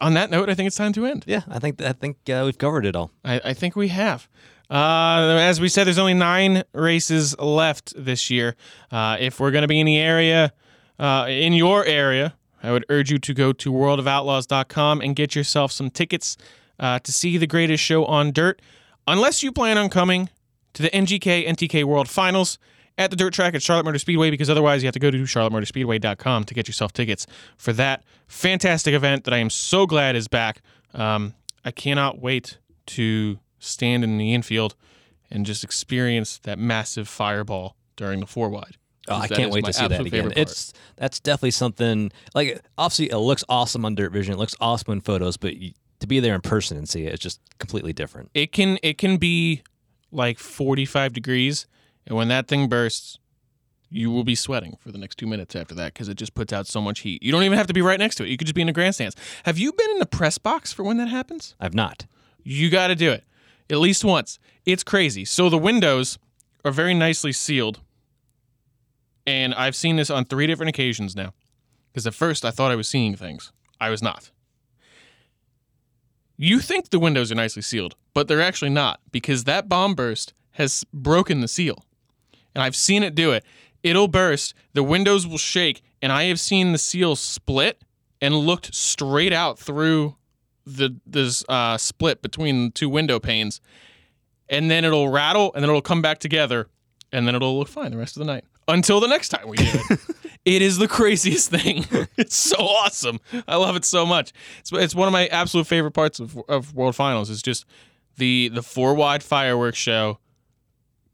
on 0.00 0.14
that 0.14 0.30
note, 0.30 0.50
I 0.50 0.54
think 0.54 0.66
it's 0.66 0.76
time 0.76 0.92
to 0.94 1.06
end. 1.06 1.24
Yeah, 1.26 1.42
I 1.48 1.58
think 1.58 1.80
I 1.80 1.92
think 1.92 2.16
uh, 2.28 2.42
we've 2.44 2.58
covered 2.58 2.84
it 2.86 2.96
all. 2.96 3.10
I, 3.24 3.40
I 3.44 3.54
think 3.54 3.76
we 3.76 3.88
have. 3.88 4.28
Uh, 4.68 5.38
as 5.40 5.60
we 5.60 5.68
said, 5.68 5.84
there's 5.84 5.98
only 5.98 6.14
nine 6.14 6.64
races 6.72 7.38
left 7.38 7.92
this 7.96 8.30
year. 8.30 8.56
Uh, 8.90 9.16
if 9.20 9.38
we're 9.38 9.52
going 9.52 9.62
to 9.62 9.68
be 9.68 9.78
in 9.78 9.86
the 9.86 9.96
area, 9.98 10.52
uh, 10.98 11.26
in 11.28 11.52
your 11.52 11.84
area, 11.84 12.34
I 12.62 12.72
would 12.72 12.84
urge 12.88 13.10
you 13.10 13.18
to 13.18 13.32
go 13.32 13.52
to 13.52 13.72
worldofoutlaws.com 13.72 15.00
and 15.02 15.14
get 15.14 15.36
yourself 15.36 15.70
some 15.70 15.88
tickets 15.88 16.36
uh, 16.80 16.98
to 16.98 17.12
see 17.12 17.38
the 17.38 17.46
greatest 17.46 17.82
show 17.82 18.04
on 18.06 18.32
dirt. 18.32 18.60
Unless 19.06 19.42
you 19.44 19.52
plan 19.52 19.78
on 19.78 19.88
coming 19.88 20.30
to 20.76 20.82
the 20.82 20.90
NGK 20.90 21.48
NTK 21.48 21.84
World 21.84 22.08
Finals 22.08 22.58
at 22.98 23.10
the 23.10 23.16
dirt 23.16 23.32
track 23.32 23.54
at 23.54 23.62
Charlotte 23.62 23.84
Motor 23.84 23.98
Speedway, 23.98 24.30
because 24.30 24.48
otherwise 24.50 24.82
you 24.82 24.86
have 24.86 24.92
to 24.92 24.98
go 24.98 25.10
to 25.10 25.22
charlottemotorspeedway.com 25.22 26.44
to 26.44 26.54
get 26.54 26.68
yourself 26.68 26.92
tickets 26.92 27.26
for 27.56 27.72
that 27.72 28.04
fantastic 28.26 28.94
event 28.94 29.24
that 29.24 29.34
I 29.34 29.38
am 29.38 29.50
so 29.50 29.86
glad 29.86 30.16
is 30.16 30.28
back. 30.28 30.60
Um, 30.94 31.34
I 31.64 31.70
cannot 31.70 32.20
wait 32.20 32.58
to 32.86 33.38
stand 33.58 34.04
in 34.04 34.18
the 34.18 34.34
infield 34.34 34.76
and 35.30 35.44
just 35.44 35.64
experience 35.64 36.38
that 36.44 36.58
massive 36.58 37.08
fireball 37.08 37.76
during 37.96 38.20
the 38.20 38.26
four 38.26 38.48
wide. 38.50 38.76
Oh, 39.08 39.16
I 39.16 39.28
can't 39.28 39.52
wait 39.52 39.64
to 39.64 39.72
see 39.72 39.86
that 39.86 40.00
again. 40.00 40.32
It's 40.36 40.72
that's 40.96 41.20
definitely 41.20 41.52
something 41.52 42.12
like 42.34 42.60
obviously 42.76 43.10
it 43.10 43.18
looks 43.18 43.44
awesome 43.48 43.84
on 43.84 43.94
Dirt 43.94 44.12
Vision. 44.12 44.34
It 44.34 44.38
looks 44.38 44.56
awesome 44.60 44.92
in 44.92 45.00
photos, 45.00 45.36
but 45.36 45.56
you, 45.56 45.72
to 46.00 46.06
be 46.06 46.20
there 46.20 46.34
in 46.34 46.40
person 46.40 46.76
and 46.76 46.88
see 46.88 47.06
it, 47.06 47.14
it's 47.14 47.22
just 47.22 47.40
completely 47.58 47.92
different. 47.92 48.30
it 48.34 48.52
can 48.52 48.78
it 48.82 48.98
can 48.98 49.16
be 49.16 49.62
like 50.10 50.38
45 50.38 51.12
degrees 51.12 51.66
and 52.06 52.16
when 52.16 52.28
that 52.28 52.48
thing 52.48 52.68
bursts 52.68 53.18
you 53.88 54.10
will 54.10 54.24
be 54.24 54.34
sweating 54.34 54.76
for 54.80 54.90
the 54.90 54.98
next 54.98 55.16
two 55.16 55.26
minutes 55.26 55.54
after 55.54 55.74
that 55.74 55.92
because 55.94 56.08
it 56.08 56.16
just 56.16 56.34
puts 56.34 56.52
out 56.52 56.66
so 56.66 56.80
much 56.80 57.00
heat. 57.00 57.22
You 57.22 57.30
don't 57.30 57.44
even 57.44 57.56
have 57.56 57.68
to 57.68 57.74
be 57.74 57.82
right 57.82 57.98
next 57.98 58.16
to 58.16 58.24
it. 58.24 58.28
You 58.28 58.36
could 58.36 58.46
just 58.46 58.54
be 58.54 58.60
in 58.60 58.66
the 58.66 58.72
grandstands 58.72 59.16
have 59.44 59.58
you 59.58 59.72
been 59.72 59.90
in 59.90 59.98
the 59.98 60.06
press 60.06 60.38
box 60.38 60.72
for 60.72 60.82
when 60.82 60.96
that 60.98 61.08
happens? 61.08 61.54
I've 61.60 61.74
not. 61.74 62.06
you 62.42 62.70
got 62.70 62.88
to 62.88 62.94
do 62.94 63.10
it 63.10 63.24
at 63.70 63.78
least 63.78 64.04
once. 64.04 64.38
It's 64.64 64.82
crazy. 64.82 65.24
So 65.24 65.48
the 65.48 65.58
windows 65.58 66.18
are 66.64 66.72
very 66.72 66.94
nicely 66.94 67.32
sealed 67.32 67.80
and 69.28 69.54
i've 69.54 69.76
seen 69.76 69.96
this 69.96 70.10
on 70.10 70.24
three 70.24 70.46
different 70.46 70.70
occasions 70.70 71.14
now. 71.14 71.32
Because 71.92 72.06
at 72.06 72.14
first 72.14 72.44
i 72.44 72.50
thought 72.50 72.70
i 72.70 72.76
was 72.76 72.88
seeing 72.88 73.16
things. 73.16 73.52
I 73.80 73.90
was 73.90 74.02
not 74.02 74.30
you 76.36 76.60
think 76.60 76.90
the 76.90 76.98
windows 76.98 77.32
are 77.32 77.36
nicely 77.36 77.62
sealed, 77.62 77.94
but 78.14 78.28
they're 78.28 78.40
actually 78.40 78.70
not 78.70 79.00
because 79.10 79.44
that 79.44 79.68
bomb 79.68 79.94
burst 79.94 80.34
has 80.52 80.84
broken 80.92 81.40
the 81.40 81.48
seal. 81.48 81.84
And 82.54 82.62
I've 82.62 82.76
seen 82.76 83.02
it 83.02 83.14
do 83.14 83.32
it. 83.32 83.44
It'll 83.82 84.08
burst, 84.08 84.54
the 84.72 84.82
windows 84.82 85.26
will 85.26 85.38
shake, 85.38 85.82
and 86.02 86.12
I 86.12 86.24
have 86.24 86.40
seen 86.40 86.72
the 86.72 86.78
seal 86.78 87.16
split 87.16 87.82
and 88.20 88.34
looked 88.34 88.74
straight 88.74 89.32
out 89.32 89.58
through 89.58 90.16
the 90.64 90.96
this 91.06 91.44
uh, 91.48 91.76
split 91.76 92.22
between 92.22 92.66
the 92.66 92.70
two 92.70 92.88
window 92.88 93.20
panes. 93.20 93.60
And 94.48 94.70
then 94.70 94.84
it'll 94.84 95.08
rattle 95.08 95.52
and 95.54 95.62
then 95.62 95.70
it'll 95.70 95.82
come 95.82 96.02
back 96.02 96.18
together 96.18 96.68
and 97.12 97.26
then 97.26 97.34
it'll 97.34 97.58
look 97.58 97.68
fine 97.68 97.90
the 97.90 97.96
rest 97.96 98.16
of 98.16 98.20
the 98.20 98.32
night. 98.32 98.44
Until 98.68 99.00
the 99.00 99.08
next 99.08 99.28
time 99.28 99.48
we 99.48 99.56
do 99.56 99.64
it. 99.66 100.00
it 100.46 100.62
is 100.62 100.78
the 100.78 100.88
craziest 100.88 101.50
thing. 101.60 101.84
it's 102.16 102.36
so 102.36 102.56
awesome. 102.56 103.20
I 103.46 103.56
love 103.56 103.76
it 103.76 103.84
so 103.84 104.06
much. 104.06 104.32
It's, 104.60 104.72
it's 104.72 104.94
one 104.94 105.08
of 105.08 105.12
my 105.12 105.26
absolute 105.26 105.66
favorite 105.66 105.90
parts 105.90 106.20
of, 106.20 106.38
of 106.48 106.74
World 106.74 106.96
Finals 106.96 107.28
is 107.28 107.42
just 107.42 107.66
the 108.16 108.48
the 108.48 108.62
four 108.62 108.94
wide 108.94 109.22
fireworks 109.22 109.76
show 109.76 110.18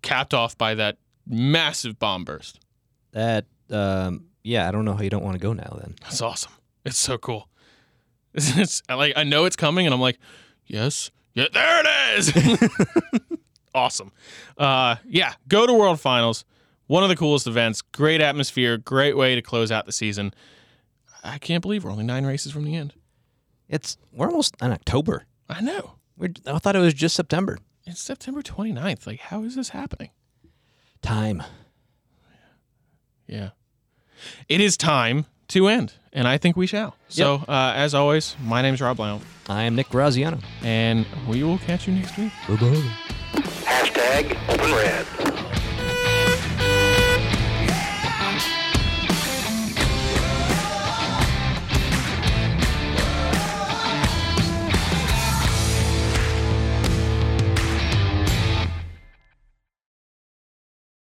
capped 0.03 0.35
off 0.35 0.57
by 0.57 0.74
that 0.76 0.99
massive 1.26 1.99
bomb 1.99 2.24
burst. 2.24 2.61
That 3.12 3.47
um, 3.70 4.26
yeah, 4.45 4.68
I 4.68 4.70
don't 4.70 4.85
know 4.85 4.95
how 4.95 5.03
you 5.03 5.11
don't 5.11 5.24
want 5.24 5.35
to 5.35 5.43
go 5.43 5.53
now. 5.53 5.76
Then 5.80 5.97
That's 6.03 6.20
awesome. 6.20 6.53
It's 6.85 6.99
so 6.99 7.18
cool. 7.18 7.49
It's, 8.35 8.57
it's 8.57 8.83
like 8.89 9.12
I 9.14 9.24
know 9.24 9.45
it's 9.45 9.57
coming, 9.57 9.85
and 9.87 9.95
I'm 9.95 10.01
like, 10.01 10.18
yes, 10.66 11.11
yeah, 11.35 11.49
there 11.53 11.83
it 11.85 12.18
is. 12.18 12.72
awesome. 13.74 14.11
Uh, 14.57 14.97
yeah, 15.05 15.35
go 15.49 15.66
to 15.66 15.74
World 15.74 16.01
Finals. 16.01 16.47
One 16.93 17.03
of 17.03 17.09
the 17.09 17.16
coolest 17.16 17.47
events. 17.47 17.80
Great 17.80 18.20
atmosphere. 18.20 18.76
Great 18.76 19.16
way 19.16 19.34
to 19.34 19.40
close 19.40 19.72
out 19.72 19.86
the 19.86 19.93
season. 19.93 20.34
I 21.24 21.38
can't 21.38 21.62
believe 21.62 21.84
we're 21.84 21.90
only 21.90 22.05
nine 22.05 22.26
races 22.26 22.53
from 22.53 22.64
the 22.64 22.76
end. 22.76 22.93
it's 23.66 23.97
we're 24.12 24.26
almost 24.26 24.57
in 24.61 24.72
October. 24.72 25.24
I 25.49 25.62
know. 25.62 25.95
We're, 26.18 26.34
I 26.47 26.59
thought 26.59 26.76
it 26.76 26.80
was 26.80 26.93
just 26.93 27.16
September. 27.16 27.57
It's 27.86 27.99
September 27.99 28.43
29th. 28.43 29.07
Like, 29.07 29.20
how 29.20 29.43
is 29.43 29.57
this 29.57 29.70
happening? 29.70 30.11
Time. 31.01 31.43
Yeah. 33.26 33.53
It 34.51 34.61
is 34.61 34.76
time 34.76 35.24
to 35.49 35.68
end, 35.68 35.95
and 36.12 36.28
I 36.28 36.36
think 36.36 36.59
we 36.59 36.66
shall. 36.66 36.95
So, 37.09 37.36
uh, 37.49 37.72
as 37.74 37.95
always, 37.95 38.36
my 38.45 38.61
name's 38.61 38.82
Rob 38.82 38.99
Blount, 38.99 39.22
I 39.49 39.62
am 39.62 39.76
Nick 39.76 39.88
Graziano. 39.88 40.40
and 40.62 41.07
we 41.26 41.43
will 41.43 41.57
catch 41.57 41.88
you 41.88 41.95
next 41.95 42.18
week. 42.18 42.32
Bye 42.47 42.57
bye. 42.57 42.90
Hashtag 43.64 44.36
Open 44.51 44.72
Red. 44.74 45.51